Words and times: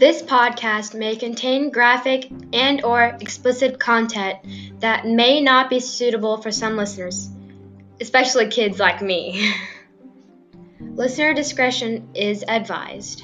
This 0.00 0.22
podcast 0.22 0.94
may 0.98 1.14
contain 1.14 1.70
graphic 1.70 2.30
and 2.54 2.82
or 2.82 3.18
explicit 3.20 3.78
content 3.78 4.38
that 4.80 5.06
may 5.06 5.42
not 5.42 5.68
be 5.68 5.78
suitable 5.78 6.38
for 6.40 6.50
some 6.50 6.78
listeners, 6.78 7.28
especially 8.00 8.48
kids 8.48 8.78
like 8.78 9.02
me. 9.02 9.52
Listener 10.80 11.34
discretion 11.34 12.08
is 12.14 12.42
advised. 12.48 13.22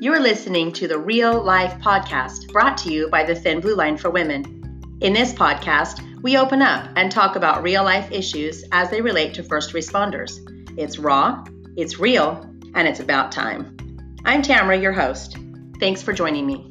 You're 0.00 0.20
listening 0.20 0.72
to 0.72 0.88
the 0.88 0.98
Real 0.98 1.40
Life 1.44 1.74
Podcast, 1.80 2.52
brought 2.52 2.76
to 2.78 2.92
you 2.92 3.08
by 3.08 3.22
the 3.22 3.36
Thin 3.36 3.60
Blue 3.60 3.76
Line 3.76 3.96
for 3.96 4.10
Women. 4.10 4.98
In 5.00 5.12
this 5.12 5.32
podcast, 5.32 6.00
we 6.24 6.38
open 6.38 6.62
up 6.62 6.88
and 6.96 7.12
talk 7.12 7.36
about 7.36 7.62
real 7.62 7.84
life 7.84 8.10
issues 8.10 8.64
as 8.72 8.88
they 8.88 9.02
relate 9.02 9.34
to 9.34 9.42
first 9.42 9.74
responders. 9.74 10.40
It's 10.78 10.98
raw, 10.98 11.44
it's 11.76 11.98
real, 11.98 12.50
and 12.74 12.88
it's 12.88 12.98
about 12.98 13.30
time. 13.30 13.76
I'm 14.24 14.40
Tamara, 14.40 14.78
your 14.78 14.94
host. 14.94 15.36
Thanks 15.80 16.00
for 16.00 16.14
joining 16.14 16.46
me. 16.46 16.70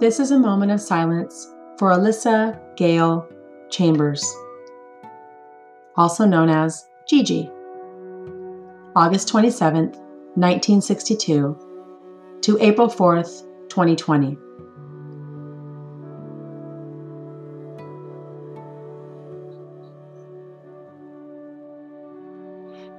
This 0.00 0.18
is 0.18 0.32
a 0.32 0.38
moment 0.38 0.72
of 0.72 0.80
silence 0.80 1.48
for 1.78 1.92
Alyssa 1.92 2.58
Gale 2.76 3.28
Chambers, 3.70 4.34
also 5.96 6.24
known 6.24 6.48
as 6.50 6.84
Gigi. 7.08 7.48
August 8.96 9.28
27th, 9.28 9.94
1962 10.34 11.56
to 12.42 12.58
April 12.60 12.88
4th, 12.88 13.44
2020. 13.68 14.36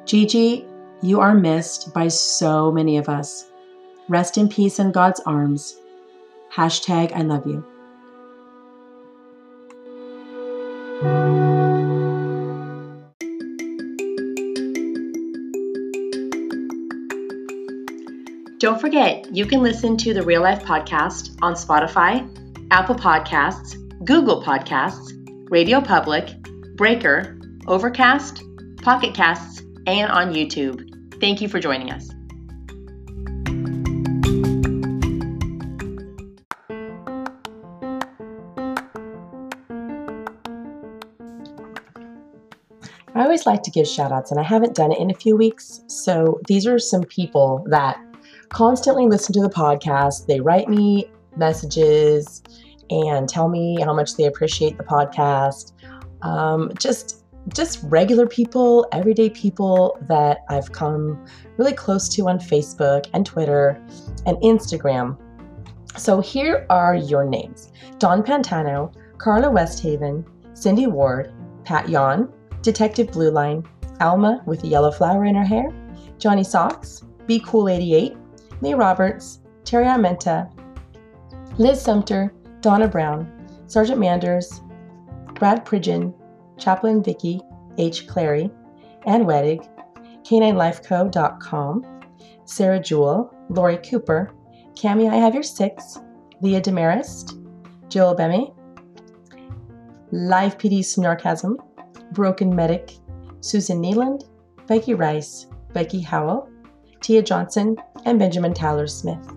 Gigi, 0.06 0.66
you 1.02 1.20
are 1.20 1.34
missed 1.34 1.94
by 1.94 2.08
so 2.08 2.72
many 2.72 2.98
of 2.98 3.10
us. 3.10 3.52
Rest 4.08 4.38
in 4.38 4.48
peace 4.48 4.80
in 4.80 4.94
God's 4.94 5.20
arms. 5.26 5.78
Hashtag 6.54 7.12
I 7.12 7.22
love 7.24 7.46
you. 7.46 7.66
Forget, 18.82 19.28
you 19.32 19.46
can 19.46 19.62
listen 19.62 19.96
to 19.96 20.12
the 20.12 20.24
Real 20.24 20.42
Life 20.42 20.64
Podcast 20.64 21.38
on 21.44 21.54
Spotify, 21.54 22.28
Apple 22.72 22.96
Podcasts, 22.96 23.78
Google 24.04 24.42
Podcasts, 24.42 25.12
Radio 25.52 25.80
Public, 25.80 26.42
Breaker, 26.78 27.40
Overcast, 27.68 28.42
Pocket 28.82 29.14
Casts, 29.14 29.62
and 29.86 30.12
on 30.12 30.34
YouTube. 30.34 31.20
Thank 31.22 31.42
you 31.42 31.48
for 31.48 31.60
joining 31.60 31.92
us. 31.92 32.10
I 43.14 43.24
always 43.24 43.46
like 43.46 43.62
to 43.62 43.70
give 43.70 43.88
shout 43.88 44.12
outs, 44.12 44.32
and 44.32 44.40
I 44.40 44.44
haven't 44.44 44.74
done 44.74 44.92
it 44.92 44.98
in 44.98 45.12
a 45.12 45.14
few 45.14 45.38
weeks. 45.38 45.82
So 45.86 46.42
these 46.48 46.66
are 46.66 46.80
some 46.80 47.04
people 47.04 47.64
that 47.70 48.00
constantly 48.52 49.08
listen 49.08 49.34
to 49.34 49.42
the 49.42 49.50
podcast. 49.50 50.28
They 50.28 50.40
write 50.40 50.70
me 50.70 51.10
messages 51.38 52.44
and 52.90 53.28
tell 53.28 53.48
me 53.48 53.80
how 53.82 53.94
much 53.94 54.16
they 54.16 54.26
appreciate 54.26 54.78
the 54.78 54.84
podcast. 54.84 55.74
Um, 56.22 56.72
just 56.78 57.18
just 57.56 57.80
regular 57.84 58.28
people, 58.28 58.88
everyday 58.92 59.30
people 59.30 59.98
that 60.08 60.40
I've 60.50 60.72
come 60.74 61.26
really 61.58 61.74
close 61.74 62.08
to 62.10 62.28
on 62.28 62.38
Facebook 62.38 63.10
and 63.16 63.26
Twitter 63.26 63.82
and 64.28 64.38
Instagram. 64.38 65.18
So 65.98 66.22
here 66.22 66.68
are 66.70 66.94
your 66.94 67.26
names 67.26 67.72
Don 67.98 68.22
Pantano, 68.22 68.94
Carla 69.18 69.50
Westhaven, 69.50 70.24
Cindy 70.54 70.88
Ward, 70.88 71.34
Pat 71.64 71.90
Yon, 71.90 72.32
Detective 72.62 73.12
Blue 73.12 73.32
Line, 73.32 73.64
Alma 74.00 74.44
with 74.46 74.64
a 74.64 74.68
yellow 74.68 74.92
flower 74.92 75.26
in 75.26 75.36
her 75.36 75.44
hair, 75.44 75.74
Johnny 76.20 76.44
Socks, 76.44 77.02
Be 77.26 77.40
Cool 77.40 77.70
88, 77.70 78.16
Lee 78.62 78.74
Roberts, 78.74 79.40
Terry 79.66 79.86
Armenta, 79.86 80.50
Liz 81.58 81.82
Sumter, 81.82 82.34
Donna 82.62 82.88
Brown, 82.88 83.32
Sergeant 83.68 84.00
Manders, 84.00 84.62
Brad 85.36 85.66
Pridgeon, 85.66 86.14
Chaplain 86.58 87.02
Vicky 87.04 87.42
H. 87.78 88.08
Clary, 88.08 88.52
Ann 89.08 89.26
Wedig, 89.26 89.68
caninelifeco.com, 90.24 92.02
Sarah 92.46 92.80
Jewell, 92.80 93.34
Lori 93.50 93.78
Cooper, 93.78 94.32
Cami 94.76 95.10
I 95.10 95.16
Have 95.16 95.34
Your 95.34 95.44
Six, 95.44 96.00
Leah 96.42 96.62
Demarest, 96.62 97.38
Jill 97.90 98.14
Bemme, 98.14 98.54
Live 100.12 100.58
PD 100.58 100.80
Snarkasm, 100.80 101.56
Broken 102.12 102.56
Medic, 102.56 102.98
Susan 103.40 103.82
Neeland, 103.82 104.26
Becky 104.68 104.94
Rice, 104.94 105.48
Becky 105.74 106.02
Howell, 106.02 106.51
Tia 107.02 107.22
Johnson, 107.22 107.76
and 108.06 108.18
Benjamin 108.18 108.54
Tyler 108.54 108.88
Smith. 108.88 109.34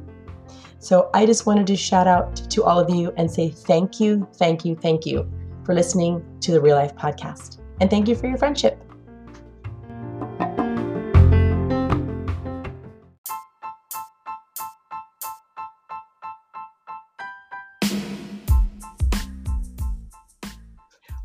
So 0.79 1.09
I 1.15 1.25
just 1.25 1.47
wanted 1.47 1.67
to 1.69 1.77
shout 1.77 2.07
out 2.07 2.37
to 2.51 2.63
all 2.63 2.79
of 2.79 2.91
you 2.91 3.13
and 3.17 3.31
say 3.31 3.49
thank 3.49 4.01
you, 4.01 4.29
thank 4.35 4.65
you, 4.65 4.77
thank 4.77 5.07
you 5.07 5.27
for 5.65 5.75
listening 5.75 6.23
to 6.41 6.53
the 6.53 6.61
Real 6.61 6.77
Life 6.77 6.95
Podcast. 6.95 7.59
And 7.81 7.89
thank 7.89 8.07
you 8.07 8.15
for 8.15 8.27
your 8.27 8.37
friendship. 8.37 8.79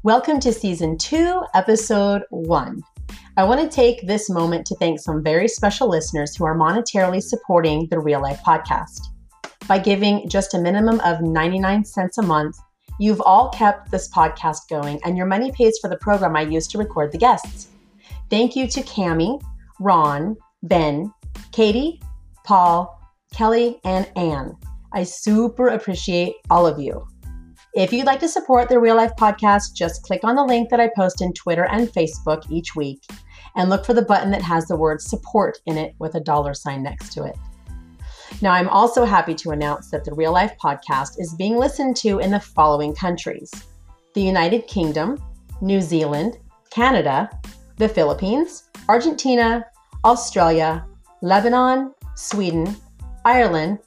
Welcome 0.01 0.39
to 0.39 0.53
season 0.53 0.97
two, 0.97 1.43
episode 1.53 2.23
one. 2.29 2.81
I 3.39 3.43
want 3.43 3.61
to 3.61 3.73
take 3.73 4.05
this 4.05 4.29
moment 4.29 4.67
to 4.67 4.75
thank 4.75 4.99
some 4.99 5.23
very 5.23 5.47
special 5.47 5.87
listeners 5.87 6.35
who 6.35 6.43
are 6.43 6.57
monetarily 6.57 7.23
supporting 7.23 7.87
the 7.89 7.97
Real 7.97 8.21
Life 8.21 8.41
Podcast. 8.45 8.99
By 9.65 9.79
giving 9.79 10.27
just 10.27 10.53
a 10.55 10.59
minimum 10.59 10.99
of 11.05 11.21
99 11.21 11.85
cents 11.85 12.17
a 12.17 12.21
month, 12.21 12.57
you've 12.99 13.21
all 13.21 13.47
kept 13.47 13.91
this 13.91 14.11
podcast 14.11 14.67
going, 14.69 14.99
and 15.05 15.15
your 15.15 15.25
money 15.25 15.53
pays 15.53 15.77
for 15.81 15.89
the 15.89 15.95
program 15.99 16.35
I 16.35 16.41
use 16.41 16.67
to 16.67 16.77
record 16.77 17.13
the 17.13 17.17
guests. 17.17 17.69
Thank 18.29 18.57
you 18.57 18.67
to 18.67 18.81
Cami, 18.81 19.41
Ron, 19.79 20.35
Ben, 20.63 21.09
Katie, 21.53 22.01
Paul, 22.43 22.99
Kelly, 23.33 23.79
and 23.85 24.11
Anne. 24.17 24.57
I 24.91 25.03
super 25.03 25.69
appreciate 25.69 26.33
all 26.49 26.67
of 26.67 26.77
you. 26.77 27.07
If 27.73 27.93
you'd 27.93 28.05
like 28.05 28.19
to 28.19 28.27
support 28.27 28.67
the 28.67 28.79
Real 28.79 28.97
Life 28.97 29.13
Podcast, 29.17 29.75
just 29.75 30.03
click 30.03 30.25
on 30.25 30.35
the 30.35 30.43
link 30.43 30.69
that 30.71 30.81
I 30.81 30.89
post 30.93 31.21
in 31.21 31.31
Twitter 31.31 31.67
and 31.67 31.87
Facebook 31.87 32.43
each 32.51 32.75
week 32.75 32.99
and 33.59 33.69
look 33.69 33.85
for 33.85 33.93
the 33.93 34.01
button 34.01 34.31
that 34.31 34.41
has 34.41 34.67
the 34.67 34.75
word 34.77 35.01
support 35.01 35.59
in 35.65 35.77
it 35.77 35.93
with 35.99 36.15
a 36.15 36.19
dollar 36.21 36.53
sign 36.53 36.81
next 36.81 37.11
to 37.11 37.25
it. 37.25 37.37
Now, 38.41 38.53
I'm 38.53 38.69
also 38.69 39.03
happy 39.03 39.35
to 39.35 39.49
announce 39.49 39.91
that 39.91 40.05
the 40.05 40.13
Real 40.13 40.31
Life 40.31 40.53
Podcast 40.63 41.19
is 41.19 41.35
being 41.35 41.57
listened 41.57 41.97
to 41.97 42.19
in 42.19 42.31
the 42.31 42.39
following 42.39 42.95
countries 42.95 43.51
the 44.13 44.21
United 44.21 44.65
Kingdom, 44.67 45.21
New 45.61 45.81
Zealand, 45.81 46.37
Canada, 46.69 47.29
the 47.75 47.89
Philippines, 47.89 48.69
Argentina, 48.87 49.65
Australia, 50.05 50.85
Lebanon, 51.21 51.93
Sweden, 52.15 52.77
Ireland, 53.25 53.79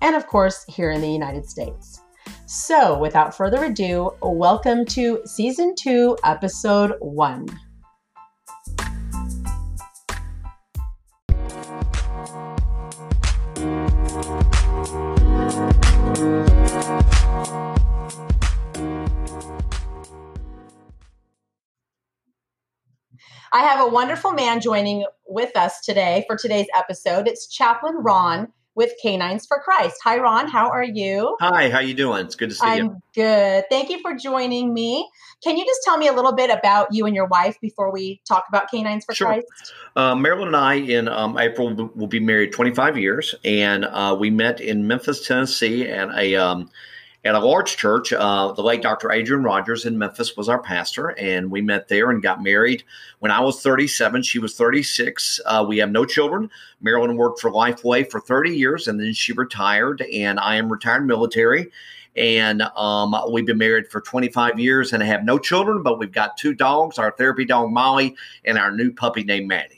and 0.00 0.16
of 0.16 0.26
course, 0.26 0.64
here 0.68 0.90
in 0.90 1.02
the 1.02 1.10
United 1.10 1.44
States. 1.44 2.00
So, 2.46 2.98
without 2.98 3.36
further 3.36 3.64
ado, 3.64 4.14
welcome 4.22 4.86
to 4.86 5.20
Season 5.26 5.74
2, 5.76 6.16
Episode 6.24 6.94
1. 7.00 7.67
I 23.52 23.62
have 23.62 23.80
a 23.80 23.88
wonderful 23.88 24.32
man 24.32 24.60
joining 24.60 25.04
with 25.26 25.56
us 25.56 25.80
today 25.80 26.24
for 26.26 26.36
today's 26.36 26.66
episode. 26.76 27.26
It's 27.28 27.46
Chaplain 27.46 27.96
Ron 27.98 28.52
with 28.78 28.92
Canines 29.02 29.44
for 29.44 29.58
Christ. 29.58 29.96
Hi, 30.04 30.18
Ron. 30.18 30.48
How 30.48 30.70
are 30.70 30.84
you? 30.84 31.36
Hi. 31.40 31.68
How 31.68 31.80
you 31.80 31.94
doing? 31.94 32.24
It's 32.24 32.36
good 32.36 32.50
to 32.50 32.54
see 32.54 32.64
I'm 32.64 32.84
you. 32.84 33.02
good. 33.12 33.64
Thank 33.70 33.90
you 33.90 34.00
for 34.00 34.14
joining 34.14 34.72
me. 34.72 35.08
Can 35.42 35.56
you 35.56 35.66
just 35.66 35.80
tell 35.84 35.98
me 35.98 36.06
a 36.06 36.12
little 36.12 36.32
bit 36.32 36.48
about 36.48 36.86
you 36.92 37.04
and 37.04 37.14
your 37.14 37.26
wife 37.26 37.60
before 37.60 37.92
we 37.92 38.20
talk 38.26 38.44
about 38.48 38.70
Canines 38.70 39.04
for 39.04 39.14
Sure. 39.14 39.26
Christ? 39.26 39.46
Uh, 39.96 40.14
Marilyn 40.14 40.48
and 40.48 40.56
I 40.56 40.74
in 40.74 41.08
um, 41.08 41.36
April 41.38 41.74
will 41.96 42.06
be 42.06 42.20
married 42.20 42.52
25 42.52 42.96
years, 42.96 43.34
and 43.44 43.84
uh, 43.86 44.16
we 44.18 44.30
met 44.30 44.60
in 44.60 44.86
Memphis, 44.86 45.26
Tennessee, 45.26 45.88
at 45.88 46.16
a 46.16 46.36
um, 46.36 46.70
at 47.28 47.34
a 47.34 47.38
large 47.38 47.76
church. 47.76 48.10
Uh, 48.12 48.52
the 48.52 48.62
late 48.62 48.80
Dr. 48.80 49.12
Adrian 49.12 49.44
Rogers 49.44 49.84
in 49.84 49.98
Memphis 49.98 50.34
was 50.34 50.48
our 50.48 50.60
pastor, 50.60 51.08
and 51.18 51.50
we 51.50 51.60
met 51.60 51.88
there 51.88 52.10
and 52.10 52.22
got 52.22 52.42
married. 52.42 52.84
When 53.18 53.30
I 53.30 53.40
was 53.40 53.60
37, 53.60 54.22
she 54.22 54.38
was 54.38 54.56
36. 54.56 55.38
Uh, 55.44 55.64
we 55.68 55.76
have 55.76 55.90
no 55.90 56.06
children. 56.06 56.50
Marilyn 56.80 57.16
worked 57.16 57.40
for 57.40 57.50
Lifeway 57.50 58.10
for 58.10 58.18
30 58.18 58.56
years, 58.56 58.88
and 58.88 58.98
then 58.98 59.12
she 59.12 59.34
retired. 59.34 60.00
And 60.10 60.40
I 60.40 60.56
am 60.56 60.72
retired 60.72 61.06
military. 61.06 61.70
And 62.16 62.62
um, 62.76 63.14
we've 63.30 63.46
been 63.46 63.58
married 63.58 63.88
for 63.88 64.00
25 64.00 64.58
years 64.58 64.94
and 64.94 65.02
have 65.02 65.22
no 65.22 65.38
children, 65.38 65.82
but 65.82 65.98
we've 65.98 66.10
got 66.10 66.38
two 66.38 66.54
dogs 66.54 66.98
our 66.98 67.12
therapy 67.12 67.44
dog 67.44 67.70
Molly 67.70 68.16
and 68.46 68.56
our 68.56 68.72
new 68.72 68.90
puppy 68.90 69.22
named 69.22 69.48
Maddie. 69.48 69.77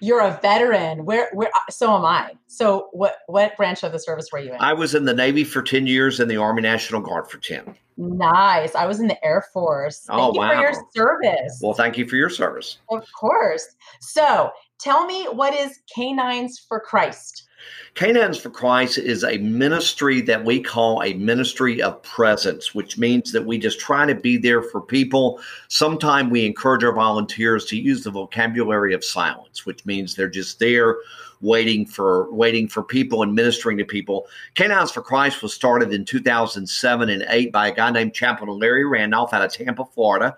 You're 0.00 0.20
a 0.20 0.38
veteran. 0.42 1.04
Where 1.04 1.28
where 1.32 1.48
uh, 1.54 1.60
so 1.70 1.94
am 1.96 2.04
I. 2.04 2.32
So 2.46 2.88
what 2.92 3.18
what 3.26 3.56
branch 3.56 3.82
of 3.82 3.92
the 3.92 3.98
service 3.98 4.28
were 4.32 4.38
you 4.38 4.52
in? 4.52 4.60
I 4.60 4.72
was 4.72 4.94
in 4.94 5.04
the 5.04 5.14
Navy 5.14 5.44
for 5.44 5.62
10 5.62 5.86
years 5.86 6.20
and 6.20 6.30
the 6.30 6.36
Army 6.36 6.62
National 6.62 7.00
Guard 7.00 7.30
for 7.30 7.38
10. 7.38 7.74
nice. 7.96 8.74
I 8.74 8.86
was 8.86 9.00
in 9.00 9.06
the 9.08 9.24
Air 9.24 9.44
Force. 9.52 10.00
Thank 10.06 10.20
Oh, 10.20 10.32
you 10.34 10.40
for 10.40 10.54
your 10.60 10.74
service. 10.94 11.60
Well, 11.62 11.72
thank 11.74 11.96
you 11.98 12.06
for 12.06 12.16
your 12.16 12.30
service. 12.30 12.78
of 12.90 13.04
course. 13.18 13.66
So 14.00 14.50
tell 14.78 15.06
me 15.06 15.24
what 15.32 15.54
is 15.54 15.78
Canines 15.94 16.58
for 16.68 16.78
Christ? 16.80 17.45
Canines 17.94 18.36
for 18.38 18.50
Christ 18.50 18.98
is 18.98 19.24
a 19.24 19.38
ministry 19.38 20.20
that 20.22 20.44
we 20.44 20.60
call 20.60 21.02
a 21.02 21.14
ministry 21.14 21.80
of 21.80 22.02
presence, 22.02 22.74
which 22.74 22.98
means 22.98 23.32
that 23.32 23.46
we 23.46 23.58
just 23.58 23.80
try 23.80 24.04
to 24.04 24.14
be 24.14 24.36
there 24.36 24.62
for 24.62 24.80
people. 24.80 25.40
Sometimes 25.68 26.30
we 26.30 26.44
encourage 26.44 26.84
our 26.84 26.92
volunteers 26.92 27.64
to 27.66 27.76
use 27.78 28.04
the 28.04 28.10
vocabulary 28.10 28.92
of 28.92 29.02
silence, 29.02 29.64
which 29.64 29.86
means 29.86 30.14
they're 30.14 30.28
just 30.28 30.58
there 30.58 30.96
waiting 31.40 31.86
for 31.86 32.32
waiting 32.32 32.68
for 32.68 32.82
people 32.82 33.22
and 33.22 33.34
ministering 33.34 33.78
to 33.78 33.84
people. 33.84 34.26
Canines 34.54 34.90
for 34.90 35.02
Christ 35.02 35.42
was 35.42 35.54
started 35.54 35.92
in 35.92 36.04
2007 36.04 37.08
and 37.08 37.26
8 37.28 37.52
by 37.52 37.68
a 37.68 37.74
guy 37.74 37.90
named 37.90 38.14
Chaplain 38.14 38.58
Larry 38.58 38.84
Randolph 38.84 39.32
out 39.32 39.44
of 39.44 39.52
Tampa, 39.52 39.84
Florida. 39.84 40.36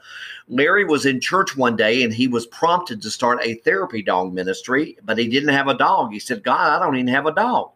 Larry 0.48 0.84
was 0.84 1.06
in 1.06 1.20
church 1.20 1.56
one 1.56 1.76
day 1.76 2.02
and 2.02 2.12
he 2.12 2.28
was 2.28 2.46
prompted 2.46 3.02
to 3.02 3.10
start 3.10 3.38
a 3.42 3.54
therapy 3.54 4.02
dog 4.02 4.32
ministry, 4.32 4.96
but 5.04 5.18
he 5.18 5.28
didn't 5.28 5.54
have 5.54 5.68
a 5.68 5.76
dog. 5.76 6.12
He 6.12 6.18
said, 6.18 6.42
God, 6.42 6.80
I 6.80 6.84
don't 6.84 6.96
even 6.96 7.08
have 7.08 7.26
a 7.26 7.34
dog. 7.34 7.72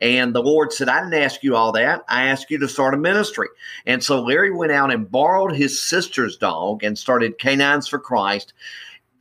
And 0.00 0.34
the 0.34 0.42
Lord 0.42 0.72
said, 0.72 0.88
I 0.88 1.02
didn't 1.02 1.22
ask 1.22 1.42
you 1.42 1.54
all 1.54 1.72
that. 1.72 2.04
I 2.08 2.28
asked 2.28 2.50
you 2.50 2.58
to 2.58 2.68
start 2.68 2.94
a 2.94 2.96
ministry. 2.96 3.48
And 3.84 4.02
so 4.02 4.22
Larry 4.22 4.50
went 4.50 4.72
out 4.72 4.90
and 4.90 5.10
borrowed 5.10 5.54
his 5.54 5.80
sister's 5.80 6.38
dog 6.38 6.82
and 6.82 6.98
started 6.98 7.38
Canines 7.38 7.86
for 7.86 7.98
Christ. 7.98 8.54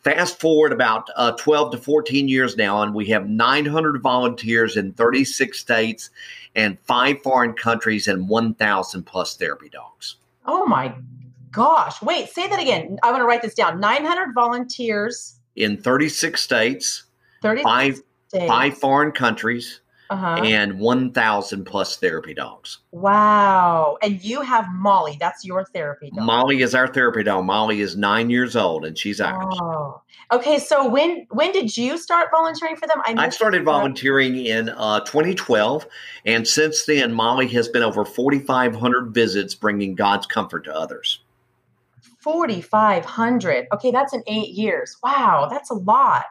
Fast 0.03 0.39
forward 0.39 0.71
about 0.71 1.09
uh, 1.17 1.31
12 1.33 1.71
to 1.73 1.77
14 1.77 2.27
years 2.29 2.55
now, 2.55 2.81
and 2.81 2.93
we 2.95 3.05
have 3.07 3.27
900 3.29 4.01
volunteers 4.01 4.77
in 4.77 4.93
36 4.93 5.59
states 5.59 6.09
and 6.55 6.79
five 6.85 7.21
foreign 7.21 7.53
countries 7.53 8.07
and 8.07 8.29
1,000 8.29 9.03
plus 9.03 9.35
therapy 9.35 9.67
dogs. 9.69 10.15
Oh 10.45 10.65
my 10.65 10.95
gosh. 11.51 12.01
Wait, 12.01 12.29
say 12.29 12.47
that 12.47 12.59
again. 12.61 12.97
I 13.03 13.11
want 13.11 13.21
to 13.21 13.25
write 13.25 13.41
this 13.41 13.53
down. 13.53 13.79
900 13.79 14.33
volunteers, 14.33 15.35
In 15.55 15.77
36 15.77 16.41
states, 16.41 17.03
30 17.41 17.63
five, 17.63 18.01
days. 18.31 18.47
five 18.47 18.77
foreign 18.77 19.11
countries, 19.11 19.81
Uh-huh. 20.09 20.41
and 20.43 20.79
1,000 20.79 21.65
plus 21.65 21.97
therapy 21.97 22.33
dogs. 22.33 22.79
Wow. 22.91 23.97
And 24.01 24.19
you 24.23 24.41
have 24.41 24.65
Molly. 24.73 25.17
That's 25.19 25.45
your 25.45 25.65
therapy 25.65 26.09
dog. 26.09 26.25
Molly 26.25 26.61
is 26.61 26.73
our 26.73 26.87
therapy 26.87 27.21
dog. 27.21 27.45
Molly 27.45 27.81
is 27.81 27.95
nine 27.95 28.31
years 28.31 28.55
old 28.55 28.85
and 28.85 28.97
she's 28.97 29.21
ours. 29.21 29.55
Oh. 29.61 30.01
Okay, 30.31 30.59
so 30.59 30.87
when 30.87 31.25
when 31.31 31.51
did 31.51 31.75
you 31.75 31.97
start 31.97 32.29
volunteering 32.31 32.75
for 32.75 32.87
them? 32.87 33.01
I 33.03 33.15
missed 33.15 33.37
started 33.37 33.63
volunteering 33.63 34.35
in 34.45 34.69
uh, 34.69 34.99
2012, 34.99 35.87
and 36.25 36.47
since 36.47 36.85
then, 36.85 37.13
Molly 37.13 37.47
has 37.47 37.67
been 37.67 37.81
over 37.81 38.05
4,500 38.05 39.11
visits 39.11 39.55
bringing 39.55 39.95
God's 39.95 40.27
comfort 40.27 40.65
to 40.65 40.75
others. 40.75 41.21
4500 42.19 43.67
okay 43.73 43.91
that's 43.91 44.13
in 44.13 44.21
eight 44.27 44.49
years 44.49 44.97
wow 45.01 45.47
that's 45.49 45.69
a 45.69 45.73
lot 45.73 46.25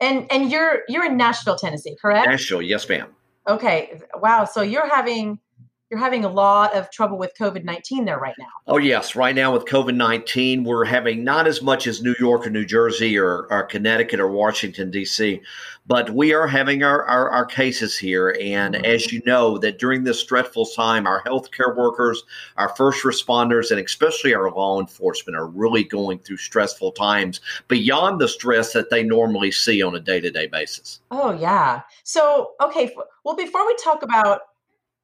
and 0.00 0.26
and 0.30 0.50
you're 0.50 0.80
you're 0.88 1.04
in 1.04 1.16
nashville 1.16 1.56
tennessee 1.56 1.96
correct 2.00 2.28
Nashville, 2.28 2.62
yes, 2.62 2.88
ma'am. 2.88 3.08
okay 3.48 4.00
wow 4.16 4.44
so 4.44 4.62
you're 4.62 4.88
having 4.88 5.38
you're 5.90 6.00
having 6.00 6.24
a 6.24 6.28
lot 6.28 6.74
of 6.74 6.90
trouble 6.90 7.18
with 7.18 7.32
covid-19 7.38 8.04
there 8.04 8.18
right 8.18 8.34
now 8.38 8.46
Oh, 8.68 8.78
yes. 8.78 9.14
Right 9.14 9.34
now 9.34 9.52
with 9.52 9.64
COVID 9.64 9.94
19, 9.94 10.64
we're 10.64 10.84
having 10.84 11.22
not 11.22 11.46
as 11.46 11.62
much 11.62 11.86
as 11.86 12.02
New 12.02 12.16
York 12.18 12.44
or 12.44 12.50
New 12.50 12.64
Jersey 12.64 13.16
or, 13.16 13.46
or 13.48 13.62
Connecticut 13.62 14.18
or 14.18 14.28
Washington, 14.28 14.90
D.C., 14.90 15.40
but 15.86 16.10
we 16.10 16.34
are 16.34 16.48
having 16.48 16.82
our, 16.82 17.04
our, 17.04 17.30
our 17.30 17.44
cases 17.44 17.96
here. 17.96 18.36
And 18.40 18.74
mm-hmm. 18.74 18.84
as 18.84 19.12
you 19.12 19.22
know, 19.24 19.56
that 19.58 19.78
during 19.78 20.02
this 20.02 20.18
stressful 20.18 20.66
time, 20.66 21.06
our 21.06 21.22
healthcare 21.22 21.76
workers, 21.76 22.24
our 22.56 22.70
first 22.70 23.04
responders, 23.04 23.70
and 23.70 23.78
especially 23.78 24.34
our 24.34 24.50
law 24.50 24.80
enforcement 24.80 25.36
are 25.36 25.46
really 25.46 25.84
going 25.84 26.18
through 26.18 26.38
stressful 26.38 26.90
times 26.90 27.40
beyond 27.68 28.20
the 28.20 28.26
stress 28.26 28.72
that 28.72 28.90
they 28.90 29.04
normally 29.04 29.52
see 29.52 29.80
on 29.80 29.94
a 29.94 30.00
day 30.00 30.20
to 30.20 30.30
day 30.30 30.48
basis. 30.48 31.00
oh 31.12 31.32
yeah 31.32 31.82
so 32.02 32.52
okay 32.60 32.92
well 33.24 33.36
before 33.36 33.64
we 33.66 33.76
talk 33.76 34.02
about 34.02 34.40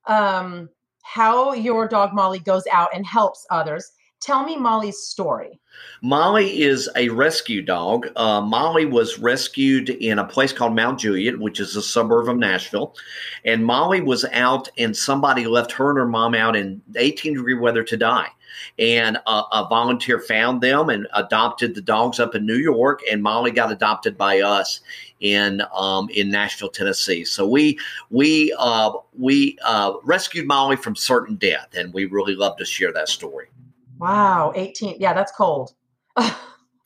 um 0.07 0.69
how 1.03 1.53
your 1.53 1.89
dog 1.89 2.13
molly 2.13 2.39
goes 2.39 2.65
out 2.73 2.89
and 2.95 3.07
helps 3.07 3.47
others 3.51 3.93
tell 4.21 4.45
me 4.45 4.57
molly's 4.57 4.99
story 4.99 5.61
Molly 6.03 6.63
is 6.63 6.91
a 6.97 7.09
rescue 7.11 7.63
dog. 7.63 8.09
Uh, 8.17 8.41
Molly 8.41 8.85
was 8.85 9.19
rescued 9.19 9.91
in 9.91 10.19
a 10.19 10.25
place 10.25 10.53
called 10.53 10.75
Mount 10.75 11.01
Juliet, 11.01 11.39
which 11.39 11.61
is 11.61 11.77
a 11.77 11.83
suburb 11.83 12.29
of 12.29 12.37
Nashville. 12.37 12.95
And 13.45 13.65
Molly 13.65 14.01
was 14.01 14.25
out, 14.33 14.69
and 14.79 14.97
somebody 14.97 15.47
left 15.47 15.73
her 15.73 15.91
and 15.91 15.99
her 15.99 16.07
mom 16.07 16.35
out 16.35 16.57
in 16.57 16.83
18 16.97 17.35
degree 17.35 17.55
weather 17.55 17.85
to 17.85 17.97
die. 17.97 18.29
And 18.79 19.17
a, 19.27 19.43
a 19.53 19.67
volunteer 19.69 20.19
found 20.21 20.61
them 20.61 20.89
and 20.91 21.07
adopted 21.15 21.75
the 21.75 21.83
dogs 21.83 22.19
up 22.21 22.35
in 22.35 22.47
New 22.47 22.57
York. 22.57 23.01
And 23.11 23.23
Molly 23.23 23.51
got 23.51 23.71
adopted 23.73 24.17
by 24.19 24.41
us 24.41 24.81
in 25.21 25.63
um, 25.75 26.09
in 26.11 26.31
Nashville, 26.31 26.69
Tennessee. 26.71 27.25
So 27.25 27.47
we 27.47 27.79
we 28.11 28.55
uh, 28.59 28.93
we 29.19 29.59
uh, 29.65 29.95
rescued 30.03 30.47
Molly 30.47 30.77
from 30.77 30.97
certain 30.97 31.37
death, 31.37 31.69
and 31.77 31.93
we 31.95 32.07
really 32.07 32.35
love 32.35 32.57
to 32.59 32.65
share 32.65 32.93
that 32.93 33.09
story. 33.09 33.47
wow 33.99 34.53
18 34.57 34.97
yeah 34.99 35.13
that's 35.15 35.31
cold 35.33 35.75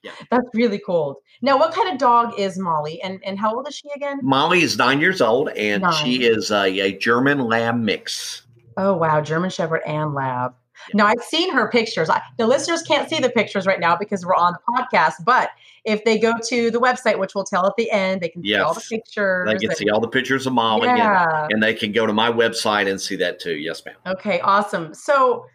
Yeah. 0.02 0.12
that's 0.30 0.46
really 0.54 0.78
cold 0.78 1.16
now 1.42 1.58
what 1.58 1.72
kind 1.74 1.88
of 1.90 1.98
dog 1.98 2.38
is 2.38 2.58
molly 2.58 3.00
and 3.02 3.18
and 3.24 3.38
how 3.38 3.56
old 3.56 3.66
is 3.66 3.74
she 3.74 3.88
again 3.96 4.20
Molly 4.22 4.60
is 4.62 4.76
nine 4.78 5.00
years 5.00 5.20
old, 5.20 5.48
and 5.50 5.82
Nine. 5.82 5.92
she 6.04 6.24
is 6.24 6.50
a, 6.52 6.64
a 6.78 6.92
German 6.98 7.40
Lab 7.40 7.76
mix. 7.76 8.42
Oh 8.76 8.94
wow, 8.94 9.20
German 9.20 9.50
Shepherd 9.50 9.80
and 9.86 10.14
Lab. 10.14 10.54
Now 10.94 11.06
I've 11.06 11.22
seen 11.22 11.52
her 11.52 11.68
pictures. 11.68 12.08
I, 12.08 12.20
the 12.36 12.46
listeners 12.46 12.82
can't 12.82 13.08
see 13.08 13.18
the 13.18 13.30
pictures 13.30 13.66
right 13.66 13.80
now 13.80 13.96
because 13.96 14.24
we're 14.24 14.34
on 14.34 14.54
the 14.54 14.72
podcast. 14.72 15.24
But 15.24 15.50
if 15.84 16.04
they 16.04 16.18
go 16.18 16.34
to 16.48 16.70
the 16.70 16.80
website, 16.80 17.18
which 17.18 17.34
we'll 17.34 17.44
tell 17.44 17.66
at 17.66 17.76
the 17.76 17.90
end, 17.90 18.20
they 18.20 18.28
can 18.28 18.42
see 18.42 18.56
all 18.56 18.74
the 18.74 18.80
pictures. 18.80 19.46
They 19.46 19.56
can 19.56 19.70
and- 19.70 19.78
see 19.78 19.88
all 19.90 20.00
the 20.00 20.08
pictures 20.08 20.46
of 20.46 20.52
Molly, 20.52 20.88
and, 20.88 21.52
and 21.52 21.62
they 21.62 21.74
can 21.74 21.92
go 21.92 22.06
to 22.06 22.12
my 22.12 22.30
website 22.30 22.88
and 22.90 23.00
see 23.00 23.16
that 23.16 23.40
too. 23.40 23.56
Yes, 23.56 23.84
ma'am. 23.84 23.96
Okay. 24.06 24.40
Awesome. 24.40 24.94
So, 24.94 25.46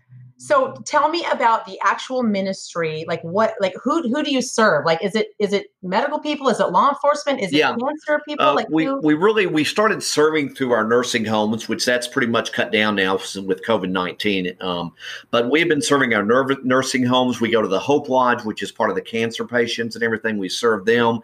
so 0.42 0.74
tell 0.86 1.10
me 1.10 1.24
about 1.32 1.68
the 1.68 1.80
actual 1.84 2.24
ministry. 2.24 3.06
Like 3.08 3.22
what? 3.22 3.54
Like 3.60 3.76
who? 3.84 4.02
Who 4.02 4.24
do 4.24 4.32
you 4.32 4.42
serve? 4.42 4.86
Like 4.86 5.04
is 5.04 5.16
it 5.16 5.36
is 5.38 5.54
it 5.54 5.68
medical 5.84 6.20
people? 6.20 6.50
Is 6.50 6.60
it 6.60 6.72
law 6.72 6.90
enforcement? 6.90 7.40
Is 7.42 7.54
it 7.54 7.58
Yeah. 7.58 7.76
cancer 7.76 8.20
people? 8.28 8.48
Uh, 8.48 8.56
like 8.56 8.70
we, 8.72 8.86
who? 8.86 9.00
we 9.02 9.14
really 9.14 9.46
we 9.46 9.64
started 9.64 10.02
serving 10.02 10.56
through 10.56 10.72
our 10.72 10.84
nursing 10.84 11.26
homes, 11.26 11.70
which 11.70 11.86
that's 11.86 12.08
pretty 12.08 12.26
much 12.26 12.54
cut 12.54 12.72
down 12.72 12.96
now 12.96 13.14
with 13.14 13.64
COVID 13.64 13.92
nineteen. 13.92 14.56
Um, 14.62 14.94
but 15.30 15.52
we've 15.52 15.70
been 15.70 15.82
serving 15.82 16.16
our 16.16 16.24
nerv- 16.24 16.64
nursing 16.64 17.06
homes. 17.06 17.40
We 17.40 17.52
go 17.52 17.62
to 17.62 17.68
the 17.68 17.80
Hope 17.80 18.10
Lodge, 18.10 18.44
which 18.44 18.64
is 18.64 18.72
part 18.72 18.90
of 18.90 18.96
the 18.96 19.02
cancer 19.04 19.46
patients 19.46 19.94
and 19.96 20.04
everything. 20.04 20.40
We 20.40 20.50
serve 20.50 20.86
them. 20.86 21.20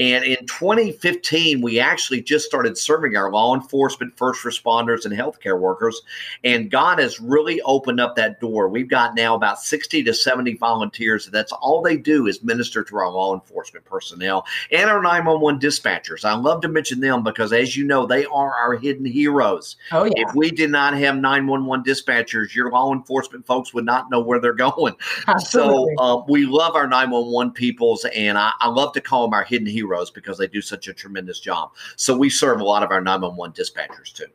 And 0.00 0.24
in 0.24 0.44
2015, 0.46 1.60
we 1.60 1.78
actually 1.78 2.20
just 2.20 2.44
started 2.44 2.76
serving 2.76 3.16
our 3.16 3.30
law 3.30 3.54
enforcement, 3.54 4.16
first 4.16 4.42
responders, 4.44 5.04
and 5.04 5.14
healthcare 5.14 5.58
workers. 5.60 6.02
And 6.42 6.68
God 6.68 6.98
has 6.98 7.20
really 7.20 7.60
opened 7.62 8.00
up 8.00 8.16
that 8.16 8.40
door 8.40 8.55
We've 8.68 8.88
got 8.88 9.14
now 9.14 9.34
about 9.34 9.60
60 9.60 10.02
to 10.04 10.14
70 10.14 10.54
volunteers. 10.54 11.26
And 11.26 11.34
that's 11.34 11.52
all 11.52 11.82
they 11.82 11.96
do 11.96 12.26
is 12.26 12.42
minister 12.42 12.82
to 12.84 12.96
our 12.96 13.10
law 13.10 13.34
enforcement 13.34 13.84
personnel 13.84 14.46
and 14.70 14.88
our 14.88 15.02
911 15.02 15.60
dispatchers. 15.60 16.24
I 16.24 16.34
love 16.34 16.60
to 16.62 16.68
mention 16.68 17.00
them 17.00 17.22
because, 17.22 17.52
as 17.52 17.76
you 17.76 17.84
know, 17.84 18.06
they 18.06 18.24
are 18.26 18.54
our 18.54 18.76
hidden 18.76 19.04
heroes. 19.04 19.76
Oh, 19.92 20.04
yeah. 20.04 20.12
If 20.16 20.34
we 20.34 20.50
did 20.50 20.70
not 20.70 20.94
have 20.94 21.16
911 21.16 21.84
dispatchers, 21.84 22.54
your 22.54 22.70
law 22.70 22.92
enforcement 22.92 23.46
folks 23.46 23.74
would 23.74 23.84
not 23.84 24.10
know 24.10 24.20
where 24.20 24.40
they're 24.40 24.54
going. 24.54 24.94
Absolutely. 25.26 25.94
So 25.96 26.02
uh, 26.02 26.24
we 26.28 26.46
love 26.46 26.74
our 26.74 26.86
911 26.86 27.52
peoples, 27.52 28.04
and 28.14 28.38
I, 28.38 28.52
I 28.60 28.68
love 28.68 28.92
to 28.94 29.00
call 29.00 29.26
them 29.26 29.34
our 29.34 29.44
hidden 29.44 29.66
heroes 29.66 30.10
because 30.10 30.38
they 30.38 30.46
do 30.46 30.62
such 30.62 30.88
a 30.88 30.94
tremendous 30.94 31.40
job. 31.40 31.72
So 31.96 32.16
we 32.16 32.30
serve 32.30 32.60
a 32.60 32.64
lot 32.64 32.82
of 32.82 32.90
our 32.90 33.00
911 33.00 33.54
dispatchers 33.54 34.12
too. 34.12 34.26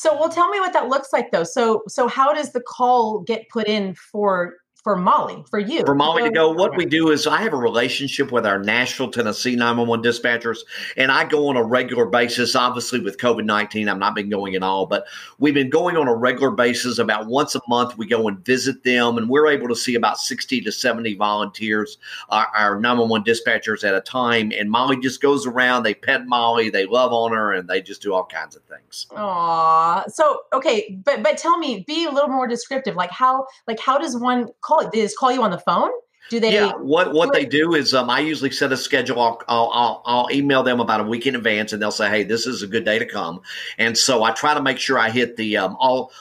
So, 0.00 0.18
well, 0.18 0.30
tell 0.30 0.48
me 0.48 0.58
what 0.60 0.72
that 0.72 0.88
looks 0.88 1.12
like, 1.12 1.30
though. 1.30 1.44
So, 1.44 1.82
so 1.86 2.08
how 2.08 2.32
does 2.32 2.52
the 2.52 2.62
call 2.62 3.20
get 3.20 3.50
put 3.50 3.68
in 3.68 3.94
for 3.94 4.56
for 4.82 4.96
Molly, 4.96 5.44
for 5.50 5.58
you? 5.58 5.84
For 5.84 5.94
Molly 5.94 6.22
to 6.22 6.30
go, 6.30 6.50
what 6.50 6.76
we 6.76 6.86
do 6.86 7.10
is 7.10 7.26
I 7.26 7.42
have 7.42 7.52
a 7.52 7.58
relationship 7.58 8.32
with 8.32 8.46
our 8.46 8.58
Nashville, 8.58 9.10
Tennessee 9.10 9.54
911 9.54 10.02
dispatchers, 10.02 10.58
and 10.96 11.12
I 11.12 11.24
go 11.24 11.48
on 11.48 11.56
a 11.56 11.62
regular 11.62 12.06
basis. 12.06 12.56
Obviously, 12.56 13.00
with 13.00 13.18
COVID 13.18 13.44
19, 13.44 13.88
I've 13.88 13.98
not 13.98 14.14
been 14.14 14.30
going 14.30 14.54
at 14.54 14.62
all, 14.62 14.86
but 14.86 15.04
we've 15.38 15.52
been 15.52 15.68
going 15.68 15.96
on 15.96 16.08
a 16.08 16.14
regular 16.14 16.50
basis. 16.50 16.98
About 16.98 17.26
once 17.26 17.54
a 17.54 17.60
month, 17.68 17.98
we 17.98 18.06
go 18.06 18.26
and 18.26 18.44
visit 18.44 18.82
them, 18.82 19.18
and 19.18 19.28
we're 19.28 19.48
able 19.48 19.68
to 19.68 19.76
see 19.76 19.94
about 19.94 20.18
60 20.18 20.62
to 20.62 20.72
70 20.72 21.14
volunteers, 21.16 21.98
our, 22.30 22.48
our 22.56 22.80
911 22.80 23.24
dispatchers 23.24 23.86
at 23.86 23.94
a 23.94 24.00
time. 24.00 24.50
And 24.58 24.70
Molly 24.70 24.98
just 24.98 25.20
goes 25.20 25.46
around, 25.46 25.82
they 25.82 25.94
pet 25.94 26.26
Molly, 26.26 26.70
they 26.70 26.86
love 26.86 27.12
on 27.12 27.32
her, 27.32 27.52
and 27.52 27.68
they 27.68 27.82
just 27.82 28.00
do 28.00 28.14
all 28.14 28.24
kinds 28.24 28.56
of 28.56 28.62
things. 28.64 29.06
Aw. 29.14 30.04
So, 30.08 30.40
okay, 30.54 30.98
but 31.04 31.22
but 31.22 31.36
tell 31.36 31.58
me, 31.58 31.84
be 31.86 32.06
a 32.06 32.10
little 32.10 32.30
more 32.30 32.46
descriptive. 32.46 32.96
Like 32.96 33.10
how 33.10 33.46
like 33.66 33.78
how 33.78 33.98
does 33.98 34.16
one 34.16 34.48
call 34.70 34.80
it? 34.80 34.92
They 34.92 35.00
just 35.00 35.18
call 35.18 35.32
you 35.32 35.42
on 35.42 35.50
the 35.50 35.58
phone? 35.58 35.90
Do 36.30 36.38
they? 36.38 36.54
Yeah, 36.54 36.72
what 36.74 37.12
what 37.12 37.32
they 37.32 37.44
do 37.44 37.74
is 37.74 37.92
um, 37.92 38.08
I 38.08 38.20
usually 38.20 38.52
set 38.52 38.70
a 38.70 38.76
schedule. 38.76 39.20
I'll, 39.20 39.42
I'll 39.48 39.70
I'll 39.72 40.02
I'll 40.06 40.28
email 40.30 40.62
them 40.62 40.78
about 40.78 41.00
a 41.00 41.04
week 41.04 41.26
in 41.26 41.34
advance, 41.34 41.72
and 41.72 41.82
they'll 41.82 41.90
say, 41.90 42.08
"Hey, 42.08 42.22
this 42.22 42.46
is 42.46 42.62
a 42.62 42.68
good 42.68 42.84
day 42.84 43.00
to 43.00 43.06
come." 43.06 43.40
And 43.78 43.98
so 43.98 44.22
I 44.22 44.30
try 44.30 44.54
to 44.54 44.62
make 44.62 44.78
sure 44.78 44.96
I 44.96 45.10
hit 45.10 45.36
the 45.36 45.56
um, 45.56 45.76
all 45.80 46.12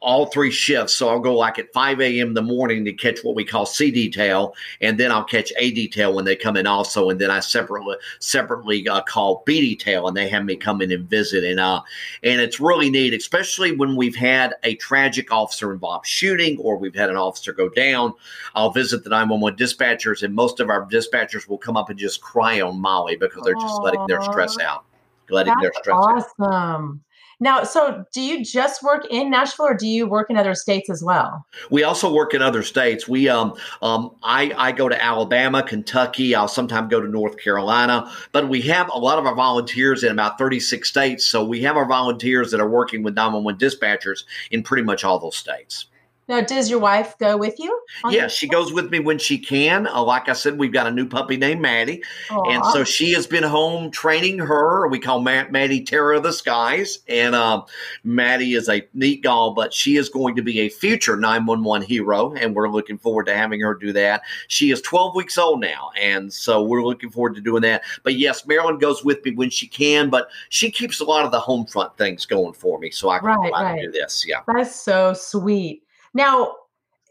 all 0.00 0.26
three 0.26 0.50
shifts. 0.50 0.94
So 0.94 1.08
I'll 1.08 1.18
go 1.18 1.36
like 1.36 1.58
at 1.58 1.72
5 1.72 2.00
a.m. 2.00 2.28
in 2.28 2.34
the 2.34 2.42
morning 2.42 2.84
to 2.84 2.92
catch 2.92 3.20
what 3.22 3.34
we 3.34 3.44
call 3.44 3.66
C 3.66 3.90
detail, 3.90 4.54
and 4.80 4.98
then 4.98 5.10
I'll 5.10 5.24
catch 5.24 5.52
A 5.58 5.72
detail 5.72 6.14
when 6.14 6.24
they 6.24 6.36
come 6.36 6.56
in 6.56 6.66
also, 6.66 7.10
and 7.10 7.20
then 7.20 7.30
I 7.30 7.40
separately 7.40 7.96
separately 8.20 8.86
uh, 8.88 9.02
call 9.02 9.42
B 9.44 9.60
detail, 9.60 10.06
and 10.06 10.16
they 10.16 10.28
have 10.28 10.44
me 10.44 10.56
come 10.56 10.82
in 10.82 10.92
and 10.92 11.08
visit, 11.08 11.44
and 11.44 11.58
uh, 11.58 11.82
and 12.22 12.40
it's 12.40 12.60
really 12.60 12.90
neat, 12.90 13.14
especially 13.14 13.72
when 13.72 13.96
we've 13.96 14.16
had 14.16 14.54
a 14.62 14.76
tragic 14.76 15.32
officer 15.32 15.72
involved 15.72 16.06
shooting 16.06 16.58
or 16.58 16.76
we've 16.76 16.94
had 16.94 17.10
an 17.10 17.16
officer 17.16 17.52
go 17.52 17.68
down. 17.68 18.14
I'll 18.54 18.70
visit 18.70 19.04
the 19.04 19.10
911 19.10 19.58
dispatchers, 19.58 20.22
and 20.22 20.34
most 20.34 20.60
of 20.60 20.70
our 20.70 20.86
dispatchers 20.86 21.48
will 21.48 21.58
come 21.58 21.76
up 21.76 21.90
and 21.90 21.98
just 21.98 22.20
cry 22.20 22.60
on 22.60 22.80
Molly 22.80 23.16
because 23.16 23.42
they're 23.44 23.54
just 23.54 23.82
letting 23.82 24.06
their 24.06 24.22
stress 24.22 24.58
out, 24.60 24.84
letting 25.28 25.54
their 25.60 25.70
That's 25.74 25.78
stress 25.78 25.96
out. 25.96 26.24
awesome. 26.40 27.02
Now, 27.40 27.62
so 27.62 28.04
do 28.12 28.20
you 28.20 28.44
just 28.44 28.82
work 28.82 29.06
in 29.10 29.30
Nashville, 29.30 29.66
or 29.66 29.74
do 29.74 29.86
you 29.86 30.08
work 30.08 30.28
in 30.28 30.36
other 30.36 30.54
states 30.54 30.90
as 30.90 31.02
well? 31.04 31.46
We 31.70 31.84
also 31.84 32.12
work 32.12 32.34
in 32.34 32.42
other 32.42 32.62
states. 32.62 33.06
We 33.06 33.28
um 33.28 33.54
um 33.80 34.10
I 34.22 34.52
I 34.56 34.72
go 34.72 34.88
to 34.88 35.02
Alabama, 35.02 35.62
Kentucky. 35.62 36.34
I'll 36.34 36.48
sometimes 36.48 36.90
go 36.90 37.00
to 37.00 37.08
North 37.08 37.38
Carolina, 37.38 38.10
but 38.32 38.48
we 38.48 38.62
have 38.62 38.90
a 38.92 38.98
lot 38.98 39.18
of 39.18 39.26
our 39.26 39.34
volunteers 39.34 40.02
in 40.02 40.10
about 40.10 40.38
36 40.38 40.88
states. 40.88 41.24
So 41.24 41.44
we 41.44 41.62
have 41.62 41.76
our 41.76 41.86
volunteers 41.86 42.50
that 42.50 42.60
are 42.60 42.68
working 42.68 43.02
with 43.02 43.14
911 43.14 43.58
dispatchers 43.58 44.24
in 44.50 44.62
pretty 44.62 44.82
much 44.82 45.04
all 45.04 45.18
those 45.18 45.36
states. 45.36 45.86
Now, 46.28 46.42
does 46.42 46.68
your 46.68 46.78
wife 46.78 47.16
go 47.18 47.36
with 47.36 47.58
you? 47.58 47.80
Yeah, 48.10 48.28
she 48.28 48.46
goes 48.46 48.72
with 48.72 48.90
me 48.90 48.98
when 49.00 49.18
she 49.18 49.38
can. 49.38 49.86
Uh, 49.86 50.02
like 50.02 50.28
I 50.28 50.34
said, 50.34 50.58
we've 50.58 50.72
got 50.72 50.86
a 50.86 50.90
new 50.90 51.08
puppy 51.08 51.36
named 51.38 51.62
Maddie. 51.62 52.02
And 52.30 52.64
so 52.66 52.84
she 52.84 53.12
has 53.12 53.26
been 53.26 53.42
home 53.44 53.90
training 53.90 54.38
her. 54.38 54.86
We 54.88 54.98
call 54.98 55.20
Matt, 55.20 55.50
Maddie 55.50 55.82
Terror 55.82 56.12
of 56.12 56.22
the 56.22 56.32
Skies. 56.32 56.98
And 57.08 57.34
um, 57.34 57.64
Maddie 58.04 58.52
is 58.54 58.68
a 58.68 58.86
neat 58.92 59.22
doll, 59.22 59.54
but 59.54 59.72
she 59.72 59.96
is 59.96 60.08
going 60.10 60.36
to 60.36 60.42
be 60.42 60.60
a 60.60 60.68
future 60.68 61.16
911 61.16 61.86
hero. 61.86 62.34
And 62.34 62.54
we're 62.54 62.68
looking 62.68 62.98
forward 62.98 63.24
to 63.26 63.34
having 63.34 63.60
her 63.60 63.74
do 63.74 63.92
that. 63.94 64.22
She 64.48 64.70
is 64.70 64.82
12 64.82 65.14
weeks 65.16 65.38
old 65.38 65.60
now. 65.60 65.90
And 65.98 66.30
so 66.32 66.62
we're 66.62 66.84
looking 66.84 67.10
forward 67.10 67.36
to 67.36 67.40
doing 67.40 67.62
that. 67.62 67.82
But 68.02 68.16
yes, 68.16 68.46
Marilyn 68.46 68.78
goes 68.78 69.02
with 69.02 69.24
me 69.24 69.32
when 69.32 69.48
she 69.50 69.66
can, 69.66 70.10
but 70.10 70.28
she 70.50 70.70
keeps 70.70 71.00
a 71.00 71.04
lot 71.04 71.24
of 71.24 71.32
the 71.32 71.40
home 71.40 71.64
front 71.64 71.96
things 71.96 72.26
going 72.26 72.52
for 72.52 72.78
me. 72.78 72.90
So 72.90 73.08
I 73.08 73.18
can 73.18 73.28
Right, 73.28 73.52
right. 73.52 73.80
do 73.80 73.90
this. 73.90 74.24
Yeah. 74.28 74.40
That's 74.46 74.74
so 74.74 75.14
sweet. 75.14 75.82
Now, 76.14 76.54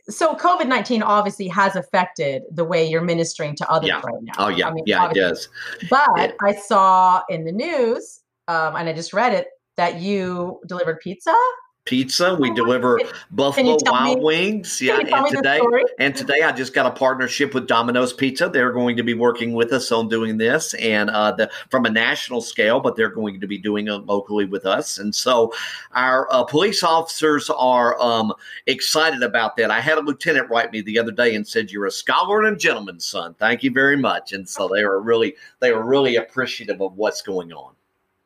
so 0.09 0.35
COVID 0.35 0.67
19 0.67 1.03
obviously 1.03 1.47
has 1.49 1.75
affected 1.75 2.43
the 2.51 2.63
way 2.63 2.89
you're 2.89 3.01
ministering 3.01 3.55
to 3.57 3.69
others 3.69 3.89
Yeah. 3.89 4.01
right 4.03 4.21
now. 4.21 4.33
Oh, 4.37 4.47
yeah. 4.47 4.69
I 4.69 4.71
mean, 4.73 4.83
yeah, 4.87 5.09
it 5.09 5.15
does. 5.15 5.49
But 5.89 6.07
Yeah. 6.17 6.31
I 6.41 6.55
saw 6.55 7.23
in 7.29 7.43
the 7.43 7.51
news, 7.51 8.21
um, 8.47 8.75
and 8.75 8.87
I 8.87 8.93
just 8.93 9.13
read 9.13 9.33
it, 9.33 9.47
that 9.75 9.99
you 9.99 10.59
delivered 10.67 10.99
pizza. 11.01 11.35
Pizza. 11.87 12.35
We 12.35 12.51
Oh, 12.51 12.53
deliver 12.53 12.99
Buffalo 13.31 13.77
Wild 13.85 14.19
me- 14.19 14.23
Wings. 14.25 14.81
Yeah. 14.81 14.99
And 14.99 15.27
today. 15.35 15.59
And 15.99 16.15
today 16.15 16.41
I 16.43 16.51
just 16.51 16.73
got 16.73 16.85
a 16.85 16.91
partnership 16.91 17.53
with 17.53 17.65
Domino's 17.67 18.13
Pizza. 18.13 18.49
They're 18.49 18.71
going 18.71 18.95
to 18.97 19.03
be 19.03 19.13
working 19.13 19.53
with 19.53 19.71
us 19.73 19.91
on 19.91 20.09
doing 20.09 20.37
this 20.37 20.73
and 20.75 21.09
uh, 21.09 21.31
the, 21.31 21.49
from 21.69 21.85
a 21.85 21.89
national 21.89 22.41
scale, 22.41 22.79
but 22.79 22.95
they're 22.95 23.09
going 23.09 23.39
to 23.39 23.47
be 23.47 23.57
doing 23.57 23.87
it 23.87 24.05
locally 24.05 24.45
with 24.45 24.65
us. 24.65 24.97
And 24.99 25.15
so 25.15 25.53
our 25.93 26.27
uh, 26.31 26.43
police 26.43 26.83
officers 26.83 27.49
are 27.49 27.99
um, 28.01 28.33
excited 28.67 29.23
about 29.23 29.55
that. 29.57 29.71
I 29.71 29.79
had 29.79 29.97
a 29.97 30.01
lieutenant 30.01 30.49
write 30.49 30.71
me 30.71 30.81
the 30.81 30.99
other 30.99 31.11
day 31.11 31.33
and 31.35 31.47
said, 31.47 31.71
"You're 31.71 31.85
a 31.85 31.91
scholar 31.91 32.43
and 32.43 32.55
a 32.55 32.59
gentleman, 32.59 32.99
son. 32.99 33.33
Thank 33.39 33.63
you 33.63 33.71
very 33.71 33.95
much." 33.97 34.33
And 34.33 34.47
so 34.47 34.67
they 34.67 34.83
were 34.83 35.01
really 35.01 35.35
they 35.61 35.71
were 35.71 35.85
really 35.85 36.17
appreciative 36.17 36.81
of 36.81 36.97
what's 36.97 37.21
going 37.21 37.53
on. 37.53 37.73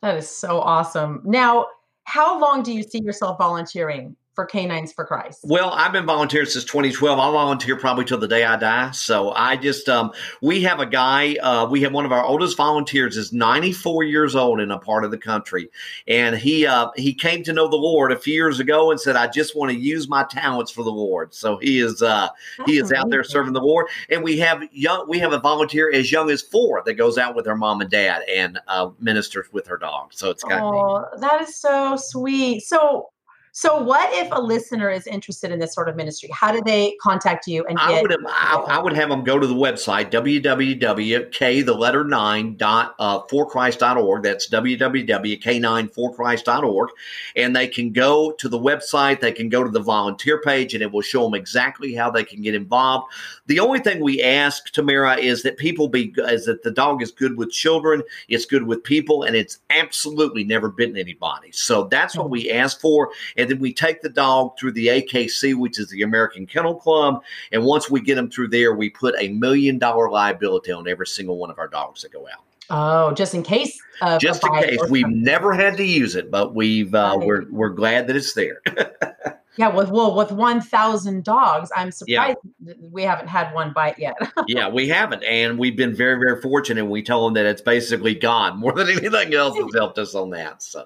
That 0.01 0.17
is 0.17 0.27
so 0.27 0.59
awesome. 0.59 1.21
Now, 1.23 1.67
how 2.11 2.37
long 2.37 2.61
do 2.61 2.73
you 2.73 2.83
see 2.83 3.01
yourself 3.01 3.37
volunteering 3.37 4.17
for 4.33 4.45
Canines 4.45 4.93
for 4.93 5.05
Christ? 5.05 5.39
Well, 5.43 5.71
I've 5.71 5.91
been 5.91 6.05
volunteering 6.05 6.47
since 6.47 6.63
2012. 6.65 7.19
I'll 7.19 7.31
volunteer 7.33 7.75
probably 7.75 8.05
till 8.05 8.17
the 8.17 8.27
day 8.27 8.45
I 8.45 8.55
die. 8.55 8.91
So 8.91 9.31
I 9.31 9.57
just, 9.57 9.89
um, 9.89 10.11
we 10.41 10.61
have 10.63 10.79
a 10.79 10.85
guy, 10.85 11.35
uh, 11.35 11.67
we 11.69 11.81
have 11.81 11.93
one 11.93 12.05
of 12.05 12.11
our 12.11 12.23
oldest 12.23 12.55
volunteers 12.55 13.17
is 13.17 13.33
94 13.33 14.03
years 14.03 14.35
old 14.35 14.59
in 14.59 14.71
a 14.71 14.79
part 14.79 15.03
of 15.03 15.11
the 15.11 15.17
country. 15.17 15.69
And 16.07 16.35
he, 16.35 16.65
uh, 16.65 16.89
he 16.95 17.13
came 17.13 17.43
to 17.43 17.53
know 17.53 17.67
the 17.67 17.75
Lord 17.75 18.11
a 18.11 18.17
few 18.17 18.33
years 18.33 18.59
ago 18.59 18.91
and 18.91 18.99
said, 18.99 19.15
I 19.15 19.27
just 19.27 19.55
want 19.55 19.71
to 19.71 19.77
use 19.77 20.07
my 20.07 20.23
talents 20.23 20.71
for 20.71 20.83
the 20.83 20.91
Lord. 20.91 21.33
So 21.33 21.57
he 21.57 21.79
is, 21.79 22.01
uh, 22.01 22.29
he 22.65 22.77
is 22.77 22.91
out 22.91 23.09
there 23.09 23.23
serving 23.23 23.53
the 23.53 23.61
Lord. 23.61 23.87
And 24.09 24.23
we 24.23 24.37
have 24.39 24.63
young, 24.71 25.07
we 25.09 25.19
have 25.19 25.33
a 25.33 25.39
volunteer 25.39 25.91
as 25.91 26.11
young 26.11 26.29
as 26.29 26.41
four 26.41 26.81
that 26.85 26.93
goes 26.93 27.17
out 27.17 27.35
with 27.35 27.45
her 27.45 27.55
mom 27.55 27.81
and 27.81 27.89
dad 27.89 28.23
and, 28.29 28.59
uh, 28.67 28.89
ministers 28.99 29.47
with 29.51 29.67
her 29.67 29.77
dog. 29.77 30.13
So 30.13 30.29
it's 30.29 30.43
kind 30.43 30.63
of. 30.63 30.73
Oh, 30.73 31.05
that 31.17 31.41
is 31.41 31.57
so 31.57 31.97
sweet. 31.97 32.61
So, 32.61 33.09
so 33.51 33.81
what 33.81 34.09
if 34.13 34.29
a 34.31 34.41
listener 34.41 34.89
is 34.89 35.07
interested 35.07 35.51
in 35.51 35.59
this 35.59 35.73
sort 35.73 35.89
of 35.89 35.95
ministry? 35.95 36.29
How 36.33 36.51
do 36.51 36.61
they 36.65 36.95
contact 37.01 37.47
you 37.47 37.65
and 37.65 37.77
I 37.79 38.01
would 38.01 38.11
have, 38.11 38.19
I, 38.27 38.63
I 38.67 38.79
would 38.79 38.93
have 38.93 39.09
them 39.09 39.23
go 39.23 39.39
to 39.39 39.47
the 39.47 39.53
website 39.53 40.11
www.k 40.11 41.61
the 41.61 41.73
letter 41.73 42.03
nine 42.03 42.55
dot 42.55 42.95
uh, 42.99 43.21
forchrist.org. 43.23 44.23
That's 44.23 44.49
www.k9forchrist.org, 44.49 46.89
and 47.35 47.55
they 47.55 47.67
can 47.67 47.91
go 47.91 48.31
to 48.33 48.49
the 48.49 48.59
website. 48.59 49.19
They 49.19 49.31
can 49.31 49.49
go 49.49 49.63
to 49.63 49.69
the 49.69 49.79
volunteer 49.79 50.41
page, 50.41 50.73
and 50.73 50.81
it 50.81 50.91
will 50.91 51.01
show 51.01 51.23
them 51.23 51.35
exactly 51.35 51.93
how 51.93 52.09
they 52.11 52.23
can 52.23 52.41
get 52.41 52.55
involved. 52.55 53.11
The 53.47 53.59
only 53.59 53.79
thing 53.79 54.01
we 54.01 54.21
ask 54.21 54.71
Tamara 54.71 55.17
is 55.17 55.43
that 55.43 55.57
people 55.57 55.89
be 55.89 56.13
is 56.17 56.45
that 56.45 56.63
the 56.63 56.71
dog 56.71 57.01
is 57.01 57.11
good 57.11 57.37
with 57.37 57.51
children, 57.51 58.03
it's 58.29 58.45
good 58.45 58.63
with 58.63 58.81
people, 58.83 59.23
and 59.23 59.35
it's 59.35 59.57
absolutely 59.69 60.43
never 60.43 60.69
bitten 60.69 60.97
anybody. 60.97 61.51
So 61.51 61.85
that's 61.85 62.15
what 62.15 62.29
we 62.29 62.51
ask 62.51 62.79
for. 62.79 63.09
And 63.37 63.40
then 63.49 63.59
we 63.59 63.73
take 63.73 64.01
the 64.01 64.09
dog 64.09 64.57
through 64.59 64.71
the 64.73 64.87
AKC, 64.87 65.55
which 65.55 65.79
is 65.79 65.89
the 65.89 66.01
American 66.01 66.45
Kennel 66.45 66.75
Club. 66.75 67.23
And 67.51 67.63
once 67.63 67.89
we 67.89 68.01
get 68.01 68.15
them 68.15 68.29
through 68.29 68.49
there, 68.49 68.73
we 68.75 68.89
put 68.89 69.15
a 69.19 69.29
million 69.29 69.77
dollar 69.79 70.09
liability 70.09 70.71
on 70.71 70.87
every 70.87 71.07
single 71.07 71.37
one 71.37 71.49
of 71.51 71.59
our 71.59 71.67
dogs 71.67 72.01
that 72.01 72.11
go 72.11 72.27
out. 72.27 72.43
Oh, 72.69 73.13
just 73.13 73.33
in 73.33 73.43
case. 73.43 73.77
Of 74.01 74.19
Just 74.21 74.43
in 74.43 74.51
case 74.53 74.79
we've 74.89 75.03
something. 75.03 75.23
never 75.23 75.53
had 75.53 75.77
to 75.77 75.83
use 75.83 76.15
it, 76.15 76.31
but 76.31 76.55
we've 76.55 76.95
uh, 76.95 77.15
Right. 77.17 77.27
we're 77.27 77.45
we're 77.51 77.69
glad 77.69 78.07
that 78.07 78.15
it's 78.15 78.33
there. 78.33 78.61
Yeah, 79.57 79.67
with 79.75 79.91
well, 79.91 80.15
with 80.15 80.31
one 80.31 80.61
thousand 80.61 81.25
dogs, 81.25 81.69
I'm 81.75 81.91
surprised 81.91 82.37
th- 82.65 82.77
we 82.89 83.03
haven't 83.03 83.27
had 83.27 83.53
one 83.53 83.73
bite 83.73 83.99
yet. 83.99 84.15
yeah, 84.47 84.69
we 84.69 84.87
haven't, 84.87 85.25
and 85.25 85.59
we've 85.59 85.75
been 85.75 85.93
very 85.93 86.15
very 86.17 86.41
fortunate. 86.41 86.85
We 86.85 87.03
tell 87.03 87.25
them 87.25 87.33
that 87.33 87.45
it's 87.45 87.61
basically 87.61 88.15
gone 88.15 88.57
more 88.61 88.71
than 88.71 88.89
anything 88.89 89.33
else 89.33 89.57
has 89.57 89.73
helped 89.75 89.99
us 89.99 90.15
on 90.15 90.29
that. 90.29 90.63
So 90.63 90.85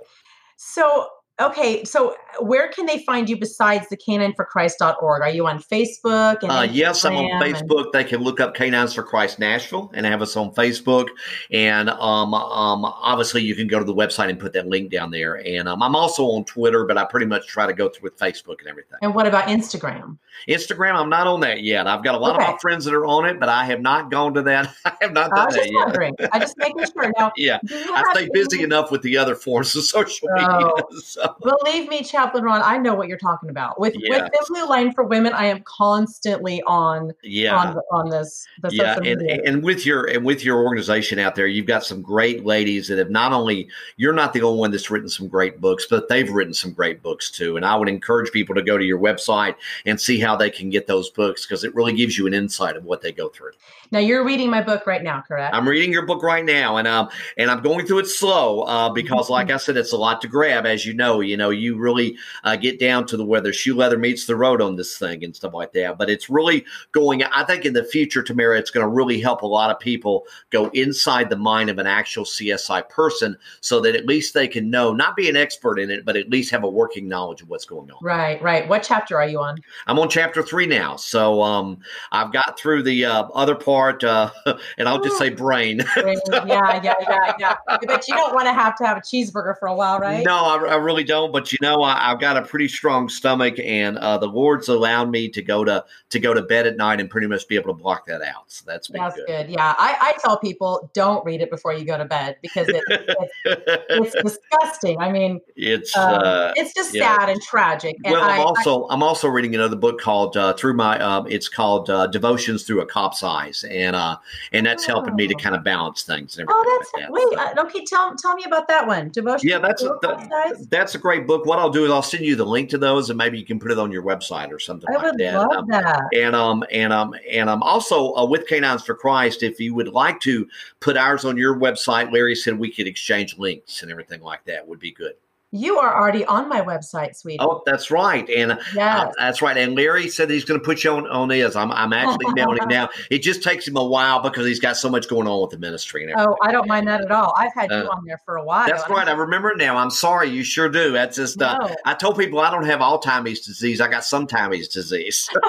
so, 0.57 1.07
Okay, 1.41 1.83
so 1.83 2.15
where 2.39 2.69
can 2.69 2.85
they 2.85 2.99
find 2.99 3.29
you 3.29 3.37
besides 3.37 3.89
the 3.89 3.97
canineforchrist.org? 3.97 5.21
Are 5.21 5.29
you 5.29 5.45
on 5.47 5.61
Facebook? 5.61 6.41
And 6.43 6.51
uh, 6.51 6.67
yes, 6.71 7.03
I'm 7.03 7.15
on 7.17 7.41
Facebook. 7.41 7.85
And- 7.85 7.93
they 7.93 8.05
can 8.05 8.21
look 8.21 8.39
up 8.39 8.55
Canines 8.55 8.93
for 8.93 9.03
Christ 9.03 9.37
Nashville 9.37 9.91
and 9.93 10.05
have 10.05 10.21
us 10.21 10.37
on 10.37 10.53
Facebook. 10.53 11.09
And 11.51 11.89
um, 11.89 12.33
um, 12.33 12.85
obviously, 12.85 13.43
you 13.43 13.53
can 13.53 13.67
go 13.67 13.79
to 13.79 13.85
the 13.85 13.93
website 13.93 14.29
and 14.29 14.39
put 14.39 14.53
that 14.53 14.67
link 14.67 14.91
down 14.91 15.11
there. 15.11 15.45
And 15.45 15.67
um, 15.67 15.83
I'm 15.83 15.95
also 15.95 16.25
on 16.27 16.45
Twitter, 16.45 16.85
but 16.85 16.97
I 16.97 17.03
pretty 17.03 17.25
much 17.25 17.47
try 17.47 17.67
to 17.67 17.73
go 17.73 17.89
through 17.89 18.11
with 18.11 18.17
Facebook 18.17 18.59
and 18.59 18.69
everything. 18.69 18.99
And 19.01 19.13
what 19.13 19.27
about 19.27 19.49
Instagram? 19.49 20.17
Instagram, 20.47 20.95
I'm 20.95 21.09
not 21.09 21.27
on 21.27 21.39
that 21.41 21.63
yet. 21.63 21.87
I've 21.87 22.03
got 22.03 22.15
a 22.15 22.17
lot 22.17 22.35
okay. 22.35 22.45
of 22.45 22.51
my 22.51 22.57
friends 22.59 22.85
that 22.85 22.93
are 22.93 23.05
on 23.05 23.25
it, 23.25 23.39
but 23.39 23.49
I 23.49 23.65
have 23.65 23.81
not 23.81 24.11
gone 24.11 24.33
to 24.35 24.41
that. 24.43 24.73
I 24.85 24.93
have 25.01 25.13
not 25.13 25.31
done 25.31 25.49
that 25.51 25.65
yet. 25.65 25.73
Wondering. 25.73 26.15
I 26.31 26.39
just 26.39 26.57
making 26.57 26.85
sure. 26.85 27.11
Now, 27.17 27.31
yeah, 27.37 27.59
I 27.63 28.03
stay 28.13 28.29
busy 28.31 28.63
enough 28.63 28.91
with 28.91 29.01
the 29.01 29.17
other 29.17 29.35
forms 29.35 29.75
of 29.75 29.83
social 29.85 30.29
media. 30.33 30.69
So. 31.01 31.24
Believe 31.41 31.89
me, 31.89 32.03
Chaplain 32.03 32.43
Ron, 32.43 32.61
I 32.63 32.77
know 32.77 32.93
what 32.93 33.07
you're 33.07 33.17
talking 33.17 33.49
about. 33.49 33.79
With 33.79 33.95
yeah. 33.97 34.23
with 34.23 34.31
the 34.31 34.45
Blue 34.49 34.67
Line 34.67 34.93
for 34.93 35.03
Women, 35.03 35.33
I 35.33 35.45
am 35.45 35.61
constantly 35.63 36.61
on 36.63 37.11
yeah 37.23 37.55
on, 37.55 37.77
on 37.91 38.09
this. 38.09 38.45
yeah, 38.69 38.97
and, 39.03 39.21
and 39.21 39.63
with 39.63 39.85
your 39.85 40.05
and 40.05 40.25
with 40.25 40.43
your 40.43 40.63
organization 40.63 41.19
out 41.19 41.35
there, 41.35 41.47
you've 41.47 41.65
got 41.65 41.83
some 41.83 42.01
great 42.01 42.45
ladies 42.45 42.87
that 42.87 42.97
have 42.97 43.09
not 43.09 43.33
only 43.33 43.69
you're 43.97 44.13
not 44.13 44.33
the 44.33 44.41
only 44.41 44.59
one 44.59 44.71
that's 44.71 44.89
written 44.89 45.09
some 45.09 45.27
great 45.27 45.61
books, 45.61 45.85
but 45.89 46.09
they've 46.09 46.29
written 46.29 46.53
some 46.53 46.71
great 46.71 47.01
books 47.01 47.29
too. 47.31 47.55
And 47.57 47.65
I 47.65 47.75
would 47.75 47.89
encourage 47.89 48.31
people 48.31 48.55
to 48.55 48.61
go 48.61 48.77
to 48.77 48.83
your 48.83 48.99
website 48.99 49.55
and 49.85 49.99
see 49.99 50.19
how 50.19 50.35
they 50.35 50.49
can 50.49 50.69
get 50.69 50.87
those 50.87 51.09
books 51.09 51.45
because 51.45 51.63
it 51.63 51.73
really 51.75 51.93
gives 51.93 52.17
you 52.17 52.27
an 52.27 52.33
insight 52.33 52.75
of 52.75 52.85
what 52.85 53.01
they 53.01 53.11
go 53.11 53.29
through. 53.29 53.51
Now 53.91 53.99
you're 53.99 54.25
reading 54.25 54.49
my 54.49 54.61
book 54.61 54.87
right 54.87 55.03
now, 55.03 55.21
correct? 55.21 55.53
I'm 55.53 55.67
reading 55.67 55.91
your 55.91 56.05
book 56.05 56.23
right 56.23 56.43
now, 56.43 56.77
and 56.77 56.87
um, 56.87 57.09
and 57.37 57.51
I'm 57.51 57.61
going 57.61 57.85
through 57.85 57.99
it 57.99 58.07
slow 58.07 58.61
uh, 58.61 58.89
because, 58.89 59.29
like 59.29 59.51
I 59.51 59.57
said, 59.57 59.77
it's 59.77 59.93
a 59.93 59.97
lot 59.97 60.21
to 60.21 60.27
grab. 60.27 60.65
As 60.65 60.85
you 60.85 60.93
know, 60.93 61.21
you 61.21 61.37
know, 61.37 61.51
you 61.51 61.77
really 61.77 62.17
uh, 62.43 62.55
get 62.55 62.79
down 62.79 63.05
to 63.07 63.17
the 63.17 63.25
where 63.25 63.41
the 63.41 63.53
shoe 63.53 63.75
leather 63.75 63.97
meets 63.97 64.25
the 64.25 64.35
road 64.35 64.61
on 64.61 64.75
this 64.75 64.97
thing 64.97 65.23
and 65.23 65.35
stuff 65.35 65.53
like 65.53 65.71
that. 65.73 65.97
But 65.97 66.09
it's 66.09 66.29
really 66.29 66.65
going. 66.91 67.23
I 67.23 67.43
think 67.43 67.65
in 67.65 67.73
the 67.73 67.83
future, 67.83 68.23
Tamara, 68.23 68.57
it's 68.57 68.71
going 68.71 68.85
to 68.85 68.91
really 68.91 69.19
help 69.19 69.43
a 69.43 69.47
lot 69.47 69.69
of 69.69 69.79
people 69.79 70.25
go 70.49 70.69
inside 70.69 71.29
the 71.29 71.37
mind 71.37 71.69
of 71.69 71.77
an 71.77 71.87
actual 71.87 72.25
CSI 72.25 72.89
person, 72.89 73.37
so 73.61 73.79
that 73.81 73.95
at 73.95 74.05
least 74.05 74.33
they 74.33 74.47
can 74.47 74.69
know, 74.69 74.93
not 74.93 75.15
be 75.15 75.29
an 75.29 75.35
expert 75.35 75.79
in 75.79 75.91
it, 75.91 76.05
but 76.05 76.15
at 76.15 76.29
least 76.29 76.51
have 76.51 76.63
a 76.63 76.69
working 76.69 77.07
knowledge 77.07 77.41
of 77.41 77.49
what's 77.49 77.65
going 77.65 77.91
on. 77.91 77.97
Right, 78.01 78.41
right. 78.41 78.67
What 78.67 78.83
chapter 78.83 79.17
are 79.17 79.27
you 79.27 79.39
on? 79.39 79.57
I'm 79.85 79.99
on 79.99 80.09
chapter 80.09 80.41
three 80.41 80.65
now, 80.65 80.95
so 80.95 81.41
um, 81.41 81.77
I've 82.11 82.33
got 82.33 82.57
through 82.57 82.83
the 82.83 83.05
uh, 83.05 83.23
other 83.35 83.55
part 83.55 83.74
part, 83.75 84.03
uh, 84.03 84.31
and 84.77 84.87
I'll 84.87 85.01
just 85.01 85.17
say 85.17 85.29
brain. 85.29 85.83
brain. 85.95 86.17
Yeah, 86.31 86.81
yeah, 86.81 86.93
yeah, 87.01 87.33
yeah. 87.39 87.55
But 87.67 88.07
you 88.07 88.15
don't 88.15 88.33
want 88.33 88.47
to 88.47 88.53
have 88.53 88.75
to 88.77 88.85
have 88.85 88.97
a 88.97 89.01
cheeseburger 89.01 89.57
for 89.59 89.67
a 89.67 89.75
while, 89.75 89.99
right? 89.99 90.25
No, 90.25 90.35
I, 90.35 90.55
I 90.69 90.75
really 90.75 91.03
don't. 91.03 91.31
But 91.31 91.51
you 91.51 91.57
know, 91.61 91.83
I, 91.83 92.09
have 92.09 92.19
got 92.19 92.37
a 92.37 92.41
pretty 92.41 92.67
strong 92.67 93.09
stomach, 93.09 93.55
and 93.59 93.97
uh, 93.97 94.17
the 94.17 94.27
Lord's 94.27 94.69
allowed 94.69 95.11
me 95.11 95.29
to 95.29 95.41
go 95.41 95.65
to 95.65 95.83
to 96.09 96.19
go 96.19 96.33
to 96.33 96.41
bed 96.41 96.67
at 96.67 96.77
night 96.77 97.01
and 97.01 97.09
pretty 97.09 97.27
much 97.27 97.47
be 97.47 97.55
able 97.55 97.75
to 97.75 97.81
block 97.81 98.05
that 98.07 98.21
out. 98.21 98.51
So 98.51 98.63
that's 98.65 98.87
been 98.87 99.01
that's 99.01 99.15
good. 99.15 99.27
good. 99.27 99.49
Yeah, 99.49 99.75
I, 99.77 99.97
I 99.99 100.13
tell 100.19 100.37
people 100.39 100.89
don't 100.93 101.25
read 101.25 101.41
it 101.41 101.49
before 101.49 101.73
you 101.73 101.85
go 101.85 101.97
to 101.97 102.05
bed 102.05 102.37
because 102.41 102.67
it, 102.69 102.81
it's, 102.89 104.15
it's 104.15 104.15
disgusting. 104.23 104.99
I 104.99 105.11
mean, 105.11 105.41
it's 105.55 105.95
um, 105.97 106.21
uh, 106.23 106.53
it's 106.55 106.73
just 106.73 106.91
sad 106.93 107.29
and 107.29 107.41
tragic. 107.41 107.97
And 108.05 108.13
well, 108.13 108.23
I, 108.23 108.37
am 108.37 108.47
also 108.47 108.85
I, 108.85 108.93
am 108.93 109.03
also 109.03 109.27
reading 109.27 109.53
another 109.55 109.75
book 109.75 109.99
called 109.99 110.37
uh, 110.37 110.53
through 110.53 110.75
my 110.75 110.97
um, 110.99 111.27
it's 111.29 111.49
called 111.49 111.89
uh, 111.89 112.07
Devotions 112.07 112.63
Through 112.63 112.81
a 112.81 112.85
Cop's 112.85 113.23
Eyes, 113.23 113.64
and 113.65 113.95
uh, 113.95 114.17
and 114.51 114.65
that's 114.65 114.85
oh. 114.85 114.93
helping 114.93 115.15
me 115.15 115.27
to 115.27 115.33
oh. 115.33 115.37
kind 115.37 115.55
of 115.55 115.63
balance 115.63 116.03
things. 116.03 116.37
And 116.37 116.47
oh, 116.49 116.79
that's 116.79 116.93
like 116.93 117.03
that. 117.03 117.11
wait. 117.11 117.27
So. 117.31 117.61
Uh, 117.61 117.65
okay, 117.65 117.83
tell 117.85 118.15
tell 118.15 118.35
me 118.35 118.43
about 118.45 118.67
that 118.67 118.87
one. 118.87 119.09
Devotion. 119.09 119.49
Yeah, 119.49 119.59
that's 119.59 119.83
a, 119.83 119.97
the, 120.01 120.67
that's 120.69 120.95
a 120.95 120.97
great 120.97 121.27
book. 121.27 121.45
What 121.45 121.59
I'll 121.59 121.69
do 121.69 121.85
is 121.85 121.91
I'll 121.91 122.01
send 122.01 122.25
you 122.25 122.35
the 122.35 122.45
link 122.45 122.69
to 122.69 122.77
those, 122.77 123.09
and 123.09 123.17
maybe 123.17 123.37
you 123.37 123.45
can 123.45 123.59
put 123.59 123.71
it 123.71 123.79
on 123.79 123.91
your 123.91 124.03
website 124.03 124.51
or 124.51 124.59
something 124.59 124.89
I 124.89 124.95
like 124.95 125.03
would 125.03 125.17
that. 125.17 125.35
Love 125.35 125.51
um, 125.51 125.67
that. 125.69 126.01
And 126.13 126.35
um 126.35 126.63
and 126.71 126.93
um 126.93 127.15
and 127.29 127.49
um 127.49 127.63
also 127.63 128.13
uh, 128.13 128.25
with 128.25 128.47
Canines 128.47 128.83
for 128.83 128.95
Christ, 128.95 129.43
if 129.43 129.59
you 129.59 129.73
would 129.75 129.89
like 129.89 130.19
to 130.21 130.47
put 130.79 130.97
ours 130.97 131.25
on 131.25 131.37
your 131.37 131.57
website, 131.57 132.11
Larry 132.11 132.35
said 132.35 132.57
we 132.57 132.71
could 132.71 132.87
exchange 132.87 133.37
links 133.37 133.81
and 133.81 133.91
everything 133.91 134.21
like 134.21 134.45
that 134.45 134.67
would 134.67 134.79
be 134.79 134.91
good. 134.91 135.13
You 135.51 135.77
are 135.77 135.95
already 135.95 136.25
on 136.25 136.49
my 136.49 136.59
website, 136.59 137.15
sweetie. 137.15 137.37
Oh, 137.39 137.61
that's 137.65 137.89
right. 137.89 138.29
And 138.29 138.53
uh, 138.53 138.57
yes. 138.73 139.07
Uh, 139.07 139.11
that's 139.17 139.41
right. 139.41 139.57
And 139.57 139.73
Larry 139.73 140.09
said 140.09 140.29
he's 140.29 140.43
going 140.43 140.59
to 140.59 140.65
put 140.65 140.83
you 140.83 140.91
on, 140.91 141.07
on 141.07 141.29
his. 141.29 141.55
I'm, 141.55 141.71
I'm 141.71 141.93
actually 141.93 142.25
emailing 142.29 142.57
him 142.57 142.67
now. 142.67 142.89
It 143.09 143.19
just 143.19 143.41
takes 143.41 143.65
him 143.65 143.77
a 143.77 143.85
while 143.85 144.21
because 144.21 144.45
he's 144.45 144.59
got 144.59 144.75
so 144.75 144.89
much 144.89 145.07
going 145.07 145.27
on 145.27 145.41
with 145.41 145.51
the 145.51 145.57
ministry 145.57 146.03
and 146.03 146.11
everything. 146.11 146.35
Oh, 146.41 146.45
I 146.45 146.51
don't 146.51 146.67
mind 146.67 146.87
that 146.89 147.01
at 147.01 147.11
all. 147.11 147.33
I've 147.37 147.53
had 147.53 147.71
uh, 147.71 147.83
you 147.83 147.89
on 147.89 148.03
there 148.05 148.19
for 148.25 148.35
a 148.35 148.43
while. 148.43 148.67
That's 148.67 148.89
right. 148.89 149.07
I 149.07 149.13
remember 149.13 149.51
it 149.51 149.57
now. 149.57 149.77
I'm 149.77 149.91
sorry. 149.91 150.29
You 150.29 150.43
sure 150.43 150.67
do. 150.67 150.91
That's 150.91 151.15
just, 151.15 151.41
uh, 151.41 151.57
no. 151.59 151.75
I 151.85 151.93
told 151.93 152.17
people 152.17 152.39
I 152.39 152.51
don't 152.51 152.65
have 152.65 152.81
Alzheimer's 152.81 153.39
disease. 153.39 153.79
I 153.79 153.87
got 153.87 154.03
some 154.03 154.25
sometimes 154.27 154.67
disease. 154.67 155.29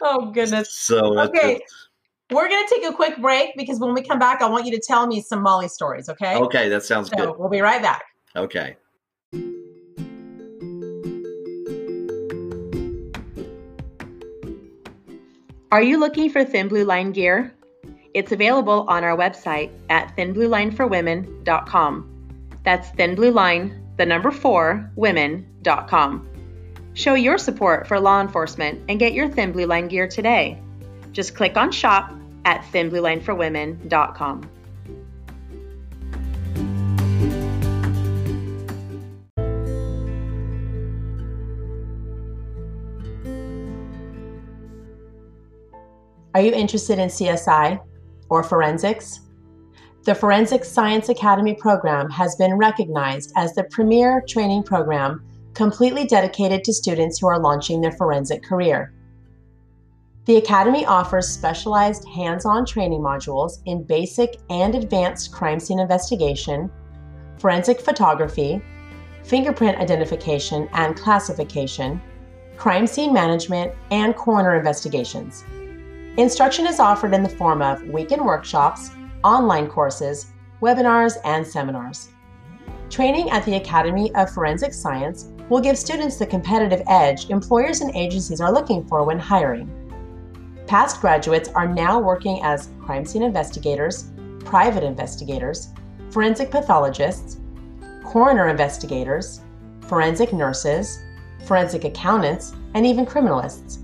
oh, 0.00 0.30
goodness. 0.32 0.70
So, 0.82 1.20
okay. 1.20 1.60
We're 2.32 2.48
going 2.48 2.66
to 2.66 2.74
take 2.74 2.84
a 2.88 2.92
quick 2.94 3.20
break 3.20 3.50
because 3.56 3.78
when 3.78 3.92
we 3.92 4.02
come 4.02 4.18
back, 4.18 4.40
I 4.40 4.48
want 4.48 4.64
you 4.64 4.72
to 4.72 4.80
tell 4.80 5.06
me 5.06 5.20
some 5.20 5.42
Molly 5.42 5.68
stories, 5.68 6.08
okay? 6.08 6.36
Okay, 6.36 6.70
that 6.70 6.82
sounds 6.82 7.10
so 7.10 7.16
good. 7.16 7.38
We'll 7.38 7.50
be 7.50 7.60
right 7.60 7.82
back. 7.82 8.04
Okay. 8.34 8.76
Are 15.70 15.82
you 15.82 15.98
looking 15.98 16.30
for 16.30 16.44
Thin 16.44 16.68
Blue 16.68 16.84
Line 16.84 17.12
gear? 17.12 17.54
It's 18.14 18.32
available 18.32 18.86
on 18.88 19.04
our 19.04 19.16
website 19.16 19.70
at 19.90 20.16
thinbluelineforwomen.com. 20.16 22.08
That's 22.64 22.90
Thin 22.90 23.14
Blue 23.14 23.30
Line, 23.30 23.86
the 23.96 24.06
number 24.06 24.30
four, 24.30 24.90
women.com. 24.96 26.28
Show 26.94 27.14
your 27.14 27.38
support 27.38 27.86
for 27.86 27.98
law 27.98 28.20
enforcement 28.20 28.82
and 28.88 28.98
get 28.98 29.14
your 29.14 29.28
Thin 29.28 29.52
Blue 29.52 29.66
Line 29.66 29.88
gear 29.88 30.06
today. 30.06 30.58
Just 31.12 31.34
click 31.34 31.56
on 31.56 31.72
shop 31.72 32.14
at 32.44 32.62
thinbluelineforwomen.com. 32.72 34.50
Are 46.34 46.40
you 46.40 46.52
interested 46.54 46.98
in 46.98 47.10
CSI 47.10 47.78
or 48.30 48.42
forensics? 48.42 49.20
The 50.04 50.14
Forensic 50.14 50.64
Science 50.64 51.10
Academy 51.10 51.54
program 51.54 52.08
has 52.10 52.34
been 52.36 52.56
recognized 52.56 53.32
as 53.36 53.54
the 53.54 53.64
premier 53.64 54.22
training 54.26 54.62
program 54.62 55.22
completely 55.54 56.06
dedicated 56.06 56.64
to 56.64 56.72
students 56.72 57.18
who 57.20 57.28
are 57.28 57.38
launching 57.38 57.82
their 57.82 57.92
forensic 57.92 58.42
career. 58.42 58.94
The 60.24 60.36
Academy 60.36 60.86
offers 60.86 61.28
specialized 61.28 62.06
hands 62.08 62.46
on 62.46 62.64
training 62.64 63.00
modules 63.00 63.60
in 63.66 63.82
basic 63.82 64.38
and 64.50 64.76
advanced 64.76 65.32
crime 65.32 65.58
scene 65.58 65.80
investigation, 65.80 66.70
forensic 67.38 67.80
photography, 67.80 68.62
fingerprint 69.24 69.78
identification 69.78 70.68
and 70.74 70.96
classification, 70.96 72.00
crime 72.56 72.86
scene 72.86 73.12
management, 73.12 73.72
and 73.90 74.14
coroner 74.14 74.56
investigations. 74.56 75.42
Instruction 76.16 76.68
is 76.68 76.78
offered 76.78 77.14
in 77.14 77.24
the 77.24 77.28
form 77.28 77.60
of 77.60 77.82
weekend 77.88 78.24
workshops, 78.24 78.92
online 79.24 79.66
courses, 79.66 80.26
webinars, 80.60 81.16
and 81.24 81.44
seminars. 81.44 82.10
Training 82.90 83.28
at 83.30 83.44
the 83.44 83.56
Academy 83.56 84.14
of 84.14 84.30
Forensic 84.30 84.72
Science 84.72 85.32
will 85.48 85.60
give 85.60 85.76
students 85.76 86.16
the 86.16 86.26
competitive 86.26 86.82
edge 86.86 87.28
employers 87.28 87.80
and 87.80 87.90
agencies 87.96 88.40
are 88.40 88.52
looking 88.52 88.86
for 88.86 89.02
when 89.02 89.18
hiring. 89.18 89.81
Past 90.72 91.02
graduates 91.02 91.50
are 91.50 91.68
now 91.68 92.00
working 92.00 92.40
as 92.42 92.70
crime 92.80 93.04
scene 93.04 93.22
investigators, 93.22 94.10
private 94.42 94.82
investigators, 94.82 95.68
forensic 96.10 96.50
pathologists, 96.50 97.36
coroner 98.02 98.48
investigators, 98.48 99.42
forensic 99.82 100.32
nurses, 100.32 100.98
forensic 101.44 101.84
accountants, 101.84 102.54
and 102.72 102.86
even 102.86 103.04
criminalists. 103.04 103.82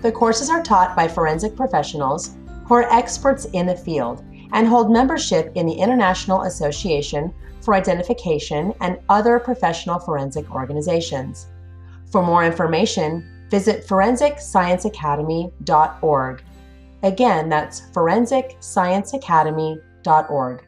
The 0.00 0.10
courses 0.10 0.48
are 0.48 0.62
taught 0.62 0.96
by 0.96 1.08
forensic 1.08 1.54
professionals 1.54 2.38
who 2.64 2.72
are 2.72 2.90
experts 2.90 3.44
in 3.52 3.66
the 3.66 3.76
field 3.76 4.24
and 4.52 4.66
hold 4.66 4.90
membership 4.90 5.52
in 5.56 5.66
the 5.66 5.74
International 5.74 6.44
Association 6.44 7.34
for 7.60 7.74
Identification 7.74 8.72
and 8.80 8.98
other 9.10 9.38
professional 9.38 9.98
forensic 9.98 10.50
organizations. 10.54 11.48
For 12.10 12.22
more 12.22 12.46
information, 12.46 13.28
visit 13.52 13.86
forensicscienceacademy.org. 13.86 16.42
Again, 17.02 17.48
that's 17.50 17.82
forensicscienceacademy.org. 17.92 20.66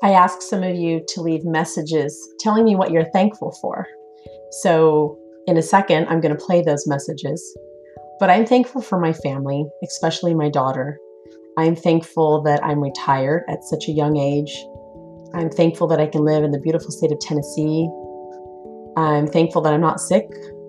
I 0.00 0.12
ask 0.12 0.40
some 0.40 0.62
of 0.62 0.76
you 0.76 1.04
to 1.08 1.20
leave 1.20 1.44
messages 1.44 2.16
telling 2.38 2.64
me 2.64 2.76
what 2.76 2.92
you're 2.92 3.10
thankful 3.10 3.50
for. 3.60 3.88
So 4.62 5.18
In 5.48 5.56
a 5.56 5.62
second, 5.62 6.06
I'm 6.08 6.20
going 6.20 6.36
to 6.36 6.44
play 6.44 6.60
those 6.60 6.86
messages. 6.86 7.42
But 8.20 8.28
I'm 8.28 8.44
thankful 8.44 8.82
for 8.82 9.00
my 9.00 9.14
family, 9.14 9.64
especially 9.82 10.34
my 10.34 10.50
daughter. 10.50 10.98
I'm 11.58 11.74
thankful 11.74 12.40
that 12.42 12.64
I'm 12.64 12.80
retired 12.80 13.42
at 13.48 13.64
such 13.64 13.88
a 13.88 13.90
young 13.90 14.16
age. 14.16 14.56
I'm 15.34 15.50
thankful 15.50 15.88
that 15.88 15.98
I 15.98 16.06
can 16.06 16.24
live 16.24 16.44
in 16.44 16.52
the 16.52 16.60
beautiful 16.60 16.92
state 16.92 17.10
of 17.10 17.18
Tennessee. 17.18 17.90
I'm 18.96 19.26
thankful 19.26 19.60
that 19.62 19.72
I'm 19.72 19.80
not 19.80 19.98
sick 19.98 20.28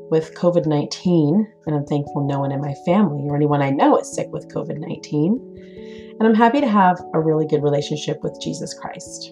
with 0.09 0.33
COVID 0.33 0.65
19, 0.65 1.47
and 1.67 1.75
I'm 1.75 1.85
thankful 1.85 2.25
no 2.25 2.39
one 2.39 2.51
in 2.51 2.59
my 2.59 2.73
family 2.87 3.23
or 3.29 3.35
anyone 3.35 3.61
I 3.61 3.69
know 3.69 3.99
is 3.99 4.11
sick 4.11 4.29
with 4.31 4.51
COVID 4.51 4.79
19. 4.79 6.15
And 6.19 6.27
I'm 6.27 6.33
happy 6.33 6.59
to 6.59 6.67
have 6.67 6.99
a 7.13 7.19
really 7.19 7.45
good 7.45 7.61
relationship 7.61 8.23
with 8.23 8.35
Jesus 8.41 8.73
Christ. 8.73 9.31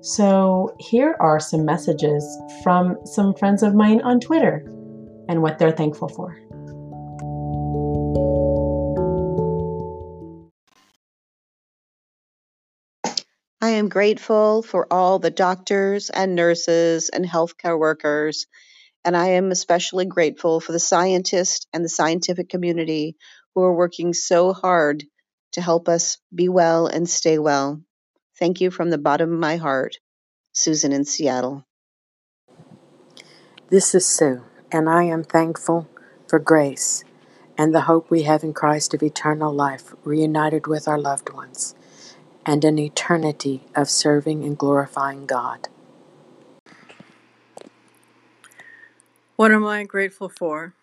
So, 0.00 0.76
here 0.78 1.16
are 1.18 1.40
some 1.40 1.64
messages 1.64 2.24
from 2.62 2.98
some 3.04 3.34
friends 3.34 3.64
of 3.64 3.74
mine 3.74 4.00
on 4.02 4.20
Twitter 4.20 4.64
and 5.28 5.42
what 5.42 5.58
they're 5.58 5.72
thankful 5.72 6.08
for. 6.08 6.38
Am 13.74 13.88
grateful 13.88 14.62
for 14.62 14.92
all 14.92 15.18
the 15.18 15.30
doctors 15.30 16.10
and 16.10 16.34
nurses 16.34 17.08
and 17.08 17.24
healthcare 17.24 17.78
workers, 17.78 18.46
and 19.04 19.16
I 19.16 19.28
am 19.30 19.50
especially 19.50 20.06
grateful 20.06 20.60
for 20.60 20.72
the 20.72 20.80
scientists 20.80 21.66
and 21.72 21.84
the 21.84 21.88
scientific 21.88 22.48
community 22.48 23.16
who 23.54 23.62
are 23.62 23.74
working 23.74 24.12
so 24.12 24.52
hard 24.52 25.04
to 25.52 25.60
help 25.60 25.88
us 25.88 26.18
be 26.34 26.48
well 26.48 26.86
and 26.86 27.08
stay 27.08 27.38
well. 27.38 27.80
Thank 28.38 28.60
you 28.60 28.70
from 28.70 28.90
the 28.90 28.98
bottom 28.98 29.32
of 29.32 29.38
my 29.38 29.56
heart. 29.56 29.98
Susan 30.52 30.92
in 30.92 31.04
Seattle. 31.04 31.64
This 33.70 33.94
is 33.94 34.06
Sue, 34.06 34.42
and 34.70 34.88
I 34.88 35.04
am 35.04 35.24
thankful 35.24 35.88
for 36.28 36.38
grace 36.38 37.04
and 37.56 37.74
the 37.74 37.82
hope 37.82 38.10
we 38.10 38.22
have 38.22 38.42
in 38.42 38.52
Christ 38.52 38.94
of 38.94 39.02
eternal 39.02 39.52
life, 39.52 39.94
reunited 40.04 40.66
with 40.66 40.88
our 40.88 40.98
loved 40.98 41.32
ones 41.32 41.74
and 42.46 42.64
an 42.64 42.78
eternity 42.78 43.64
of 43.76 43.90
serving 43.90 44.44
and 44.44 44.58
glorifying 44.58 45.26
God. 45.26 45.68
What 49.36 49.52
am 49.52 49.66
I 49.66 49.84
grateful 49.84 50.28
for? 50.28 50.74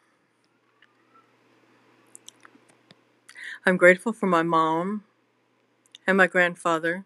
I'm 3.65 3.77
grateful 3.77 4.13
for 4.13 4.27
my 4.27 4.43
mom 4.43 5.03
and 6.07 6.17
my 6.17 6.27
grandfather, 6.27 7.05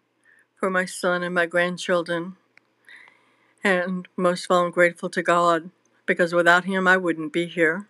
for 0.60 0.70
my 0.70 0.86
son 0.86 1.24
and 1.24 1.36
my 1.36 1.46
grandchildren, 1.46 2.38
and 3.64 4.08
most 4.18 4.46
of 4.46 4.52
all, 4.52 4.66
I'm 4.66 4.72
grateful 4.72 5.10
to 5.10 5.24
God 5.24 5.72
because 6.06 6.34
without 6.34 6.66
Him, 6.66 6.88
I 6.88 6.98
wouldn't 6.98 7.34
be 7.34 7.48
here. 7.48 7.88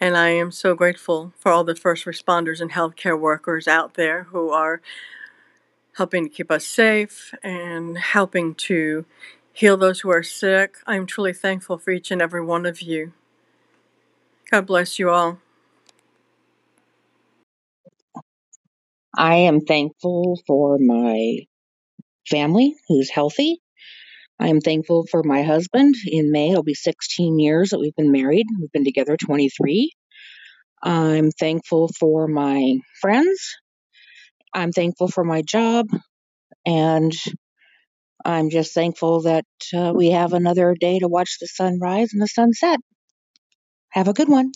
And 0.00 0.16
I 0.16 0.30
am 0.30 0.52
so 0.52 0.74
grateful 0.74 1.32
for 1.38 1.52
all 1.52 1.64
the 1.64 1.76
first 1.76 2.04
responders 2.04 2.60
and 2.60 2.72
healthcare 2.72 3.18
workers 3.18 3.68
out 3.68 3.94
there 3.94 4.24
who 4.24 4.50
are 4.50 4.82
helping 5.96 6.24
to 6.24 6.30
keep 6.30 6.50
us 6.50 6.66
safe 6.66 7.34
and 7.42 7.98
helping 7.98 8.54
to 8.54 9.06
heal 9.52 9.76
those 9.76 10.00
who 10.00 10.10
are 10.10 10.22
sick. 10.22 10.76
I'm 10.86 11.06
truly 11.06 11.32
thankful 11.32 11.78
for 11.78 11.90
each 11.92 12.10
and 12.10 12.22
every 12.22 12.44
one 12.44 12.66
of 12.66 12.82
you. 12.82 13.12
God 14.50 14.66
bless 14.66 14.98
you 14.98 15.10
all. 15.10 15.38
I 19.16 19.36
am 19.36 19.60
thankful 19.62 20.40
for 20.46 20.78
my 20.78 21.40
family 22.28 22.74
who's 22.88 23.10
healthy. 23.10 23.60
I 24.38 24.48
am 24.48 24.60
thankful 24.60 25.06
for 25.10 25.22
my 25.22 25.42
husband. 25.42 25.94
In 26.06 26.30
May, 26.30 26.50
it'll 26.50 26.62
be 26.62 26.74
16 26.74 27.38
years 27.38 27.70
that 27.70 27.80
we've 27.80 27.94
been 27.96 28.12
married. 28.12 28.46
We've 28.60 28.72
been 28.72 28.84
together 28.84 29.16
23. 29.16 29.92
I'm 30.82 31.30
thankful 31.30 31.88
for 31.98 32.28
my 32.28 32.76
friends. 33.00 33.56
I'm 34.54 34.72
thankful 34.72 35.08
for 35.08 35.24
my 35.24 35.42
job. 35.42 35.86
And 36.66 37.12
I'm 38.24 38.50
just 38.50 38.74
thankful 38.74 39.22
that 39.22 39.46
uh, 39.74 39.92
we 39.94 40.10
have 40.10 40.32
another 40.32 40.74
day 40.78 40.98
to 40.98 41.08
watch 41.08 41.38
the 41.40 41.46
sun 41.46 41.78
rise 41.80 42.12
and 42.12 42.20
the 42.20 42.26
sun 42.26 42.52
set. 42.52 42.80
Have 43.90 44.08
a 44.08 44.12
good 44.12 44.28
one. 44.28 44.52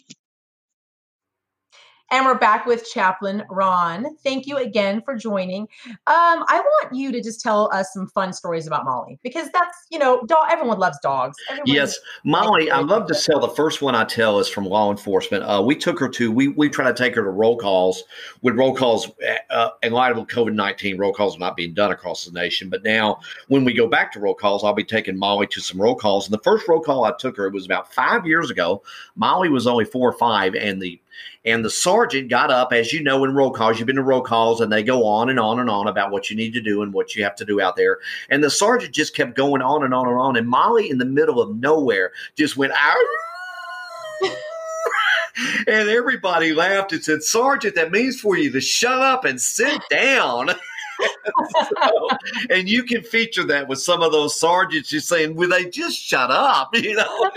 And 2.12 2.26
we're 2.26 2.38
back 2.38 2.66
with 2.66 2.90
Chaplain 2.90 3.44
Ron. 3.48 4.16
Thank 4.24 4.48
you 4.48 4.56
again 4.56 5.00
for 5.00 5.14
joining. 5.14 5.62
Um, 5.86 6.44
I 6.48 6.60
want 6.60 6.92
you 6.92 7.12
to 7.12 7.22
just 7.22 7.40
tell 7.40 7.72
us 7.72 7.92
some 7.92 8.08
fun 8.08 8.32
stories 8.32 8.66
about 8.66 8.84
Molly 8.84 9.20
because 9.22 9.48
that's, 9.52 9.86
you 9.90 9.98
know, 9.98 10.20
dog, 10.26 10.48
everyone 10.50 10.80
loves 10.80 10.98
dogs. 11.04 11.36
Everyone 11.48 11.68
yes, 11.68 11.96
Molly, 12.24 12.68
I 12.68 12.80
love 12.80 13.06
to 13.06 13.14
tell 13.14 13.38
the 13.38 13.50
first 13.50 13.80
one 13.80 13.94
I 13.94 14.02
tell 14.04 14.40
is 14.40 14.48
from 14.48 14.64
law 14.64 14.90
enforcement. 14.90 15.44
Uh, 15.44 15.62
we 15.64 15.76
took 15.76 16.00
her 16.00 16.08
to, 16.08 16.32
we, 16.32 16.48
we 16.48 16.68
try 16.68 16.86
to 16.86 16.94
take 16.94 17.14
her 17.14 17.22
to 17.22 17.30
roll 17.30 17.56
calls 17.56 18.02
with 18.42 18.56
roll 18.56 18.74
calls 18.74 19.08
uh, 19.50 19.68
in 19.84 19.92
light 19.92 20.10
of 20.10 20.26
COVID 20.26 20.52
19. 20.52 20.98
Roll 20.98 21.12
calls 21.12 21.36
are 21.36 21.40
not 21.40 21.54
being 21.54 21.74
done 21.74 21.92
across 21.92 22.24
the 22.24 22.32
nation. 22.32 22.68
But 22.68 22.82
now, 22.82 23.20
when 23.46 23.64
we 23.64 23.72
go 23.72 23.86
back 23.86 24.10
to 24.12 24.20
roll 24.20 24.34
calls, 24.34 24.64
I'll 24.64 24.72
be 24.72 24.82
taking 24.82 25.16
Molly 25.16 25.46
to 25.46 25.60
some 25.60 25.80
roll 25.80 25.94
calls. 25.94 26.26
And 26.26 26.34
the 26.34 26.42
first 26.42 26.66
roll 26.66 26.80
call 26.80 27.04
I 27.04 27.12
took 27.20 27.36
her, 27.36 27.46
it 27.46 27.54
was 27.54 27.66
about 27.66 27.94
five 27.94 28.26
years 28.26 28.50
ago. 28.50 28.82
Molly 29.14 29.48
was 29.48 29.68
only 29.68 29.84
four 29.84 30.08
or 30.08 30.18
five, 30.18 30.56
and 30.56 30.82
the 30.82 31.00
and 31.44 31.64
the 31.64 31.70
sergeant 31.70 32.28
got 32.28 32.50
up, 32.50 32.72
as 32.72 32.92
you 32.92 33.02
know, 33.02 33.24
in 33.24 33.34
roll 33.34 33.50
calls, 33.50 33.78
you've 33.78 33.86
been 33.86 33.96
to 33.96 34.02
roll 34.02 34.20
calls, 34.20 34.60
and 34.60 34.70
they 34.70 34.82
go 34.82 35.06
on 35.06 35.30
and 35.30 35.40
on 35.40 35.58
and 35.58 35.70
on 35.70 35.88
about 35.88 36.10
what 36.10 36.28
you 36.28 36.36
need 36.36 36.52
to 36.52 36.60
do 36.60 36.82
and 36.82 36.92
what 36.92 37.16
you 37.16 37.24
have 37.24 37.36
to 37.36 37.44
do 37.44 37.60
out 37.60 37.76
there. 37.76 37.98
And 38.28 38.44
the 38.44 38.50
sergeant 38.50 38.94
just 38.94 39.16
kept 39.16 39.36
going 39.36 39.62
on 39.62 39.82
and 39.82 39.94
on 39.94 40.06
and 40.06 40.18
on. 40.18 40.36
And 40.36 40.48
Molly, 40.48 40.90
in 40.90 40.98
the 40.98 41.04
middle 41.04 41.40
of 41.40 41.56
nowhere, 41.56 42.12
just 42.36 42.56
went, 42.56 42.72
out. 42.72 42.96
and 45.66 45.88
everybody 45.88 46.52
laughed 46.52 46.92
and 46.92 47.02
said, 47.02 47.22
Sergeant, 47.22 47.74
that 47.74 47.90
means 47.90 48.20
for 48.20 48.36
you 48.36 48.50
to 48.52 48.60
shut 48.60 49.00
up 49.00 49.24
and 49.24 49.40
sit 49.40 49.80
down. 49.88 50.50
so, 51.50 52.08
and 52.50 52.68
you 52.68 52.82
can 52.82 53.02
feature 53.02 53.44
that 53.44 53.68
with 53.68 53.80
some 53.80 54.02
of 54.02 54.12
those 54.12 54.38
sergeants 54.38 54.92
You're 54.92 55.00
saying, 55.00 55.34
"Will 55.34 55.48
they 55.48 55.66
just 55.66 55.98
shut 55.98 56.30
up?" 56.30 56.70
You 56.80 56.96
know, 56.96 57.30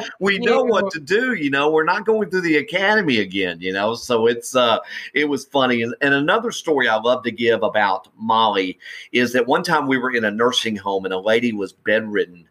we 0.20 0.38
know 0.38 0.62
what 0.62 0.90
to 0.90 1.00
do. 1.00 1.34
You 1.34 1.48
know, 1.48 1.70
we're 1.70 1.84
not 1.84 2.04
going 2.04 2.28
through 2.28 2.42
the 2.42 2.56
academy 2.56 3.18
again. 3.18 3.58
You 3.60 3.72
know, 3.72 3.94
so 3.94 4.26
it's 4.26 4.56
uh, 4.56 4.78
it 5.14 5.26
was 5.26 5.44
funny. 5.46 5.82
And, 5.82 5.94
and 6.00 6.12
another 6.12 6.50
story 6.50 6.88
I 6.88 6.96
love 6.96 7.22
to 7.22 7.30
give 7.30 7.62
about 7.62 8.08
Molly 8.16 8.78
is 9.12 9.32
that 9.32 9.46
one 9.46 9.62
time 9.62 9.86
we 9.86 9.96
were 9.96 10.10
in 10.10 10.24
a 10.24 10.30
nursing 10.30 10.76
home 10.76 11.04
and 11.04 11.14
a 11.14 11.18
lady 11.18 11.52
was 11.52 11.72
bedridden 11.72 12.48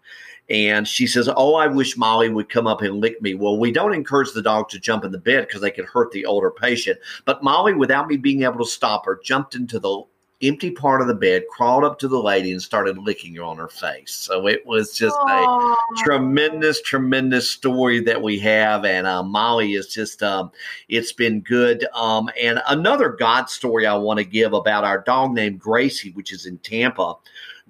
and 0.50 0.88
she 0.88 1.08
says, 1.08 1.30
Oh, 1.36 1.56
I 1.56 1.68
wish 1.68 1.98
Molly 1.98 2.30
would 2.30 2.50
come 2.50 2.68
up 2.68 2.82
and 2.82 3.02
lick 3.02 3.22
me. 3.22 3.34
Well, 3.34 3.58
we 3.58 3.72
don't 3.72 3.94
encourage 3.94 4.32
the 4.32 4.42
dog 4.42 4.70
to 4.70 4.80
jump 4.80 5.04
in 5.04 5.12
the 5.12 5.18
bed 5.18 5.48
because 5.48 5.62
they 5.62 5.72
could 5.72 5.86
hurt 5.86 6.12
the 6.12 6.26
older 6.26 6.52
patient. 6.52 7.00
But 7.26 7.44
Molly, 7.44 7.74
without 7.74 8.08
me 8.08 8.18
being 8.18 8.44
able 8.44 8.60
to 8.60 8.70
stop 8.70 9.06
her, 9.06 9.20
jumped 9.24 9.56
into 9.56 9.80
the 9.80 10.04
empty 10.44 10.70
part 10.70 11.02
of 11.02 11.08
the 11.08 11.16
bed, 11.16 11.44
crawled 11.50 11.84
up 11.84 11.98
to 12.00 12.08
the 12.08 12.22
lady 12.22 12.52
and 12.52 12.62
started 12.62 12.98
licking 12.98 13.36
her 13.36 13.44
on 13.44 13.58
her 13.58 13.68
face. 13.68 14.14
So 14.14 14.48
it 14.48 14.66
was 14.66 14.94
just 14.94 15.16
Aww. 15.16 15.74
a 15.74 16.04
tremendous, 16.04 16.82
tremendous 16.82 17.50
story 17.50 18.02
that 18.02 18.22
we 18.22 18.38
have. 18.40 18.86
And 18.86 19.08
uh, 19.08 19.24
Molly 19.24 19.74
is 19.74 19.88
just, 19.88 20.22
um, 20.22 20.52
it's 20.90 21.12
been 21.12 21.42
good. 21.42 21.88
Um, 21.94 22.30
and 22.42 22.62
another 22.68 23.10
God 23.10 23.50
story 23.50 23.88
I 23.88 23.96
want 23.96 24.20
to 24.20 24.26
give 24.26 24.54
about 24.54 24.84
our 24.84 25.00
dog 25.02 25.34
named 25.34 25.60
Gracie, 25.60 26.12
which 26.12 26.32
is 26.32 26.46
in 26.46 26.60
Tampa. 26.60 27.16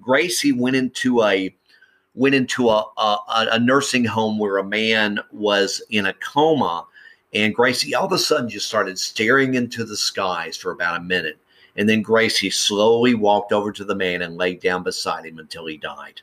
Gracie 0.00 0.52
went 0.52 0.76
into 0.76 1.22
a 1.22 1.54
went 2.14 2.34
into 2.34 2.68
a, 2.68 2.84
a, 2.96 3.18
a 3.52 3.58
nursing 3.60 4.04
home 4.04 4.38
where 4.38 4.58
a 4.58 4.64
man 4.64 5.20
was 5.30 5.80
in 5.90 6.06
a 6.06 6.12
coma. 6.14 6.84
And 7.32 7.54
Gracie 7.54 7.94
all 7.94 8.06
of 8.06 8.12
a 8.12 8.18
sudden 8.18 8.48
just 8.48 8.66
started 8.66 8.98
staring 8.98 9.54
into 9.54 9.84
the 9.84 9.96
skies 9.96 10.56
for 10.56 10.72
about 10.72 11.00
a 11.00 11.04
minute 11.04 11.38
and 11.78 11.88
then 11.88 12.02
Gracie 12.02 12.50
slowly 12.50 13.14
walked 13.14 13.52
over 13.52 13.72
to 13.72 13.84
the 13.84 13.94
man 13.94 14.22
and 14.22 14.36
laid 14.36 14.60
down 14.60 14.82
beside 14.82 15.24
him 15.24 15.38
until 15.38 15.64
he 15.64 15.76
died. 15.76 16.20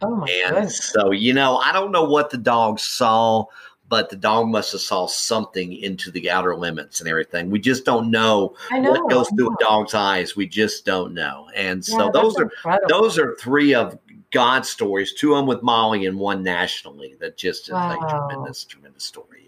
Oh 0.00 0.16
my 0.16 0.26
and 0.28 0.54
goodness. 0.54 0.84
so, 0.84 1.10
you 1.10 1.34
know, 1.34 1.58
I 1.58 1.70
don't 1.72 1.92
know 1.92 2.04
what 2.04 2.30
the 2.30 2.38
dog 2.38 2.80
saw, 2.80 3.44
but 3.90 4.08
the 4.08 4.16
dog 4.16 4.48
must 4.48 4.72
have 4.72 4.80
saw 4.80 5.06
something 5.06 5.74
into 5.74 6.10
the 6.10 6.30
outer 6.30 6.56
limits 6.56 7.00
and 7.00 7.08
everything. 7.10 7.50
We 7.50 7.60
just 7.60 7.84
don't 7.84 8.10
know, 8.10 8.56
know 8.72 8.90
what 8.90 9.10
goes 9.10 9.28
through 9.28 9.52
a 9.52 9.56
dog's 9.60 9.94
eyes. 9.94 10.34
We 10.34 10.46
just 10.46 10.86
don't 10.86 11.12
know. 11.12 11.48
And 11.54 11.86
yeah, 11.86 11.98
so 11.98 12.10
those 12.10 12.36
are 12.38 12.44
incredible. 12.44 12.88
those 12.88 13.18
are 13.18 13.36
three 13.36 13.74
of 13.74 13.98
God's 14.30 14.70
stories, 14.70 15.12
two 15.12 15.34
of 15.34 15.38
them 15.38 15.46
with 15.46 15.62
Molly 15.62 16.06
and 16.06 16.18
one 16.18 16.42
nationally 16.42 17.16
that 17.20 17.36
just 17.36 17.68
is 17.68 17.72
wow. 17.72 17.98
a 18.00 18.10
tremendous, 18.10 18.64
tremendous 18.64 19.04
story. 19.04 19.45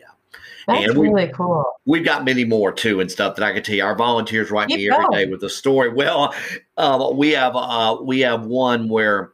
That's 0.68 0.85
and 0.85 0.98
really 0.98 1.28
cool. 1.28 1.64
We've 1.87 2.04
got 2.04 2.26
many 2.26 2.44
more 2.44 2.72
too 2.72 3.00
and 3.00 3.11
stuff 3.11 3.37
that 3.37 3.44
I 3.44 3.54
can 3.54 3.62
tell 3.62 3.74
you. 3.74 3.85
Our 3.85 3.96
volunteers 3.96 4.50
write 4.50 4.68
Keep 4.68 4.76
me 4.76 4.90
every 4.90 5.07
day 5.11 5.24
with 5.24 5.42
a 5.42 5.48
story. 5.48 5.88
Well, 5.88 6.35
uh, 6.76 7.11
we 7.14 7.31
have 7.31 7.57
uh, 7.57 7.96
we 8.02 8.20
have 8.20 8.44
one 8.44 8.90
where 8.90 9.33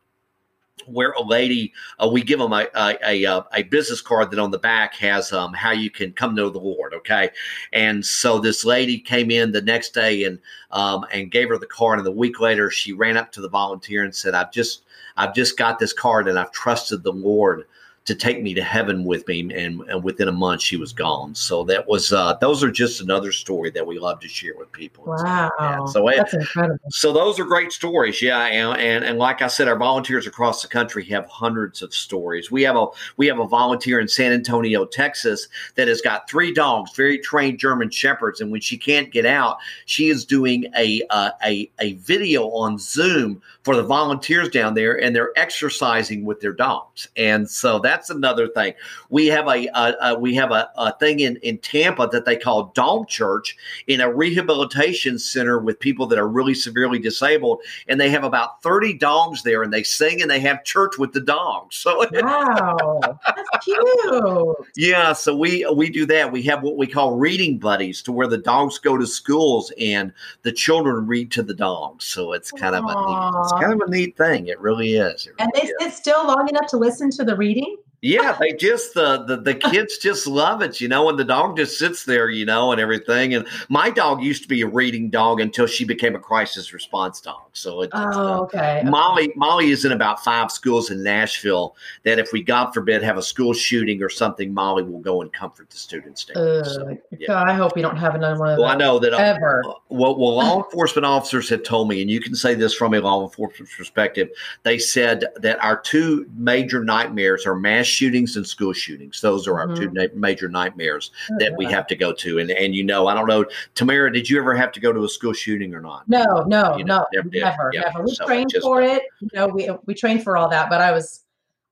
where 0.87 1.11
a 1.13 1.23
lady 1.23 1.73
uh, 1.99 2.09
we 2.09 2.23
give 2.23 2.39
them 2.39 2.53
a, 2.53 2.69
a, 2.75 2.99
a, 3.05 3.27
uh, 3.27 3.43
a, 3.53 3.63
business 3.65 4.01
card 4.01 4.31
that 4.31 4.39
on 4.39 4.51
the 4.51 4.59
back 4.59 4.95
has 4.95 5.33
um, 5.33 5.53
how 5.55 5.71
you 5.71 5.91
can 5.91 6.13
come 6.13 6.35
know 6.35 6.51
the 6.51 6.59
lord 6.59 6.93
okay 6.93 7.31
and 7.73 8.05
so 8.05 8.39
this 8.39 8.65
lady 8.65 8.99
came 8.99 9.31
in 9.31 9.51
the 9.51 9.63
next 9.63 9.95
day 9.95 10.25
and 10.25 10.39
um, 10.73 11.07
and 11.13 11.31
gave 11.31 11.49
her 11.49 11.59
the 11.59 11.67
card 11.67 11.99
and 11.99 12.07
a 12.07 12.13
week 12.13 12.39
later 12.39 12.71
she 12.71 12.93
ran 12.93 13.17
up 13.17 13.33
to 13.33 13.41
the 13.41 13.49
volunteer 13.49 14.05
and 14.05 14.15
said 14.15 14.35
i've 14.35 14.53
just 14.53 14.83
i've 15.17 15.35
just 15.35 15.57
got 15.57 15.79
this 15.79 15.93
card 15.93 16.29
and 16.29 16.39
i've 16.39 16.53
trusted 16.53 17.03
the 17.03 17.13
lord 17.13 17.65
to 18.07 18.15
take 18.15 18.43
me 18.43 18.53
to 18.53 18.63
heaven 18.63 19.05
with 19.05 19.27
me, 19.29 19.41
and, 19.41 19.81
and 19.83 20.05
within 20.05 20.29
a 20.29 20.33
month 20.33 20.61
she 20.61 20.77
was 20.77 20.93
gone. 20.93 21.35
So 21.35 21.65
that 21.65 21.89
was 21.89 22.13
uh, 22.13 22.35
those 22.41 22.63
are 22.63 22.71
just 22.71 23.01
another 23.01 23.33
story 23.33 23.71
that 23.71 23.87
we 23.87 23.99
love 23.99 24.21
to 24.21 24.29
share 24.29 24.55
with 24.59 24.71
people. 24.73 25.11
and 25.11 25.21
stuff 25.21 25.53
like. 25.59 25.79
Wow. 25.79 25.87
So 25.87 26.09
eh, 26.09 26.17
That's 26.17 26.35
incredible. 26.35 26.79
so 26.91 27.13
those 27.13 27.39
are 27.41 27.45
great 27.45 27.73
stories, 27.73 28.21
yeah, 28.21 28.41
and, 28.47 28.79
and 28.79 29.05
and 29.05 29.19
like 29.19 29.41
I 29.41 29.47
said, 29.47 29.69
our 29.69 29.79
volunteers 29.79 30.27
across 30.27 30.61
the 30.63 30.69
country 30.69 31.05
have 31.07 31.27
hundreds 31.27 31.81
of 31.81 31.95
stories. 31.95 32.51
We 32.51 32.63
have 32.63 32.77
a 32.77 32.87
we 33.17 33.27
have 33.27 33.39
a 33.39 33.47
volunteer 33.47 34.01
in 34.01 34.09
San 34.09 34.33
Antonio, 34.33 34.85
Texas, 34.85 35.49
that 35.77 35.89
has 35.89 36.01
got 36.01 36.29
three 36.29 36.53
dogs, 36.53 36.95
very 36.95 37.19
trained 37.19 37.59
German 37.59 37.91
shepherds, 37.91 38.41
and 38.41 38.51
when 38.53 38.61
she 38.61 38.77
can't 38.77 39.11
get 39.13 39.25
out, 39.25 39.57
she 39.87 40.09
is 40.09 40.25
doing 40.27 40.67
a 40.77 41.03
uh, 41.11 41.31
a 41.45 41.71
a 41.81 41.95
video 41.95 42.49
on 42.51 42.79
Zoom 42.79 43.41
for 43.63 43.77
the 43.77 43.83
volunteers 43.83 44.51
down 44.51 44.75
there, 44.75 45.01
and 45.01 45.17
they're 45.17 45.33
exercising 45.37 46.25
with 46.27 46.41
their 46.41 46.53
dogs, 46.53 47.09
and 47.17 47.49
so 47.49 47.79
that's 47.95 48.11
another 48.11 48.49
thing. 48.49 48.75
We 49.09 49.27
have 49.27 49.47
a, 49.47 49.67
a, 49.69 49.95
a 50.01 50.19
we 50.19 50.35
have 50.35 50.51
a, 50.51 50.69
a 50.77 50.93
thing 50.99 51.21
in 51.21 51.37
in 51.37 51.59
Tampa 51.59 52.09
that 52.11 52.25
they 52.25 52.37
call 52.37 52.73
Dog 52.75 53.09
Church 53.09 53.57
in 53.87 54.01
a 54.01 54.13
rehabilitation 54.13 55.17
center 55.19 55.59
with 55.61 55.79
people 55.79 56.07
that 56.09 56.19
are 56.19 56.29
really 56.29 56.55
severely 56.55 56.99
disabled, 56.99 57.61
and 57.87 58.01
they 58.01 58.11
have 58.11 58.25
about 58.25 58.61
thirty 58.63 58.93
dogs 58.93 59.43
there, 59.45 59.63
and 59.63 59.73
they 59.73 59.85
sing 59.85 60.21
and 60.23 60.31
they 60.31 60.41
have 60.41 60.65
church 60.65 60.99
with 60.99 61.13
the 61.13 61.21
dogs. 61.21 61.77
So 61.85 62.03
Wow. 62.13 62.99
That's 63.27 63.65
cute. 63.65 64.57
yeah, 64.75 65.13
so 65.13 65.37
we 65.37 65.67
we 65.77 65.91
do 65.91 66.07
that. 66.07 66.33
We 66.33 66.43
have 66.45 66.63
what 66.63 66.77
we 66.79 66.87
call 66.87 67.17
reading 67.17 67.59
buddies, 67.59 68.01
to 68.03 68.13
where 68.13 68.27
the 68.27 68.39
dogs 68.39 68.79
go 68.79 68.97
to 68.97 69.07
schools 69.07 69.71
and 69.79 70.13
the 70.43 70.53
children 70.53 71.07
read 71.07 71.31
to 71.33 71.43
the 71.43 71.53
dogs. 71.55 72.07
So 72.07 72.33
it's 72.33 72.51
kind 72.53 72.75
of 72.75 72.85
a 72.85 72.87
neat, 72.89 73.41
it's 73.41 73.53
kind 73.53 73.73
of 73.75 73.87
a 73.87 73.91
neat 73.91 74.17
thing. 74.17 74.47
It 74.49 74.59
really 74.61 74.95
is. 74.95 75.27
It 75.27 75.35
And 75.39 75.51
they 75.55 75.63
is. 75.69 75.73
sit 75.79 75.93
still 75.93 76.27
long 76.27 76.49
enough 76.49 76.67
to 76.69 76.79
listen 76.79 77.11
to 77.11 77.25
the 77.25 77.37
reading? 77.37 77.77
Yeah, 78.05 78.37
they 78.39 78.53
just 78.53 78.93
the, 78.93 79.25
the 79.25 79.39
the 79.39 79.55
kids 79.71 79.97
just 79.97 80.27
love 80.27 80.61
it, 80.61 80.79
you 80.79 80.89
know, 80.89 81.09
and 81.09 81.19
the 81.19 81.25
dog 81.25 81.57
just 81.57 81.79
sits 81.79 82.05
there, 82.05 82.29
you 82.29 82.45
know, 82.45 82.71
and 82.71 82.79
everything. 82.79 83.33
And 83.33 83.47
my 83.71 83.89
dog 83.89 84.23
used 84.23 84.43
to 84.43 84.49
be 84.49 84.61
a 84.61 84.67
reading 84.67 85.09
dog 85.09 85.41
until 85.41 85.67
she 85.67 85.87
became 85.87 86.15
a 86.15 86.19
crisis 86.19 86.75
response 86.75 87.23
dog. 87.23 87.41
So 87.55 87.81
it's 87.81 87.93
Oh, 87.95 88.43
okay. 88.43 88.83
Molly 88.85 89.33
Molly 89.37 89.71
is 89.71 89.87
in 89.87 89.93
about 89.93 90.23
five 90.23 90.51
schools 90.51 90.91
in 90.91 91.03
Nashville 91.03 91.77
that 92.03 92.19
if 92.19 92.31
we 92.31 92.43
God 92.43 92.73
forbid 92.75 93.03
have 93.03 93.17
a 93.17 93.23
school 93.23 93.55
shooting 93.55 94.03
or 94.03 94.11
something, 94.11 94.53
Molly 94.53 94.83
will 94.83 95.01
go 95.01 95.23
and 95.23 95.33
comfort 95.33 95.71
the 95.71 95.79
students 95.79 96.27
there. 96.27 96.63
So, 96.63 96.99
yeah. 97.19 97.27
God, 97.29 97.49
I 97.49 97.55
hope 97.55 97.75
we 97.75 97.81
don't 97.81 97.97
have 97.97 98.15
another 98.15 98.39
one 98.39 98.51
of 98.51 98.59
Well, 98.59 98.69
I 98.69 98.77
know 98.77 98.99
that 98.99 99.15
uh, 99.15 99.17
ever. 99.17 99.65
well, 99.89 100.19
well, 100.19 100.35
law 100.35 100.63
enforcement 100.65 101.07
officers 101.07 101.49
have 101.49 101.63
told 101.63 101.89
me, 101.89 102.03
and 102.03 102.11
you 102.11 102.21
can 102.21 102.35
say 102.35 102.55
this 102.55 102.75
from 102.75 102.93
a 102.93 103.01
law 103.01 103.23
enforcement 103.23 103.71
perspective. 103.75 104.29
They 104.63 104.77
said 104.79 105.25
that 105.37 105.59
our 105.65 105.81
two 105.81 106.29
major 106.37 106.85
nightmares 106.85 107.47
are 107.47 107.55
mass 107.55 107.94
shootings 107.95 108.37
and 108.37 108.47
school 108.47 108.73
shootings. 108.73 109.21
Those 109.21 109.47
are 109.47 109.59
our 109.59 109.69
two 109.69 109.89
mm-hmm. 109.89 109.95
na- 109.95 110.29
major 110.29 110.49
nightmares 110.49 111.11
oh, 111.31 111.37
that 111.39 111.57
we 111.57 111.65
have 111.67 111.87
to 111.89 111.97
go 111.97 112.13
to. 112.13 112.39
And 112.39 112.51
and 112.51 112.75
you 112.75 112.85
know, 112.85 113.07
I 113.07 113.15
don't 113.15 113.29
know, 113.29 113.45
Tamara, 113.75 114.13
did 114.13 114.29
you 114.29 114.39
ever 114.39 114.55
have 114.55 114.73
to 114.73 114.81
go 114.81 114.93
to 114.93 115.05
a 115.05 115.09
school 115.09 115.33
shooting 115.33 115.75
or 115.75 115.81
not? 115.81 116.09
No, 116.09 116.25
no, 116.47 116.77
You 116.77 116.85
know, 116.85 117.05
no, 117.13 117.23
never 117.23 117.29
never, 117.33 117.71
Yeah, 117.73 117.81
never. 117.83 118.05
We 118.05 118.15
so 118.15 118.27
trained 118.27 118.51
just- 118.51 118.63
for 118.63 118.83
it. 118.83 119.03
You 119.21 119.29
know, 119.35 119.49
we 119.49 119.71
we 119.87 119.95
trained 119.95 120.23
for 120.23 120.37
all 120.37 120.49
that, 120.51 120.69
but 120.69 120.81
I 120.81 120.93
was 120.93 121.24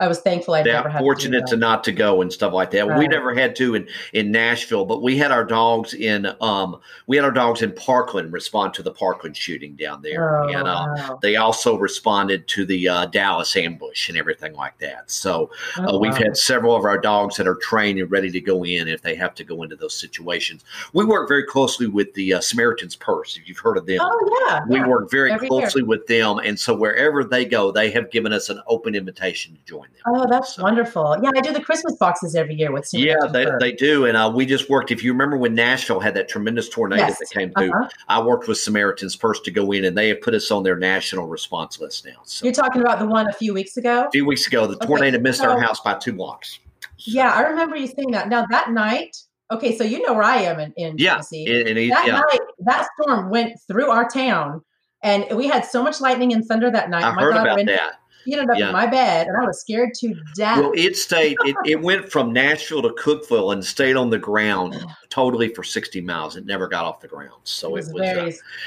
I 0.03 0.09
was 0.09 0.19
thankful 0.21 0.55
I've 0.55 0.67
never 0.67 0.91
fortunate 0.99 1.47
to, 1.47 1.53
to 1.53 1.57
not 1.57 1.85
to 1.85 1.93
go 1.93 2.23
and 2.23 2.33
stuff 2.33 2.53
like 2.53 2.73
that. 2.73 2.99
We 2.99 3.07
never 3.07 3.33
had 3.33 3.55
to 3.57 3.77
in 3.77 3.89
in 4.13 4.33
Nashville, 4.33 4.85
but 4.85 5.01
we 5.01 5.17
had 5.17 5.31
our 5.31 5.45
dogs 5.45 5.95
in 5.95 6.27
um 6.41 6.81
we 7.07 7.15
had 7.17 7.25
our 7.25 7.31
dogs 7.31 7.63
in 7.63 7.71
Parkland 7.71 8.33
respond 8.33 8.75
to 8.75 8.83
the 8.83 8.91
Parkland 8.91 9.37
shooting 9.37 9.77
down 9.77 10.03
there, 10.03 10.43
Oh, 10.43 10.49
and 10.49 10.67
uh, 10.67 10.87
wow. 10.97 11.19
they 11.23 11.37
also 11.37 11.77
responded 11.79 12.49
to 12.49 12.67
the 12.67 12.89
uh, 12.89 13.07
Dallas 13.07 13.55
ambush 13.55 14.09
and 14.09 14.19
everything 14.19 14.55
like 14.55 14.77
that. 14.79 15.09
So 15.09 15.51
uh, 15.79 15.85
Oh, 15.87 15.99
we've 16.01 16.17
had 16.17 16.37
several 16.37 16.75
of 16.75 16.85
our 16.85 16.99
dogs 16.99 17.37
that 17.37 17.47
are 17.47 17.55
trained 17.55 18.01
and 18.01 18.11
ready 18.11 18.31
to 18.33 18.41
go 18.41 18.65
in 18.65 18.89
if 18.89 19.03
they 19.03 19.15
have 19.15 19.37
to 19.37 19.45
go 19.45 19.63
into 19.63 19.77
those 19.77 19.95
situations. 19.95 20.65
We 20.95 21.05
work 21.05 21.29
very 21.29 21.45
closely 21.45 21.87
with 21.87 22.13
the 22.15 22.35
uh, 22.35 22.41
Samaritan's 22.41 22.97
Purse. 22.97 23.37
If 23.37 23.49
you've 23.49 23.59
heard 23.59 23.77
of 23.77 23.87
them, 23.87 24.01
Oh 24.03 24.47
yeah. 24.49 24.63
we 24.69 24.79
yeah. 24.81 24.89
work 24.89 25.13
very 25.13 25.31
Every 25.31 25.45
year. 25.45 25.61
closely 25.61 25.85
with 25.85 26.05
them, 26.09 26.39
and 26.39 26.59
so 26.59 26.75
wherever 26.75 27.23
they 27.23 27.45
go, 27.45 27.71
they 27.71 27.93
have 27.93 28.11
given 28.11 28.33
us 28.33 28.49
an 28.49 28.61
open 28.67 28.97
invitation 28.97 29.55
to 29.55 29.61
join. 29.65 29.87
Oh, 30.07 30.27
that's 30.29 30.57
So- 30.57 30.63
wonderful. 30.63 31.17
Yeah, 31.23 31.31
I 31.37 31.41
do 31.41 31.53
the 31.53 31.61
Christmas 31.61 31.95
boxes 31.97 32.35
every 32.35 32.55
year 32.55 32.73
with 32.73 32.89
Yeah, 32.93 33.15
they, 33.31 33.47
they 33.61 33.73
do. 33.73 34.07
And 34.07 34.17
uh, 34.17 34.31
we 34.35 34.47
just 34.47 34.69
worked, 34.69 34.91
if 34.91 35.03
you 35.05 35.13
remember 35.13 35.37
when 35.37 35.55
Nashville 35.55 36.01
had 36.01 36.15
that 36.15 36.29
tremendous 36.29 36.69
tornado 36.69 37.03
Yes. 37.03 37.19
that 37.19 37.31
came 37.31 37.53
through, 37.53 37.73
Uh-huh. 37.73 37.89
I 38.09 38.21
worked 38.23 38.49
with 38.49 38.59
Samaritan's 38.59 39.17
Purse 39.17 39.41
to 39.41 39.51
go 39.51 39.73
in, 39.73 39.85
and 39.85 39.97
they 39.97 40.09
have 40.09 40.21
put 40.21 40.35
us 40.35 40.51
on 40.51 40.63
their 40.63 40.77
national 40.77 41.27
response 41.29 41.81
list 41.81 42.05
now. 42.05 42.21
So 42.25 42.45
You're 42.45 42.55
talking 42.55 42.81
about 42.83 42.99
the 42.99 43.07
one 43.07 43.29
a 43.29 43.33
few 43.33 43.55
weeks 43.55 43.77
ago? 43.77 44.05
a 44.07 44.11
few 44.11 44.25
weeks 44.27 44.47
ago, 44.47 44.67
the 44.67 44.77
Okay, 44.77 44.87
tornado 44.87 45.19
missed 45.21 45.43
our 45.43 45.61
house 45.61 45.81
by 45.81 45.95
two 45.99 46.13
blocks. 46.13 46.59
Yeah, 46.99 47.33
I 47.33 47.43
remember 47.43 47.77
you 47.77 47.87
saying 47.87 48.11
that. 48.13 48.29
Now 48.29 48.47
that 48.51 48.71
night, 48.71 49.17
okay, 49.51 49.77
so 49.77 49.85
you 49.85 50.01
know 50.07 50.15
where 50.15 50.23
I 50.25 50.37
am 50.43 50.61
in, 50.61 50.73
in 50.77 50.97
Yeah. 50.99 51.13
Tennessee. 51.15 51.65
And 51.69 51.77
he- 51.79 51.89
that 51.91 52.07
yeah, 52.07 52.13
night, 52.21 52.41
that 52.61 52.87
storm 53.01 53.29
went 53.31 53.59
through 53.67 53.91
our 53.91 54.09
town, 54.09 54.63
and 55.03 55.27
we 55.37 55.49
had 55.49 55.65
so 55.65 55.83
much 55.83 56.01
lightning 56.01 56.33
and 56.33 56.45
thunder 56.47 56.71
that 56.71 56.91
night. 56.91 57.05
I 57.05 57.13
my 57.15 57.23
heard 57.23 57.35
daughter 57.35 57.51
about 57.51 57.67
that. 57.67 57.95
She 58.25 58.33
ended 58.35 58.51
up 58.51 58.59
Yeah. 58.59 58.67
in 58.69 58.73
my 58.73 58.87
bed, 58.87 59.27
and 59.27 59.37
I 59.37 59.45
was 59.45 59.61
scared 59.61 59.95
to 60.01 60.15
death. 60.37 60.59
Well, 60.59 60.73
it 60.75 60.97
stayed, 60.97 61.37
it, 61.45 61.57
it 61.65 61.81
went 61.83 62.11
from 62.11 62.33
Nashville 62.33 62.83
to 62.83 62.91
Cookeville 62.91 63.53
and 63.53 63.65
stayed 63.65 63.97
on 63.97 64.11
the 64.11 64.19
ground 64.19 64.77
totally 65.09 65.49
for 65.49 65.63
60 65.63 66.01
miles. 66.01 66.37
It 66.37 66.47
never 66.47 66.69
got 66.69 66.85
off 66.85 67.01
the 67.01 67.09
ground. 67.09 67.41
So 67.45 67.69
it 67.69 67.73
was 67.73 67.89
it 67.89 67.95
was, 67.95 68.03
uh, 68.03 68.15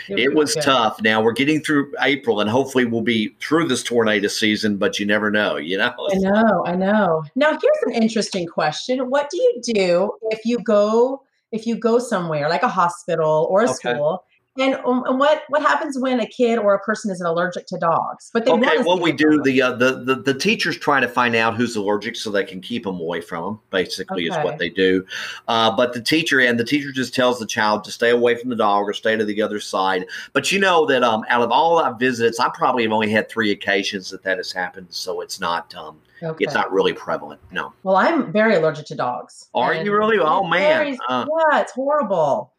very. 0.08 0.24
it 0.24 0.34
was 0.36 0.56
tough. 0.56 1.02
Now 1.02 1.22
we're 1.22 1.32
getting 1.34 1.62
through 1.62 1.94
April, 2.02 2.42
and 2.42 2.50
hopefully 2.50 2.86
we'll 2.86 3.02
be 3.02 3.36
through 3.40 3.68
this 3.68 3.84
tornado 3.84 4.28
season. 4.28 4.78
But 4.78 5.00
you 5.00 5.06
never 5.06 5.32
know, 5.32 5.58
you 5.58 5.78
know. 5.78 5.94
I 6.12 6.16
know, 6.16 6.64
I 6.66 6.76
know. 6.76 7.24
Now 7.36 7.52
here's 7.52 7.96
an 7.96 8.02
interesting 8.02 8.48
question. 8.48 9.10
What 9.10 9.30
do 9.30 9.38
you 9.38 9.62
do 9.64 10.12
if 10.32 10.46
you 10.46 10.60
go 10.60 11.24
if 11.52 11.66
you 11.66 11.76
go 11.78 12.00
somewhere 12.00 12.50
like 12.50 12.64
a 12.64 12.68
hospital 12.68 13.48
or 13.50 13.62
a 13.62 13.64
Okay. 13.66 13.74
school? 13.74 14.24
And, 14.58 14.76
um, 14.86 15.04
and 15.06 15.20
what 15.20 15.44
what 15.50 15.62
happens 15.62 16.00
when 16.00 16.22
a 16.22 16.26
kid 16.26 16.58
or 16.60 16.74
a 16.74 16.80
person 16.80 17.12
is 17.12 17.20
allergic 17.20 17.66
to 17.68 17.78
dogs? 17.78 18.30
But 18.34 18.46
they 18.46 18.52
Okay, 18.52 18.78
what 18.84 19.02
we 19.02 19.12
do 19.12 19.42
the, 19.44 19.62
uh, 19.62 19.72
the 19.74 20.02
the 20.04 20.16
the 20.16 20.34
teachers 20.34 20.78
try 20.78 21.02
to 21.02 21.10
find 21.10 21.36
out 21.36 21.56
who's 21.56 21.76
allergic 21.76 22.16
so 22.16 22.32
they 22.32 22.46
can 22.46 22.62
keep 22.62 22.86
them 22.86 23.00
away 23.02 23.20
from 23.20 23.44
them. 23.44 23.60
Basically, 23.70 24.26
is 24.28 24.36
what 24.38 24.58
they 24.58 24.70
do. 24.70 25.06
Uh, 25.50 25.76
but 25.76 25.92
the 25.94 26.02
teacher 26.02 26.40
and 26.40 26.58
the 26.58 26.64
teacher 26.64 26.94
just 26.94 27.14
tells 27.14 27.38
the 27.38 27.46
child 27.46 27.84
to 27.84 27.92
stay 27.92 28.12
away 28.12 28.36
from 28.36 28.50
the 28.50 28.56
dog 28.56 28.88
or 28.88 28.94
stay 28.94 29.18
to 29.18 29.26
the 29.26 29.42
other 29.42 29.60
side. 29.60 30.06
But 30.32 30.52
you 30.54 30.60
know 30.60 30.86
that 30.86 31.04
um, 31.04 31.26
out 31.28 31.42
of 31.42 31.52
all 31.52 31.80
our 31.80 31.94
visits, 31.94 32.40
I 32.40 32.50
probably 32.54 32.84
have 32.84 32.94
only 32.94 33.10
had 33.12 33.28
three 33.28 33.52
occasions 33.52 34.10
that 34.12 34.24
that 34.24 34.38
has 34.38 34.54
happened. 34.54 34.88
So 34.90 35.20
it's 35.20 35.40
not 35.42 35.76
um, 35.76 36.00
Okay. 36.24 36.46
it's 36.46 36.54
not 36.54 36.72
really 36.72 36.94
prevalent. 36.94 37.42
No. 37.52 37.74
Well, 37.84 37.98
I'm 37.98 38.32
very 38.32 38.56
allergic 38.56 38.86
to 38.86 38.96
dogs. 38.96 39.50
Are 39.54 39.74
you 39.74 39.92
really? 39.94 40.18
Oh 40.18 40.46
man. 40.48 40.78
very- 40.78 41.00
Uh, 41.10 41.26
yeah, 41.52 41.60
it's 41.60 41.74
horrible. 41.74 42.54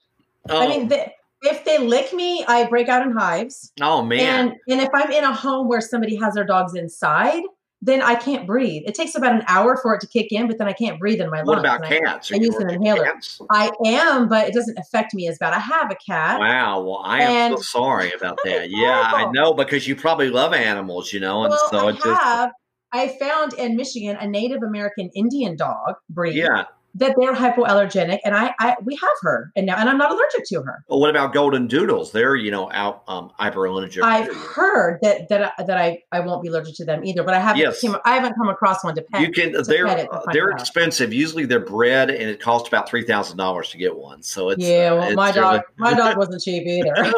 oh, 0.51 0.61
I 0.61 0.69
mean, 0.69 0.89
the, 0.89 1.07
if 1.47 1.65
they 1.65 1.79
lick 1.79 2.13
me, 2.13 2.45
I 2.47 2.67
break 2.69 2.89
out 2.89 3.03
in 3.07 3.13
hives. 3.13 3.73
oh 3.81 4.03
man. 4.03 4.21
And 4.49 4.55
and 4.69 4.81
if 4.81 4.89
I'm 4.95 5.11
in 5.11 5.25
a 5.25 5.35
home 5.35 5.69
where 5.69 5.81
somebody 5.81 6.17
has 6.17 6.35
their 6.35 6.45
dogs 6.45 6.75
inside, 6.75 7.43
then 7.83 8.01
I 8.03 8.15
can't 8.15 8.47
breathe. 8.47 8.83
It 8.87 8.95
takes 8.95 9.15
about 9.15 9.35
an 9.35 9.43
hour 9.49 9.77
for 9.77 9.95
it 9.95 10.01
to 10.01 10.07
kick 10.07 10.33
in, 10.33 10.49
but 10.49 10.57
then 10.59 10.67
I 10.67 10.73
can't 10.73 10.99
breathe 10.99 11.21
in 11.21 11.29
my 11.31 11.43
what 11.43 11.59
lungs. 11.59 11.61
about 11.61 11.85
and 11.85 11.95
I- 11.95 12.11
cats? 12.13 12.33
I 12.33 12.37
use 12.37 12.57
an 12.57 12.71
inhaler. 12.71 13.05
cats? 13.05 13.41
I 13.51 13.71
am, 13.85 14.29
but 14.29 14.49
it 14.49 14.55
doesn't 14.55 14.79
affect 14.79 15.13
me 15.15 15.29
as 15.29 15.39
bad. 15.39 15.53
I 15.53 15.59
have 15.59 15.91
a 15.91 15.97
cat. 15.97 16.39
Wow. 16.41 16.81
Well, 16.83 17.03
I 17.05 17.23
am 17.23 17.57
so 17.57 17.63
sorry 17.63 18.13
about 18.13 18.39
that. 18.45 18.71
Yeah, 18.71 19.11
I 19.15 19.31
know 19.31 19.53
because 19.55 19.87
you 19.87 19.95
probably 19.95 20.31
love 20.31 20.53
animals, 20.55 21.13
you 21.13 21.21
know, 21.21 21.43
and 21.45 21.51
Well, 21.51 21.69
so 21.71 21.87
I 21.87 21.91
it's 21.91 22.03
just 22.03 22.23
have. 22.23 22.51
I 22.93 23.09
found 23.21 23.53
in 23.55 23.77
Michigan 23.77 24.17
a 24.19 24.27
Native 24.27 24.63
American 24.63 25.11
Indian 25.15 25.55
dog 25.57 25.97
breed 26.09 26.35
yeah. 26.37 26.65
That 26.97 27.15
they're 27.19 27.35
hypoallergenic, 27.35 28.19
and 28.25 28.35
I, 28.35 28.55
I 28.59 28.77
we 28.83 28.95
have 28.97 29.11
her, 29.23 29.53
and 29.57 29.67
now 29.67 29.77
and 29.77 29.89
I'm 29.89 29.99
not 29.99 30.11
allergic 30.11 30.45
to 30.49 30.63
her. 30.63 30.85
Well, 30.89 31.01
what 31.01 31.11
about 31.11 31.33
golden 31.33 31.67
doodles? 31.67 32.13
They're 32.13 32.37
you 32.37 32.51
know 32.51 32.71
out 32.73 33.03
um, 33.09 33.31
hyperallergic. 33.39 34.03
I've 34.03 34.35
heard 34.35 34.99
that 35.03 35.29
that 35.29 35.53
I- 35.59 35.63
that 35.65 35.79
I, 35.79 36.03
I 36.13 36.21
won't 36.21 36.43
be 36.43 36.49
allergic 36.49 36.77
to 36.77 36.85
them 36.85 37.05
either, 37.05 37.23
but 37.23 37.35
I 37.35 37.41
haven't 37.41 37.63
Yes. 37.63 37.81
came, 37.81 37.97
I 38.05 38.15
haven't 38.15 38.35
come 38.35 38.49
across 38.49 38.85
one 38.85 38.95
to 38.97 39.03
pet. 39.03 39.21
You 39.23 39.31
can. 39.33 39.53
They're 39.63 39.87
pet 39.87 39.99
it 40.01 40.03
to 40.05 40.09
find 40.13 40.25
they're 40.33 40.53
out. 40.53 40.61
expensive. 40.61 41.13
Usually 41.13 41.45
they're 41.47 41.61
bred, 41.61 42.11
and 42.11 42.31
it 42.31 42.41
costs 42.41 42.69
about 42.69 42.89
three 42.89 43.05
thousand 43.05 43.37
dollars 43.37 43.71
to 43.71 43.79
get 43.79 43.97
one. 43.97 44.23
So 44.23 44.51
it's 44.51 44.63
yeah, 44.63 44.91
uh, 44.93 44.97
well, 44.97 45.05
it's 45.09 45.17
my 45.17 45.29
really- 45.31 45.41
dog 45.41 45.61
my 45.77 45.95
dog 45.95 46.17
wasn't 46.19 46.43
cheap 46.43 46.67
either. 46.67 46.95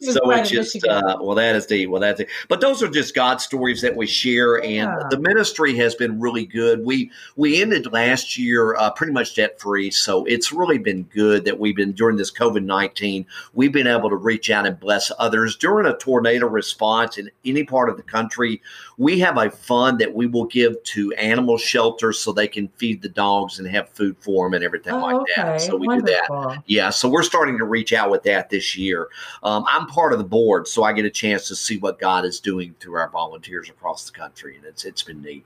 So 0.00 0.30
it's 0.30 0.50
just 0.50 0.86
uh, 0.86 1.18
well 1.20 1.34
that 1.36 1.54
is 1.56 1.66
the 1.66 1.86
well 1.86 2.00
that's 2.00 2.20
it. 2.20 2.28
but 2.48 2.60
those 2.60 2.82
are 2.82 2.88
just 2.88 3.14
god 3.14 3.40
stories 3.40 3.82
that 3.82 3.96
we 3.96 4.06
share 4.06 4.56
and 4.56 4.72
Yeah. 4.90 4.98
the 5.10 5.18
ministry 5.18 5.76
has 5.76 5.94
been 5.94 6.20
really 6.20 6.46
good 6.46 6.84
we 6.84 7.10
we 7.36 7.55
ended 7.60 7.92
last 7.92 8.38
year 8.38 8.74
uh, 8.76 8.90
pretty 8.90 9.12
much 9.12 9.34
debt 9.34 9.60
free 9.60 9.90
so 9.90 10.24
it's 10.24 10.52
really 10.52 10.78
been 10.78 11.02
good 11.04 11.44
that 11.44 11.58
we've 11.58 11.76
been 11.76 11.92
during 11.92 12.16
this 12.16 12.32
covid-19 12.32 13.24
we've 13.54 13.72
been 13.72 13.86
able 13.86 14.08
to 14.08 14.16
reach 14.16 14.50
out 14.50 14.66
and 14.66 14.78
bless 14.80 15.10
others 15.18 15.56
during 15.56 15.86
a 15.86 15.96
tornado 15.96 16.46
response 16.46 17.18
in 17.18 17.30
any 17.44 17.64
part 17.64 17.88
of 17.88 17.96
the 17.96 18.02
country 18.02 18.60
we 18.98 19.18
have 19.18 19.36
a 19.38 19.50
fund 19.50 19.98
that 19.98 20.14
we 20.14 20.26
will 20.26 20.46
give 20.46 20.82
to 20.84 21.12
animal 21.14 21.58
shelters 21.58 22.18
so 22.18 22.32
they 22.32 22.48
can 22.48 22.68
feed 22.76 23.02
the 23.02 23.08
dogs 23.08 23.58
and 23.58 23.68
have 23.68 23.88
food 23.90 24.16
for 24.20 24.46
them 24.46 24.54
and 24.54 24.64
everything 24.64 24.92
oh, 24.92 25.00
like 25.00 25.16
okay. 25.16 25.32
that 25.36 25.60
so 25.60 25.76
we 25.76 25.86
do 25.88 26.02
that 26.02 26.26
yeah, 26.66 26.90
so 26.90 27.08
we're 27.08 27.22
starting 27.22 27.58
to 27.58 27.64
reach 27.64 27.92
out 27.92 28.10
with 28.10 28.22
that 28.24 28.50
this 28.50 28.76
year. 28.76 29.08
Um, 29.42 29.64
I'm 29.68 29.86
part 29.86 30.12
of 30.12 30.18
the 30.18 30.24
board, 30.24 30.68
so 30.68 30.84
I 30.84 30.92
get 30.92 31.04
a 31.04 31.10
chance 31.10 31.48
to 31.48 31.56
see 31.56 31.78
what 31.78 31.98
God 31.98 32.24
is 32.24 32.40
doing 32.40 32.74
through 32.80 32.96
our 32.96 33.08
volunteers 33.08 33.68
across 33.68 34.04
the 34.04 34.12
country, 34.12 34.56
and 34.56 34.64
it's 34.64 34.84
it's 34.84 35.02
been 35.02 35.22
neat. 35.22 35.44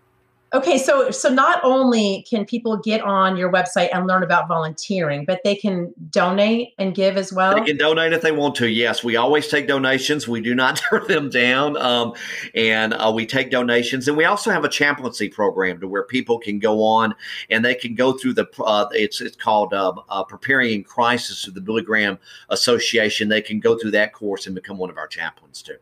Okay, 0.53 0.79
so 0.79 1.13
so 1.13 1.29
not 1.29 1.61
only 1.63 2.27
can 2.29 2.45
people 2.45 2.77
get 2.77 3.03
on 3.03 3.37
your 3.37 3.53
website 3.53 3.89
and 3.93 4.09
learn 4.09 4.25
about 4.25 4.49
volunteering, 4.49 5.25
but 5.25 5.41
they 5.45 5.55
can 5.55 5.95
donate 6.11 6.75
and 6.77 6.93
give 6.93 7.17
as 7.17 7.33
well. 7.33 7.55
They 7.55 7.65
can 7.65 7.77
donate 7.77 8.13
if 8.13 8.23
they 8.23 8.33
want 8.33 8.57
to. 8.57 8.69
Yes, 8.69 9.05
we 9.05 9.15
always 9.15 9.47
take 9.47 9.69
donations. 9.69 10.27
We 10.27 10.41
do 10.41 10.53
not 10.57 10.77
turn 10.91 11.07
them 11.07 11.31
down, 11.31 11.77
um, 11.77 12.15
and 12.53 12.95
uh, 12.95 13.13
we 13.15 13.27
take 13.27 13.53
donations. 13.53 14.09
And 14.09 14.17
we 14.17 14.25
also 14.25 14.51
have 14.51 14.65
a 14.65 14.69
chaplaincy 14.69 15.29
program 15.29 15.79
to 15.81 15.87
where 15.87 16.03
people 16.03 16.41
can 16.41 16.59
go 16.59 16.83
on 16.83 17.15
and 17.49 17.65
they 17.65 17.77
can 17.77 17.95
go 17.95 18.13
through 18.13 18.33
the. 18.33 18.49
Uh, 18.59 18.87
it's 18.91 19.21
it's 19.21 19.37
called 19.37 19.73
uh, 19.73 19.93
uh, 20.09 20.25
preparing 20.25 20.73
in 20.73 20.83
crisis 20.83 21.45
through 21.45 21.53
the 21.53 21.61
Billy 21.61 21.83
Graham 21.83 22.19
Association. 22.49 23.29
They 23.29 23.43
can 23.43 23.61
go 23.61 23.79
through 23.79 23.93
that 23.93 24.13
course 24.13 24.47
and 24.47 24.57
become 24.57 24.79
one 24.79 24.91
of 24.91 24.99
our 24.99 25.07
chaplains 25.07 25.63
too. 25.63 25.77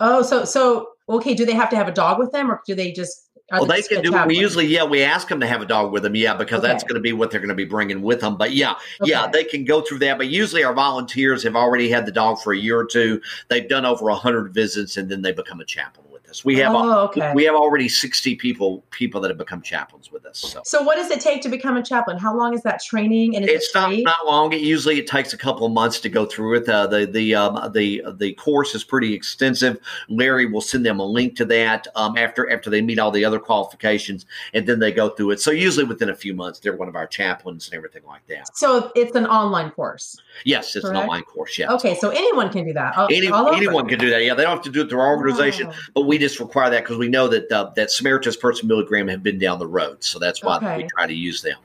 Oh, 0.00 0.22
so 0.22 0.46
so 0.46 0.92
okay. 1.10 1.34
Do 1.34 1.44
they 1.44 1.52
have 1.52 1.68
to 1.70 1.76
have 1.76 1.88
a 1.88 1.92
dog 1.92 2.18
with 2.18 2.32
them, 2.32 2.50
or 2.50 2.62
do 2.66 2.74
they 2.74 2.90
just 2.90 3.23
well, 3.50 3.66
they 3.66 3.82
can 3.82 4.02
do. 4.02 4.10
Chaplain? 4.10 4.28
We 4.28 4.38
usually, 4.38 4.66
yeah, 4.66 4.84
we 4.84 5.02
ask 5.02 5.28
them 5.28 5.40
to 5.40 5.46
have 5.46 5.60
a 5.60 5.66
dog 5.66 5.92
with 5.92 6.02
them, 6.02 6.14
yeah, 6.14 6.34
because 6.34 6.60
okay. 6.60 6.68
that's 6.68 6.82
going 6.82 6.94
to 6.94 7.00
be 7.00 7.12
what 7.12 7.30
they're 7.30 7.40
going 7.40 7.48
to 7.48 7.54
be 7.54 7.64
bringing 7.64 8.02
with 8.02 8.20
them. 8.20 8.36
But 8.36 8.52
yeah, 8.52 8.72
okay. 8.72 9.10
yeah, 9.10 9.26
they 9.26 9.44
can 9.44 9.64
go 9.64 9.82
through 9.82 9.98
that. 10.00 10.16
But 10.16 10.28
usually, 10.28 10.64
our 10.64 10.74
volunteers 10.74 11.42
have 11.42 11.54
already 11.54 11.90
had 11.90 12.06
the 12.06 12.12
dog 12.12 12.40
for 12.40 12.52
a 12.52 12.58
year 12.58 12.78
or 12.78 12.86
two. 12.86 13.20
They've 13.48 13.68
done 13.68 13.84
over 13.84 14.08
hundred 14.10 14.54
visits, 14.54 14.96
and 14.96 15.10
then 15.10 15.22
they 15.22 15.32
become 15.32 15.60
a 15.60 15.64
chaplain 15.64 16.03
with 16.34 16.40
us. 16.40 16.44
We 16.44 16.56
have 16.56 16.74
oh, 16.74 17.04
okay. 17.06 17.32
we 17.34 17.44
have 17.44 17.54
already 17.54 17.88
sixty 17.88 18.34
people 18.34 18.84
people 18.90 19.20
that 19.20 19.30
have 19.30 19.38
become 19.38 19.62
chaplains 19.62 20.10
with 20.10 20.24
us. 20.24 20.38
So. 20.38 20.62
so, 20.64 20.82
what 20.82 20.96
does 20.96 21.10
it 21.10 21.20
take 21.20 21.42
to 21.42 21.48
become 21.48 21.76
a 21.76 21.82
chaplain? 21.82 22.18
How 22.18 22.36
long 22.36 22.54
is 22.54 22.62
that 22.62 22.82
training? 22.82 23.36
And 23.36 23.48
it's 23.48 23.68
it 23.68 23.74
not 23.74 23.92
not 23.98 24.26
long. 24.26 24.52
It 24.52 24.60
usually 24.60 24.98
it 24.98 25.06
takes 25.06 25.32
a 25.32 25.38
couple 25.38 25.66
of 25.66 25.72
months 25.72 26.00
to 26.00 26.08
go 26.08 26.26
through 26.26 26.58
it. 26.58 26.68
Uh, 26.68 26.86
the 26.86 27.06
the 27.06 27.34
um, 27.34 27.72
the 27.72 28.02
the 28.16 28.32
course 28.34 28.74
is 28.74 28.84
pretty 28.84 29.14
extensive. 29.14 29.78
Larry 30.08 30.46
will 30.46 30.60
send 30.60 30.84
them 30.84 31.00
a 31.00 31.06
link 31.06 31.36
to 31.36 31.44
that 31.46 31.86
um, 31.94 32.16
after 32.16 32.50
after 32.50 32.70
they 32.70 32.82
meet 32.82 32.98
all 32.98 33.10
the 33.10 33.24
other 33.24 33.38
qualifications, 33.38 34.26
and 34.52 34.66
then 34.66 34.78
they 34.78 34.92
go 34.92 35.10
through 35.10 35.32
it. 35.32 35.40
So 35.40 35.50
usually 35.50 35.84
within 35.84 36.08
a 36.08 36.16
few 36.16 36.34
months, 36.34 36.60
they're 36.60 36.76
one 36.76 36.88
of 36.88 36.96
our 36.96 37.06
chaplains 37.06 37.68
and 37.68 37.76
everything 37.76 38.02
like 38.06 38.26
that. 38.28 38.56
So 38.56 38.90
it's 38.94 39.14
an 39.14 39.26
online 39.26 39.70
course. 39.70 40.20
Yes, 40.44 40.74
it's 40.76 40.84
correct? 40.84 40.96
an 40.96 41.02
online 41.04 41.22
course. 41.22 41.58
Yeah. 41.58 41.72
Okay, 41.72 41.94
so 41.96 42.10
anyone 42.10 42.50
can 42.50 42.64
do 42.64 42.72
that. 42.72 42.96
Any, 43.10 43.26
anyone 43.28 43.88
can 43.88 43.98
do 43.98 44.10
that. 44.10 44.24
Yeah, 44.24 44.34
they 44.34 44.42
don't 44.42 44.56
have 44.56 44.64
to 44.64 44.70
do 44.70 44.82
it 44.82 44.90
through 44.90 45.00
our 45.00 45.16
organization, 45.16 45.68
oh. 45.70 45.74
but 45.94 46.02
we 46.02 46.18
just 46.24 46.40
require 46.40 46.70
that 46.70 46.82
because 46.82 46.96
we 46.96 47.08
know 47.08 47.28
that 47.28 47.50
uh, 47.50 47.70
that 47.76 47.90
Samaritan's 47.90 48.36
Purse 48.36 48.60
and 48.60 48.68
Billy 48.68 48.84
Graham 48.84 49.08
have 49.08 49.22
been 49.22 49.38
down 49.38 49.58
the 49.58 49.66
road, 49.66 50.02
so 50.02 50.18
that's 50.18 50.42
why 50.42 50.56
okay. 50.56 50.76
we 50.78 50.88
try 50.88 51.06
to 51.06 51.14
use 51.14 51.42
them. 51.42 51.56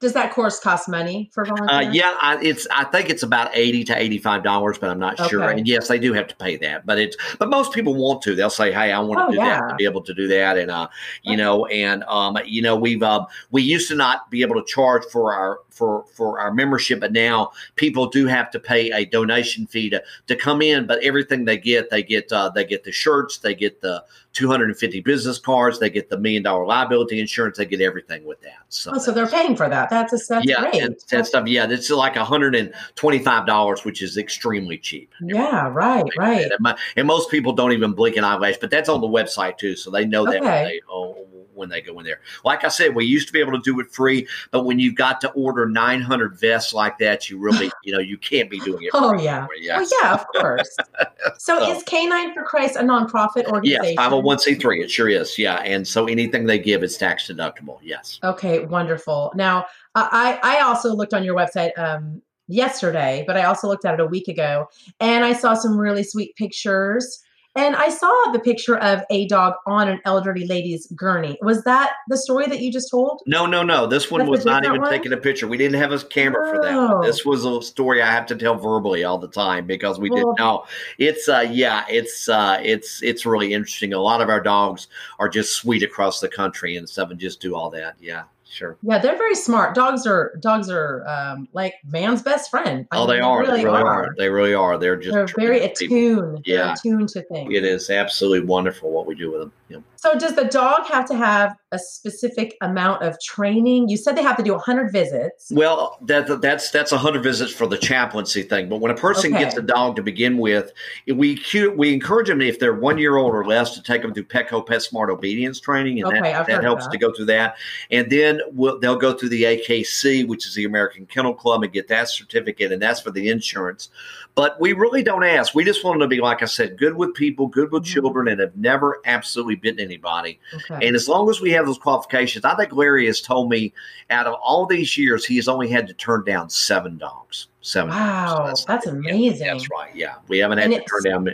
Does 0.00 0.12
that 0.12 0.32
course 0.32 0.60
cost 0.60 0.88
money 0.88 1.30
for 1.32 1.44
volunteers? 1.44 1.86
Uh, 1.86 1.90
yeah, 1.90 2.16
I, 2.20 2.38
it's. 2.42 2.66
I 2.70 2.84
think 2.84 3.08
it's 3.08 3.22
about 3.22 3.50
eighty 3.54 3.84
to 3.84 3.96
eighty-five 3.96 4.42
dollars, 4.42 4.76
but 4.76 4.90
I'm 4.90 4.98
not 4.98 5.18
okay. 5.18 5.30
sure. 5.30 5.48
And 5.48 5.66
yes, 5.66 5.88
they 5.88 5.98
do 5.98 6.12
have 6.12 6.26
to 6.26 6.36
pay 6.36 6.56
that, 6.58 6.84
but 6.84 6.98
it's. 6.98 7.16
But 7.38 7.48
most 7.48 7.72
people 7.72 7.94
want 7.94 8.20
to. 8.22 8.34
They'll 8.34 8.50
say, 8.50 8.72
"Hey, 8.72 8.92
I 8.92 8.98
want 8.98 9.20
to 9.20 9.24
oh, 9.26 9.30
do 9.30 9.36
yeah. 9.36 9.60
that 9.60 9.68
to 9.68 9.74
be 9.76 9.84
able 9.84 10.02
to 10.02 10.12
do 10.12 10.26
that," 10.28 10.58
and 10.58 10.70
uh, 10.70 10.88
you 11.22 11.34
okay. 11.34 11.42
know, 11.42 11.66
and 11.66 12.02
um, 12.04 12.36
you 12.44 12.60
know, 12.60 12.76
we've 12.76 13.02
uh, 13.02 13.24
we 13.50 13.62
used 13.62 13.88
to 13.88 13.94
not 13.94 14.30
be 14.30 14.42
able 14.42 14.56
to 14.56 14.64
charge 14.66 15.04
for 15.10 15.32
our 15.32 15.60
for 15.70 16.04
for 16.14 16.40
our 16.40 16.52
membership, 16.52 17.00
but 17.00 17.12
now 17.12 17.52
people 17.76 18.08
do 18.08 18.26
have 18.26 18.50
to 18.50 18.58
pay 18.58 18.90
a 18.90 19.04
donation 19.04 19.66
fee 19.66 19.90
to 19.90 20.02
to 20.26 20.36
come 20.36 20.60
in. 20.60 20.86
But 20.86 21.02
everything 21.02 21.44
they 21.44 21.56
get, 21.56 21.90
they 21.90 22.02
get 22.02 22.32
uh, 22.32 22.50
they 22.50 22.64
get 22.64 22.84
the 22.84 22.92
shirts, 22.92 23.38
they 23.38 23.54
get 23.54 23.80
the 23.80 24.04
250 24.34 25.00
business 25.00 25.38
cards. 25.38 25.78
They 25.78 25.88
get 25.88 26.10
the 26.10 26.18
million 26.18 26.42
dollar 26.42 26.66
liability 26.66 27.20
insurance. 27.20 27.56
They 27.56 27.64
get 27.64 27.80
everything 27.80 28.24
with 28.24 28.40
that. 28.42 28.64
So, 28.68 28.92
oh, 28.94 28.98
so 28.98 29.12
they're 29.12 29.28
paying 29.28 29.56
for 29.56 29.68
that. 29.68 29.88
That's 29.88 30.12
a 30.12 30.18
that's 30.28 30.46
yeah, 30.46 30.60
great. 30.60 30.82
And 30.82 30.96
that 31.08 31.26
stuff. 31.26 31.46
Yeah, 31.46 31.66
it's 31.70 31.88
like 31.90 32.16
125 32.16 33.46
dollars, 33.46 33.84
which 33.84 34.02
is 34.02 34.18
extremely 34.18 34.76
cheap. 34.76 35.12
Yeah, 35.22 35.68
right, 35.68 36.04
right. 36.18 36.42
And, 36.42 36.52
my, 36.60 36.76
and, 36.96 37.06
most 37.06 37.30
people 37.30 37.52
don't 37.52 37.72
even 37.72 37.92
blink 37.92 38.16
an 38.16 38.24
eyelash, 38.24 38.56
but 38.60 38.70
that's 38.70 38.88
on 38.88 39.00
the 39.00 39.06
website 39.06 39.56
too, 39.56 39.76
so 39.76 39.90
they 39.90 40.04
know 40.04 40.24
that 40.24 40.36
okay. 40.36 40.44
when 40.44 40.64
they 40.64 40.80
oh, 40.90 41.26
when 41.54 41.68
they 41.68 41.80
go 41.80 41.98
in 41.98 42.04
there. 42.04 42.20
Like 42.44 42.64
I 42.64 42.68
said, 42.68 42.94
we 42.94 43.04
used 43.04 43.26
to 43.28 43.32
be 43.32 43.40
able 43.40 43.52
to 43.52 43.60
do 43.60 43.80
it 43.80 43.90
free, 43.90 44.26
but 44.50 44.64
when 44.64 44.78
you've 44.78 44.94
got 44.94 45.20
to 45.22 45.30
order 45.32 45.68
900 45.68 46.38
vests 46.38 46.72
like 46.72 46.98
that, 46.98 47.28
you 47.28 47.38
really, 47.38 47.70
you 47.82 47.92
know, 47.92 48.00
you 48.00 48.18
can't 48.18 48.50
be 48.50 48.60
doing 48.60 48.84
it. 48.84 48.90
oh 48.94 49.14
yeah, 49.14 49.46
yeah. 49.58 49.78
Well, 49.78 49.88
yeah, 50.02 50.14
of 50.14 50.26
course. 50.28 50.76
so, 51.38 51.58
so, 51.58 51.70
is 51.70 51.82
Canine 51.84 52.34
for 52.34 52.42
Christ 52.42 52.76
a 52.76 52.80
nonprofit 52.80 53.46
organization? 53.46 53.94
Yes, 53.96 53.98
501c3. 53.98 54.82
It 54.82 54.90
sure 54.90 55.08
is. 55.08 55.38
Yeah, 55.38 55.56
and 55.56 55.86
so 55.86 56.06
anything 56.06 56.46
they 56.46 56.58
give 56.58 56.82
is 56.82 56.96
tax 56.96 57.28
deductible. 57.28 57.78
Yes. 57.82 58.18
Okay, 58.22 58.64
wonderful. 58.66 59.32
Now, 59.34 59.66
I 59.94 60.38
I 60.42 60.60
also 60.60 60.94
looked 60.94 61.14
on 61.14 61.24
your 61.24 61.34
website. 61.34 61.76
Um, 61.78 62.22
yesterday, 62.46 63.24
but 63.26 63.38
I 63.38 63.44
also 63.44 63.68
looked 63.68 63.86
at 63.86 63.94
it 63.94 64.00
a 64.00 64.06
week 64.06 64.28
ago 64.28 64.68
and 65.00 65.24
I 65.24 65.32
saw 65.32 65.54
some 65.54 65.78
really 65.78 66.02
sweet 66.02 66.36
pictures 66.36 67.23
and 67.56 67.76
I 67.76 67.88
saw 67.88 68.12
the 68.32 68.40
picture 68.40 68.76
of 68.78 69.02
a 69.10 69.26
dog 69.28 69.54
on 69.66 69.88
an 69.88 70.00
elderly 70.04 70.46
lady's 70.46 70.86
gurney. 70.88 71.38
Was 71.40 71.62
that 71.64 71.92
the 72.08 72.16
story 72.16 72.46
that 72.46 72.60
you 72.60 72.72
just 72.72 72.90
told? 72.90 73.22
No, 73.26 73.46
no, 73.46 73.62
no. 73.62 73.86
This 73.86 74.10
one 74.10 74.20
That's 74.20 74.30
was 74.30 74.44
not 74.44 74.64
even 74.64 74.80
one? 74.80 74.90
taking 74.90 75.12
a 75.12 75.16
picture. 75.16 75.46
We 75.46 75.56
didn't 75.56 75.80
have 75.80 75.92
a 75.92 75.98
camera 76.00 76.48
oh. 76.48 76.52
for 76.52 76.62
that. 76.62 76.76
One. 76.76 76.92
Oh. 76.92 77.02
This 77.02 77.24
was 77.24 77.44
a 77.44 77.62
story 77.62 78.02
I 78.02 78.10
have 78.10 78.26
to 78.26 78.36
tell 78.36 78.56
verbally 78.56 79.04
all 79.04 79.18
the 79.18 79.28
time 79.28 79.66
because 79.66 79.98
we 79.98 80.10
well, 80.10 80.18
didn't 80.18 80.38
know. 80.38 80.66
It's 80.98 81.28
uh 81.28 81.46
yeah, 81.48 81.84
it's 81.88 82.28
uh 82.28 82.58
it's 82.62 83.02
it's 83.02 83.24
really 83.24 83.52
interesting. 83.52 83.92
A 83.92 83.98
lot 83.98 84.20
of 84.20 84.28
our 84.28 84.40
dogs 84.40 84.88
are 85.18 85.28
just 85.28 85.54
sweet 85.54 85.82
across 85.82 86.20
the 86.20 86.28
country 86.28 86.76
and 86.76 86.88
stuff 86.88 87.10
and 87.10 87.20
just 87.20 87.40
do 87.40 87.54
all 87.54 87.70
that. 87.70 87.94
Yeah 88.00 88.24
sure. 88.54 88.76
Yeah, 88.82 88.98
they're 88.98 89.18
very 89.18 89.34
smart. 89.34 89.74
Dogs 89.74 90.06
are 90.06 90.36
dogs 90.40 90.70
are 90.70 91.06
um, 91.06 91.48
like 91.52 91.74
man's 91.84 92.22
best 92.22 92.50
friend. 92.50 92.86
I 92.90 92.96
oh, 92.96 93.00
mean, 93.00 93.16
they, 93.16 93.20
are. 93.20 93.44
They 93.44 93.50
really, 93.50 93.58
they 93.58 93.64
really 93.64 93.82
are. 93.82 94.04
are. 94.04 94.14
They 94.16 94.28
really 94.28 94.54
are. 94.54 94.78
They're 94.78 94.96
just 94.96 95.14
they're 95.14 95.26
very 95.36 95.60
attuned. 95.60 96.42
Yeah, 96.44 96.56
they're 96.56 96.72
attuned 96.74 97.08
to 97.10 97.22
things. 97.22 97.52
It 97.54 97.64
is 97.64 97.90
absolutely 97.90 98.46
wonderful 98.46 98.90
what 98.90 99.06
we 99.06 99.14
do 99.14 99.32
with 99.32 99.40
them. 99.40 99.52
Yeah. 99.68 99.78
So, 99.96 100.18
does 100.18 100.34
the 100.34 100.44
dog 100.44 100.86
have 100.88 101.06
to 101.06 101.16
have 101.16 101.56
a 101.72 101.78
specific 101.78 102.56
amount 102.60 103.02
of 103.02 103.18
training? 103.20 103.88
You 103.88 103.96
said 103.96 104.16
they 104.16 104.22
have 104.22 104.36
to 104.36 104.42
do 104.42 104.52
100 104.52 104.92
visits. 104.92 105.50
Well, 105.50 105.96
that, 106.02 106.42
that's 106.42 106.70
that's 106.70 106.92
100 106.92 107.22
visits 107.22 107.52
for 107.52 107.66
the 107.66 107.78
chaplaincy 107.78 108.42
thing. 108.42 108.68
But 108.68 108.80
when 108.80 108.90
a 108.90 108.96
person 108.96 109.34
okay. 109.34 109.42
gets 109.42 109.56
a 109.56 109.62
dog 109.62 109.96
to 109.96 110.02
begin 110.02 110.36
with, 110.36 110.72
we 111.06 111.40
we 111.74 111.94
encourage 111.94 112.28
them 112.28 112.42
if 112.42 112.60
they're 112.60 112.74
one 112.74 112.98
year 112.98 113.16
old 113.16 113.34
or 113.34 113.46
less 113.46 113.74
to 113.74 113.82
take 113.82 114.02
them 114.02 114.12
through 114.12 114.24
Petco 114.24 114.66
PetSmart 114.66 115.08
obedience 115.08 115.58
training, 115.58 116.02
and 116.02 116.08
okay, 116.08 116.32
that, 116.32 116.46
that 116.46 116.62
helps 116.62 116.84
that. 116.84 116.92
to 116.92 116.98
go 116.98 117.12
through 117.12 117.26
that. 117.26 117.56
And 117.90 118.10
then 118.10 118.40
we'll, 118.52 118.78
they'll 118.78 118.96
go 118.96 119.12
through 119.12 119.30
the 119.30 119.42
AKC, 119.44 120.26
which 120.26 120.46
is 120.46 120.54
the 120.54 120.64
American 120.64 121.06
Kennel 121.06 121.34
Club, 121.34 121.62
and 121.62 121.72
get 121.72 121.88
that 121.88 122.08
certificate, 122.08 122.72
and 122.72 122.80
that's 122.80 123.00
for 123.00 123.10
the 123.10 123.28
insurance. 123.28 123.90
But 124.34 124.60
we 124.60 124.72
really 124.72 125.02
don't 125.02 125.24
ask. 125.24 125.54
We 125.54 125.64
just 125.64 125.84
want 125.84 126.00
them 126.00 126.08
to 126.08 126.14
be, 126.14 126.20
like 126.20 126.42
I 126.42 126.46
said, 126.46 126.76
good 126.76 126.96
with 126.96 127.14
people, 127.14 127.46
good 127.46 127.70
with 127.70 127.84
mm-hmm. 127.84 127.92
children, 127.92 128.28
and 128.28 128.40
have 128.40 128.56
never 128.56 129.00
absolutely 129.04 129.56
bitten 129.56 129.80
anybody. 129.80 130.40
Okay. 130.54 130.86
And 130.86 130.96
as 130.96 131.08
long 131.08 131.28
as 131.30 131.40
we 131.40 131.50
have 131.52 131.66
those 131.66 131.78
qualifications, 131.78 132.44
I 132.44 132.54
think 132.56 132.72
Larry 132.72 133.06
has 133.06 133.20
told 133.20 133.50
me 133.50 133.72
out 134.10 134.26
of 134.26 134.34
all 134.34 134.66
these 134.66 134.96
years, 134.98 135.24
he 135.24 135.36
has 135.36 135.48
only 135.48 135.68
had 135.68 135.86
to 135.86 135.94
turn 135.94 136.24
down 136.24 136.50
seven 136.50 136.98
dogs. 136.98 137.48
Seven. 137.60 137.90
Wow, 137.90 138.36
dogs. 138.36 138.64
that's, 138.64 138.64
that's 138.64 138.86
amazing. 138.86 139.46
Yeah, 139.46 139.52
that's 139.54 139.70
right. 139.70 139.94
Yeah, 139.94 140.14
we 140.28 140.38
haven't 140.38 140.58
had 140.58 140.72
and 140.72 140.82
to 140.82 140.88
turn 140.88 141.02
down 141.04 141.24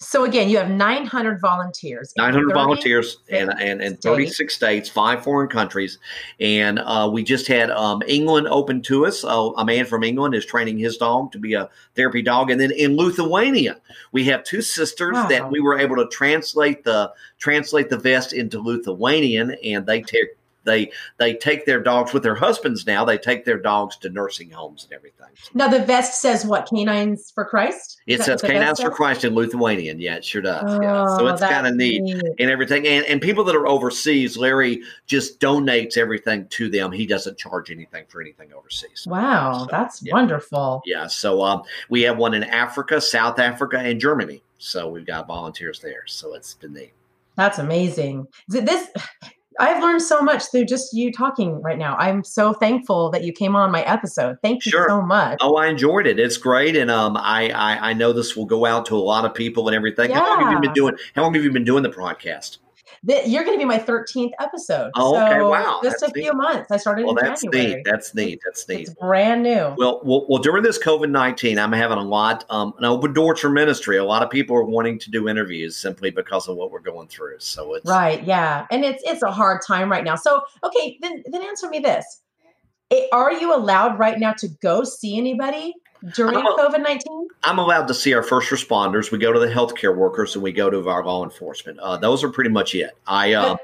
so 0.00 0.24
again, 0.24 0.48
you 0.48 0.58
have 0.58 0.70
900 0.70 1.40
volunteers. 1.40 2.12
900 2.16 2.54
volunteers 2.54 3.18
and, 3.30 3.52
and, 3.60 3.80
and 3.80 4.00
36 4.00 4.54
states, 4.54 4.88
five 4.88 5.24
foreign 5.24 5.48
countries. 5.48 5.98
And 6.38 6.78
uh, 6.78 7.10
we 7.12 7.24
just 7.24 7.48
had 7.48 7.70
um, 7.72 8.02
England 8.06 8.46
open 8.46 8.80
to 8.82 9.06
us. 9.06 9.24
Uh, 9.24 9.50
a 9.56 9.64
man 9.64 9.86
from 9.86 10.04
England 10.04 10.36
is 10.36 10.46
training 10.46 10.78
his 10.78 10.96
dog 10.98 11.32
to 11.32 11.38
be 11.40 11.54
a 11.54 11.68
therapy 11.96 12.22
dog. 12.22 12.48
And 12.48 12.60
then 12.60 12.70
in 12.70 12.96
Lithuania, 12.96 13.80
we 14.12 14.22
have 14.24 14.44
two 14.44 14.62
sisters 14.62 15.14
wow. 15.14 15.26
that 15.26 15.50
we 15.50 15.58
were 15.58 15.76
able 15.76 15.96
to 15.96 16.06
translate 16.06 16.84
the 16.84 17.12
translate 17.38 17.90
the 17.90 17.98
vest 17.98 18.32
into 18.32 18.60
Lithuanian, 18.60 19.56
and 19.64 19.86
they 19.86 20.02
take 20.02 20.37
they 20.68 20.92
they 21.16 21.34
take 21.34 21.66
their 21.66 21.80
dogs 21.80 22.12
with 22.12 22.22
their 22.22 22.34
husbands 22.34 22.86
now. 22.86 23.04
They 23.04 23.18
take 23.18 23.44
their 23.44 23.58
dogs 23.58 23.96
to 23.98 24.10
nursing 24.10 24.50
homes 24.50 24.84
and 24.84 24.92
everything. 24.92 25.26
Now 25.54 25.68
the 25.68 25.80
vest 25.80 26.20
says 26.20 26.44
what? 26.44 26.66
Canines 26.66 27.30
for 27.30 27.44
Christ. 27.44 28.00
It 28.06 28.22
says 28.22 28.42
Canines 28.42 28.80
for 28.80 28.90
Christ 28.90 29.24
in 29.24 29.34
Lithuanian. 29.34 30.00
Yeah, 30.00 30.16
it 30.16 30.24
sure 30.24 30.42
does. 30.42 30.64
Oh, 30.66 30.82
yeah. 30.82 31.16
So 31.16 31.26
it's 31.26 31.40
kind 31.40 31.66
of 31.66 31.74
neat. 31.74 32.02
neat 32.02 32.22
and 32.38 32.50
everything. 32.50 32.86
And 32.86 33.04
and 33.06 33.20
people 33.20 33.44
that 33.44 33.56
are 33.56 33.66
overseas, 33.66 34.36
Larry 34.36 34.82
just 35.06 35.40
donates 35.40 35.96
everything 35.96 36.46
to 36.48 36.68
them. 36.68 36.92
He 36.92 37.06
doesn't 37.06 37.38
charge 37.38 37.70
anything 37.70 38.04
for 38.08 38.20
anything 38.20 38.52
overseas. 38.52 39.06
Wow, 39.08 39.60
so, 39.60 39.66
that's 39.70 40.02
yeah. 40.02 40.12
wonderful. 40.12 40.82
Yeah. 40.84 41.06
So 41.06 41.42
um, 41.42 41.62
we 41.88 42.02
have 42.02 42.18
one 42.18 42.34
in 42.34 42.44
Africa, 42.44 43.00
South 43.00 43.38
Africa, 43.38 43.78
and 43.78 44.00
Germany. 44.00 44.42
So 44.58 44.88
we've 44.88 45.06
got 45.06 45.26
volunteers 45.26 45.80
there. 45.80 46.02
So 46.06 46.34
it's 46.34 46.54
been 46.54 46.74
neat. 46.74 46.92
That's 47.36 47.58
amazing. 47.58 48.26
This 48.48 48.88
I've 49.58 49.82
learned 49.82 50.02
so 50.02 50.22
much 50.22 50.50
through 50.50 50.66
just 50.66 50.92
you 50.92 51.12
talking 51.12 51.60
right 51.62 51.78
now. 51.78 51.96
I'm 51.96 52.22
so 52.22 52.52
thankful 52.52 53.10
that 53.10 53.24
you 53.24 53.32
came 53.32 53.56
on 53.56 53.72
my 53.72 53.82
episode. 53.82 54.38
Thank 54.40 54.64
you 54.64 54.70
sure. 54.70 54.88
so 54.88 55.02
much. 55.02 55.38
Oh, 55.40 55.56
I 55.56 55.66
enjoyed 55.66 56.06
it. 56.06 56.20
It's 56.20 56.36
great, 56.36 56.76
and 56.76 56.90
um, 56.90 57.16
I, 57.16 57.50
I, 57.50 57.90
I 57.90 57.92
know 57.92 58.12
this 58.12 58.36
will 58.36 58.46
go 58.46 58.66
out 58.66 58.86
to 58.86 58.94
a 58.94 58.98
lot 58.98 59.24
of 59.24 59.34
people 59.34 59.68
and 59.68 59.74
everything. 59.74 60.10
Yeah. 60.10 60.20
How 60.20 60.28
long 60.28 60.44
have 60.44 60.52
you 60.52 60.60
been 60.60 60.74
doing? 60.74 60.96
How 61.14 61.22
long 61.22 61.34
have 61.34 61.42
you 61.42 61.50
been 61.50 61.64
doing 61.64 61.82
the 61.82 61.90
podcast? 61.90 62.58
Th- 63.06 63.26
you're 63.28 63.44
going 63.44 63.56
to 63.56 63.60
be 63.60 63.64
my 63.64 63.78
13th 63.78 64.30
episode. 64.40 64.90
Oh, 64.94 65.16
okay. 65.20 65.36
So 65.38 65.50
Wow. 65.50 65.80
Just 65.82 66.00
That's 66.00 66.10
a 66.12 66.14
few 66.14 66.32
months. 66.32 66.70
I 66.70 66.76
started 66.76 67.04
Well, 67.06 67.16
in 67.16 67.24
that's 67.24 67.42
January. 67.42 67.74
neat. 67.76 67.84
That's 67.84 68.14
neat. 68.14 68.40
That's 68.44 68.68
neat. 68.68 68.80
It's 68.88 68.94
brand 68.94 69.42
new. 69.42 69.74
Well, 69.76 70.00
well, 70.04 70.26
well, 70.28 70.42
during 70.42 70.62
this 70.62 70.78
COVID 70.78 71.10
nineteen, 71.10 71.58
I'm 71.58 71.72
having 71.72 71.98
a 71.98 72.02
lot 72.02 72.44
um, 72.50 72.74
an 72.78 72.84
open 72.84 73.12
door 73.12 73.36
for 73.36 73.48
ministry. 73.50 73.96
A 73.98 74.04
lot 74.04 74.22
of 74.22 74.30
people 74.30 74.56
are 74.56 74.64
wanting 74.64 74.98
to 75.00 75.10
do 75.10 75.28
interviews 75.28 75.76
simply 75.76 76.10
because 76.10 76.48
of 76.48 76.56
what 76.56 76.70
we're 76.70 76.80
going 76.80 77.08
through. 77.08 77.36
So 77.40 77.74
it's 77.74 77.86
Right. 77.86 78.22
Yeah. 78.24 78.66
And 78.70 78.84
it's 78.84 79.02
it's 79.06 79.22
a 79.22 79.30
hard 79.30 79.60
time 79.66 79.90
right 79.90 80.04
now. 80.04 80.16
So 80.16 80.42
okay, 80.64 80.98
then 81.00 81.22
then 81.30 81.42
answer 81.42 81.68
me 81.68 81.78
this: 81.80 82.22
I- 82.92 83.08
Are 83.12 83.32
you 83.32 83.54
allowed 83.54 83.98
right 83.98 84.18
now 84.18 84.32
to 84.38 84.48
go 84.62 84.84
see 84.84 85.18
anybody 85.18 85.74
during 86.14 86.34
COVID 86.34 86.82
nineteen? 86.82 87.28
I'm 87.44 87.58
allowed 87.58 87.88
to 87.88 87.94
see 87.94 88.14
our 88.14 88.22
first 88.22 88.50
responders. 88.50 89.10
We 89.10 89.18
go 89.18 89.32
to 89.32 89.38
the 89.38 89.46
healthcare 89.46 89.96
workers 89.96 90.34
and 90.34 90.42
we 90.42 90.52
go 90.52 90.70
to 90.70 90.88
our 90.88 91.04
law 91.04 91.24
enforcement. 91.24 91.78
Uh, 91.78 91.96
those 91.96 92.24
are 92.24 92.30
pretty 92.30 92.50
much 92.50 92.74
it. 92.74 92.90
I 93.06 93.32
uh, 93.34 93.56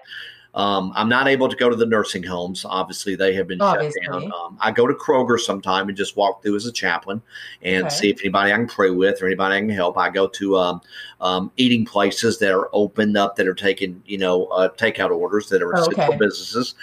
um, 0.55 0.93
I'm 0.95 1.09
not 1.09 1.27
able 1.29 1.49
to 1.49 1.57
go 1.57 1.69
to 1.69 1.77
the 1.77 1.87
nursing 1.87 2.23
homes. 2.23 2.65
Obviously, 2.65 3.17
they 3.17 3.35
have 3.35 3.49
been 3.49 3.61
Obviously. 3.61 4.01
shut 4.03 4.13
down. 4.13 4.33
Um, 4.33 4.57
I 4.61 4.71
go 4.71 4.87
to 4.87 4.95
Kroger 4.95 5.39
sometime 5.39 5.89
and 5.89 5.97
just 5.97 6.17
walk 6.17 6.43
through 6.43 6.57
as 6.57 6.67
a 6.67 6.73
chaplain 6.73 7.21
and 7.63 7.87
Okay. 7.87 7.95
see 7.95 8.11
if 8.11 8.21
anybody 8.21 8.53
I 8.53 8.57
can 8.57 8.69
pray 8.69 8.91
with 8.91 9.21
or 9.21 9.27
anybody 9.27 9.57
I 9.57 9.61
can 9.61 9.69
help. 9.69 9.99
I 9.99 10.11
go 10.11 10.29
to 10.29 10.57
um, 10.57 10.81
um, 11.21 11.51
eating 11.57 11.85
places 11.85 12.39
that 12.39 12.53
are 12.53 12.69
opened 12.73 13.17
up 13.17 13.37
that 13.37 13.49
are 13.49 13.55
taking 13.55 14.03
you 14.07 14.19
know 14.19 14.45
uh, 14.47 14.69
takeout 14.71 15.11
orders 15.11 15.49
that 15.49 15.61
are 15.63 15.75
Oh, 15.75 15.81
essential 15.81 16.15
okay. 16.15 16.19
businesses, 16.19 16.75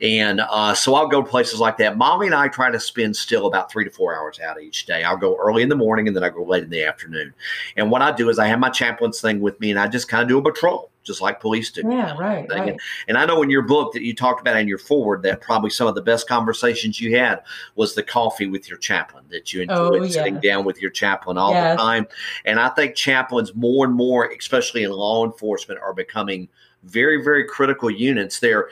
and 0.00 0.40
uh, 0.40 0.74
so 0.74 0.94
I'll 0.94 1.08
go 1.08 1.22
to 1.22 1.28
places 1.28 1.60
like 1.60 1.78
that. 1.78 1.96
Molly 1.96 2.26
and 2.26 2.34
I 2.34 2.48
try 2.48 2.70
to 2.70 2.78
spend 2.80 3.16
still 3.16 3.46
about 3.46 3.70
three 3.70 3.84
to 3.84 3.90
four 3.90 4.14
hours 4.14 4.38
out 4.40 4.60
each 4.60 4.86
day. 4.86 5.02
I'll 5.04 5.16
go 5.16 5.36
early 5.36 5.62
in 5.62 5.68
the 5.68 5.76
morning 5.76 6.08
and 6.08 6.16
then 6.16 6.24
I 6.24 6.28
go 6.28 6.44
late 6.44 6.64
in 6.64 6.70
the 6.70 6.84
afternoon. 6.84 7.32
And 7.76 7.90
what 7.90 8.02
I 8.02 8.12
do 8.12 8.28
is 8.28 8.38
I 8.38 8.46
have 8.48 8.58
my 8.58 8.70
chaplain's 8.70 9.20
thing 9.20 9.40
with 9.40 9.58
me 9.60 9.70
and 9.70 9.78
I 9.78 9.86
just 9.88 10.08
kind 10.08 10.22
of 10.22 10.28
do 10.28 10.38
a 10.38 10.42
patrol, 10.42 10.90
just 11.04 11.20
like 11.20 11.40
police 11.40 11.70
do. 11.70 11.82
Yeah. 11.88 12.16
Right. 12.18 12.48
Right. 12.50 12.76
And 13.06 13.16
I 13.16 13.26
know 13.26 13.42
in 13.42 13.50
your 13.50 13.62
book 13.62 13.92
that 13.92 14.02
you 14.02 14.14
talked 14.14 14.40
about 14.40 14.56
in 14.56 14.66
your 14.66 14.78
forward 14.78 15.22
that 15.22 15.40
probably 15.40 15.70
some 15.70 15.86
of 15.86 15.94
the 15.94 16.02
best 16.02 16.26
conversations 16.28 17.00
you 17.00 17.16
had 17.16 17.42
was 17.76 17.94
the 17.94 18.02
coffee 18.02 18.46
with 18.46 18.68
your 18.68 18.78
chaplain, 18.78 19.24
that 19.28 19.52
you 19.52 19.62
enjoyed 19.62 20.02
Oh, 20.02 20.08
sitting 20.08 20.40
down 20.40 20.64
with 20.64 20.80
your 20.80 20.90
chaplain 20.90 21.38
all 21.38 21.52
Yes. 21.52 21.76
the 21.76 21.82
time. 21.82 22.06
And 22.44 22.58
I 22.58 22.70
think 22.70 22.94
chaplains 22.96 23.54
more 23.54 23.84
and 23.84 23.94
more, 23.94 24.30
especially 24.36 24.82
in 24.82 24.90
law 24.90 25.24
enforcement, 25.24 25.80
are 25.80 25.94
becoming 25.94 26.48
very, 26.84 27.22
very 27.22 27.44
critical 27.44 27.90
units. 27.90 28.40
They're 28.40 28.68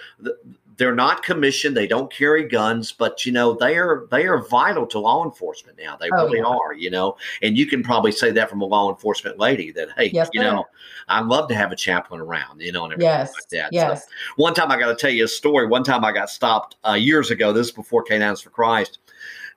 they're 0.77 0.95
not 0.95 1.23
commissioned, 1.23 1.77
they 1.77 1.87
don't 1.87 2.12
carry 2.12 2.47
guns, 2.49 2.93
but 2.93 3.27
you 3.27 3.33
know, 3.33 3.55
they 3.55 3.77
are 3.77 4.07
they 4.11 4.27
are 4.27 4.47
vital 4.49 4.87
to 4.87 4.99
law 4.99 5.25
enforcement 5.25 5.79
now. 5.79 5.97
They 5.97 6.09
Oh, 6.12 6.25
really 6.25 6.39
yeah. 6.39 6.45
are, 6.45 6.73
you 6.73 6.91
know. 6.91 7.16
And 7.43 7.57
you 7.57 7.66
can 7.66 7.83
probably 7.83 8.12
say 8.12 8.31
that 8.33 8.49
from 8.49 8.61
a 8.61 8.64
law 8.64 8.91
enforcement 8.91 9.39
lady 9.39 9.73
that, 9.73 9.89
hey, 9.97 10.11
Yes, 10.12 10.31
you 10.33 10.41
sir. 10.41 10.51
know, 10.51 10.64
I'd 11.09 11.27
love 11.27 11.49
to 11.49 11.55
have 11.55 11.73
a 11.73 11.77
chaplain 11.77 12.20
around, 12.20 12.61
you 12.61 12.73
know, 12.73 12.85
and 12.85 12.93
everything 12.95 13.11
Yes. 13.11 13.33
like 13.33 13.49
that. 13.51 13.66
So, 13.66 13.70
Yes. 13.73 14.07
one 14.37 14.55
time 14.55 14.70
I 14.70 14.79
got 14.79 14.89
to 14.89 14.95
tell 14.95 15.11
you 15.11 15.25
a 15.25 15.29
story. 15.29 15.66
One 15.66 15.85
time 15.85 16.05
I 16.05 16.12
got 16.12 16.31
stopped 16.31 16.77
uh, 16.87 16.93
years 16.95 17.31
ago. 17.31 17.53
This 17.53 17.68
is 17.68 17.73
before 17.73 18.03
Canines 18.03 18.41
for 18.41 18.51
Christ. 18.51 18.99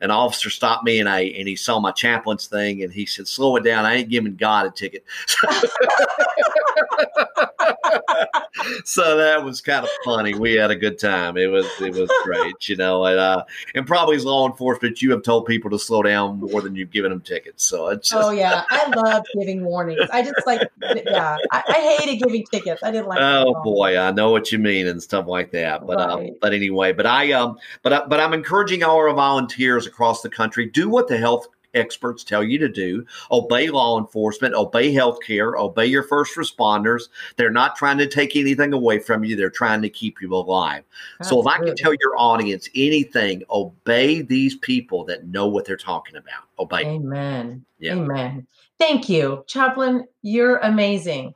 An 0.01 0.11
officer 0.11 0.49
stopped 0.49 0.83
me 0.83 0.99
and 0.99 1.09
I 1.09 1.21
and 1.21 1.47
he 1.47 1.55
saw 1.55 1.79
my 1.79 1.91
chaplain's 1.91 2.47
thing 2.47 2.83
and 2.83 2.91
he 2.91 3.05
said, 3.05 3.27
"Slow 3.27 3.55
it 3.55 3.63
down. 3.63 3.85
I 3.85 3.95
ain't 3.95 4.09
giving 4.09 4.35
God 4.35 4.67
a 4.67 4.71
ticket." 4.71 5.03
so 8.85 9.17
that 9.17 9.43
was 9.43 9.61
kind 9.61 9.83
of 9.83 9.89
funny. 10.03 10.33
We 10.33 10.53
had 10.53 10.71
a 10.71 10.75
good 10.75 10.99
time. 10.99 11.37
It 11.37 11.47
was 11.47 11.65
it 11.79 11.93
was 11.93 12.11
great, 12.23 12.67
you 12.67 12.75
know. 12.75 13.05
And 13.05 13.19
uh, 13.19 13.43
and 13.73 13.85
probably 13.85 14.15
as 14.15 14.25
law 14.25 14.47
enforcement, 14.47 15.01
you 15.01 15.11
have 15.11 15.23
told 15.23 15.45
people 15.45 15.69
to 15.71 15.79
slow 15.79 16.03
down 16.03 16.39
more 16.39 16.61
than 16.61 16.75
you've 16.75 16.91
given 16.91 17.11
them 17.11 17.21
tickets. 17.21 17.63
So 17.63 17.89
it's 17.89 18.09
just, 18.09 18.23
Oh 18.23 18.31
yeah, 18.31 18.63
I 18.69 18.89
love 18.89 19.23
giving 19.37 19.63
warnings. 19.63 20.09
I 20.11 20.21
just 20.21 20.45
like, 20.45 20.69
yeah, 20.81 21.37
I, 21.51 21.63
I 21.67 21.97
hated 21.99 22.23
giving 22.23 22.45
tickets. 22.45 22.83
I 22.83 22.91
didn't 22.91 23.07
like. 23.07 23.19
Oh 23.19 23.21
them 23.21 23.47
at 23.49 23.57
all. 23.57 23.63
boy, 23.63 23.97
I 23.97 24.11
know 24.11 24.31
what 24.31 24.51
you 24.51 24.59
mean 24.59 24.87
and 24.87 25.01
stuff 25.01 25.27
like 25.27 25.51
that. 25.51 25.85
But 25.85 25.99
um, 25.99 26.29
but 26.41 26.53
anyway, 26.53 26.93
but 26.93 27.05
I 27.05 27.31
um, 27.33 27.57
but 27.81 27.93
I, 27.93 28.05
but 28.05 28.19
I'm 28.19 28.33
encouraging 28.33 28.83
all 28.83 28.97
our 28.97 29.13
volunteers 29.13 29.84
across 29.85 30.21
the 30.21 30.29
country 30.29 30.65
do 30.65 30.89
what 30.89 31.07
the 31.07 31.17
health 31.17 31.47
experts 31.75 32.23
tell 32.23 32.43
you 32.43 32.57
to 32.57 32.69
do. 32.69 33.05
Obey 33.31 33.69
law 33.69 33.99
enforcement, 33.99 34.55
obey 34.55 34.93
healthcare, 34.93 35.57
obey 35.57 35.85
your 35.85 36.03
first 36.03 36.35
responders. 36.35 37.09
They're 37.35 37.51
not 37.51 37.75
trying 37.75 37.97
to 37.99 38.07
take 38.07 38.35
anything 38.35 38.73
away 38.73 38.99
from 38.99 39.23
you. 39.23 39.35
They're 39.35 39.49
trying 39.49 39.81
to 39.83 39.89
keep 39.89 40.21
you 40.21 40.33
alive. 40.33 40.83
So 41.21 41.39
if 41.39 41.47
I 41.47 41.57
can 41.57 41.75
tell 41.75 41.93
your 41.93 42.17
audience 42.17 42.69
anything, 42.75 43.43
obey 43.49 44.21
these 44.21 44.55
people 44.55 45.03
that 45.05 45.27
know 45.27 45.47
what 45.47 45.65
they're 45.65 45.77
talking 45.77 46.15
about. 46.15 46.45
Obey. 46.57 46.85
Amen. 46.85 47.63
Yeah. 47.79 47.93
Amen. 47.93 48.47
Thank 48.79 49.09
you, 49.09 49.43
Chaplain. 49.47 50.05
You're 50.21 50.57
amazing. 50.57 51.33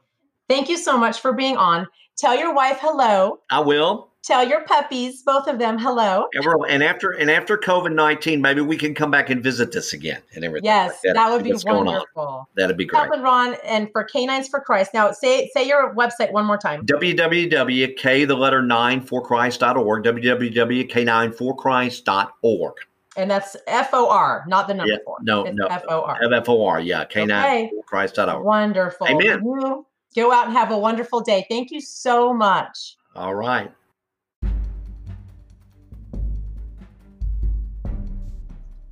Thank 0.50 0.70
you 0.70 0.78
so 0.78 0.97
much 0.97 1.20
for 1.20 1.34
being 1.34 1.58
on. 1.58 1.88
Tell 2.18 2.38
your 2.38 2.54
wife 2.54 2.80
hello. 2.82 3.39
I 3.50 3.60
will. 3.60 4.09
Tell 4.22 4.45
your 4.47 4.61
puppies, 4.65 5.24
both 5.24 5.47
of 5.47 5.59
them, 5.59 5.80
hello. 5.80 6.28
And, 6.34 6.45
and 6.70 6.84
after 6.84 7.11
and 7.11 7.32
after 7.32 7.57
COVID 7.57 7.93
nineteen, 7.93 8.41
maybe 8.41 8.59
we 8.61 8.76
can 8.78 8.93
come 8.93 9.09
back 9.09 9.30
and 9.30 9.41
visit 9.41 9.72
this 9.72 9.93
again 9.93 10.22
and 10.36 10.43
everything. 10.43 10.65
Yes, 10.65 10.99
like 11.05 11.13
that, 11.15 11.28
see 11.28 11.32
would 11.34 11.43
be 11.45 11.53
wonderful. 11.65 12.49
That'd 12.55 12.76
be 12.78 12.84
great. 12.86 12.99
Chaplain 13.03 13.22
Ron, 13.22 13.55
and 13.65 13.89
for 13.93 14.03
Canines 14.03 14.47
for 14.49 14.59
Christ. 14.59 14.93
Now, 14.93 15.11
say 15.13 15.49
say 15.55 15.65
your 15.67 15.95
website 15.95 16.32
one 16.34 16.45
more 16.45 16.57
time. 16.57 16.86
www.k 16.86 18.26
the 18.26 18.36
letter 18.36 18.61
9 18.61 19.01
for 19.01 19.22
christ.org 19.24 20.03
www.k9forchrist.org 20.03 22.74
And 23.17 23.32
that's 23.32 23.55
F 23.67 23.89
O 23.93 24.09
R, 24.09 24.43
not 24.47 24.67
the 24.67 24.74
number 24.74 24.91
Yeah, 24.91 24.97
four. 25.05 25.17
no, 25.22 25.45
It's 25.45 25.55
no. 25.57 25.67
F 25.67 25.84
O 25.89 26.01
R. 26.01 26.17
f-f-o-r 26.24 26.80
yeah 26.82 27.03
Okay. 27.03 27.26
k9forchrist.org 27.26 28.43
Wonderful. 28.43 29.07
Amen. 29.07 29.41
You 29.43 29.86
go 30.15 30.32
out 30.34 30.47
and 30.47 30.53
have 30.57 30.72
a 30.72 30.78
wonderful 30.78 31.22
day. 31.22 31.45
Thank 31.49 31.72
you 31.72 31.80
so 31.82 32.34
much. 32.34 32.97
all 33.15 33.34
right 33.36 33.72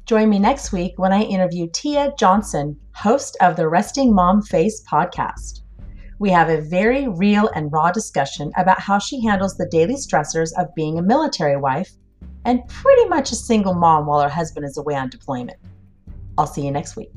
Join 0.08 0.30
me 0.30 0.40
next 0.40 0.72
week 0.72 0.94
when 0.96 1.12
I 1.12 1.22
interview 1.24 1.68
Tia 1.74 2.14
Johnson, 2.18 2.80
host 2.94 3.36
of 3.42 3.58
the 3.58 3.68
Resting 3.68 4.16
Mom 4.16 4.42
Face 4.42 4.82
podcast. 4.90 5.64
We 6.18 6.30
have 6.30 6.48
a 6.48 6.62
very 6.62 7.10
real 7.10 7.50
and 7.54 7.70
raw 7.74 7.92
discussion 7.92 8.54
about 8.56 8.80
how 8.80 9.00
she 9.00 9.22
handles 9.26 9.58
the 9.58 9.68
daily 9.70 9.96
stressors 9.96 10.52
of 10.58 10.74
being 10.76 10.98
a 10.98 11.02
military 11.02 11.58
wife 11.58 11.92
and 12.46 12.66
pretty 12.70 13.10
much 13.10 13.34
a 13.34 13.36
single 13.36 13.74
mom 13.74 14.06
while 14.06 14.22
her 14.22 14.30
husband 14.30 14.66
is 14.66 14.78
away 14.78 14.96
on 14.96 15.10
deployment. 15.10 15.60
I'll 16.38 16.48
see 16.48 16.64
you 16.64 16.72
next 16.72 16.96
week. 16.96 17.12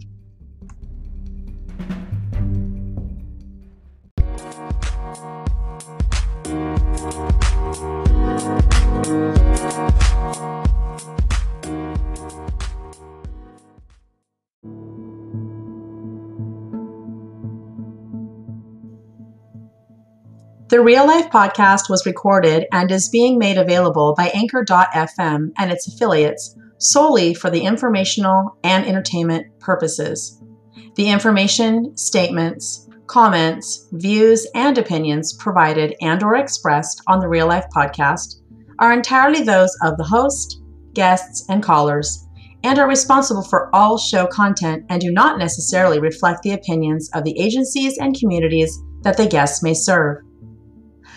The 20.71 20.81
Real 20.81 21.05
Life 21.05 21.31
podcast 21.31 21.91
was 21.91 22.07
recorded 22.07 22.65
and 22.71 22.93
is 22.93 23.09
being 23.09 23.41
made 23.41 23.59
available 23.59 24.15
by 24.17 24.29
Anchor.fm 24.29 25.51
and 25.59 25.73
its 25.73 25.89
affiliates 25.89 26.57
solely 26.79 27.35
for 27.35 27.51
the 27.51 27.63
informational 27.63 28.57
and 28.63 28.87
entertainment 28.87 29.47
purposes. 29.59 30.41
The 30.95 31.11
information, 31.11 31.97
statements, 31.97 32.89
comments, 33.09 33.89
views, 33.95 34.47
and 34.55 34.79
opinions 34.79 35.33
provided 35.33 35.97
and 36.01 36.23
or 36.23 36.37
expressed 36.37 37.03
on 37.09 37.19
the 37.19 37.29
Real 37.29 37.49
Life 37.49 37.67
podcast 37.75 38.37
are 38.79 38.93
entirely 38.93 39.43
those 39.43 39.77
of 39.83 39.97
the 39.97 40.05
host, 40.05 40.63
guests, 40.95 41.47
and 41.49 41.65
callers 41.65 42.29
and 42.63 42.79
are 42.79 42.87
responsible 42.87 43.43
for 43.43 43.75
all 43.75 43.99
show 43.99 44.25
content 44.29 44.85
and 44.89 45.01
do 45.01 45.11
not 45.11 45.37
necessarily 45.37 45.99
reflect 45.99 46.43
the 46.43 46.53
opinions 46.53 47.11
of 47.13 47.25
the 47.25 47.37
agencies 47.41 47.99
and 47.99 48.17
communities 48.17 48.79
that 49.03 49.17
the 49.17 49.27
guests 49.27 49.65
may 49.65 49.75
serve. 49.75 50.19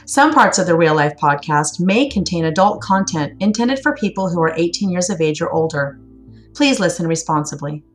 Some 0.06 0.34
parts 0.34 0.60
of 0.60 0.68
the 0.68 0.76
Real 0.76 0.96
Life 0.96 1.16
podcast 1.16 1.80
may 1.80 2.10
contain 2.10 2.44
adult 2.44 2.82
content 2.82 3.38
intended 3.40 3.80
for 3.80 3.96
people 3.96 4.30
who 4.30 4.42
are 4.42 4.54
18 4.58 4.90
years 4.90 5.10
of 5.10 5.22
age 5.22 5.42
or 5.42 5.50
older. 5.50 5.98
Please 6.54 6.78
listen 6.78 7.08
responsibly. 7.08 7.86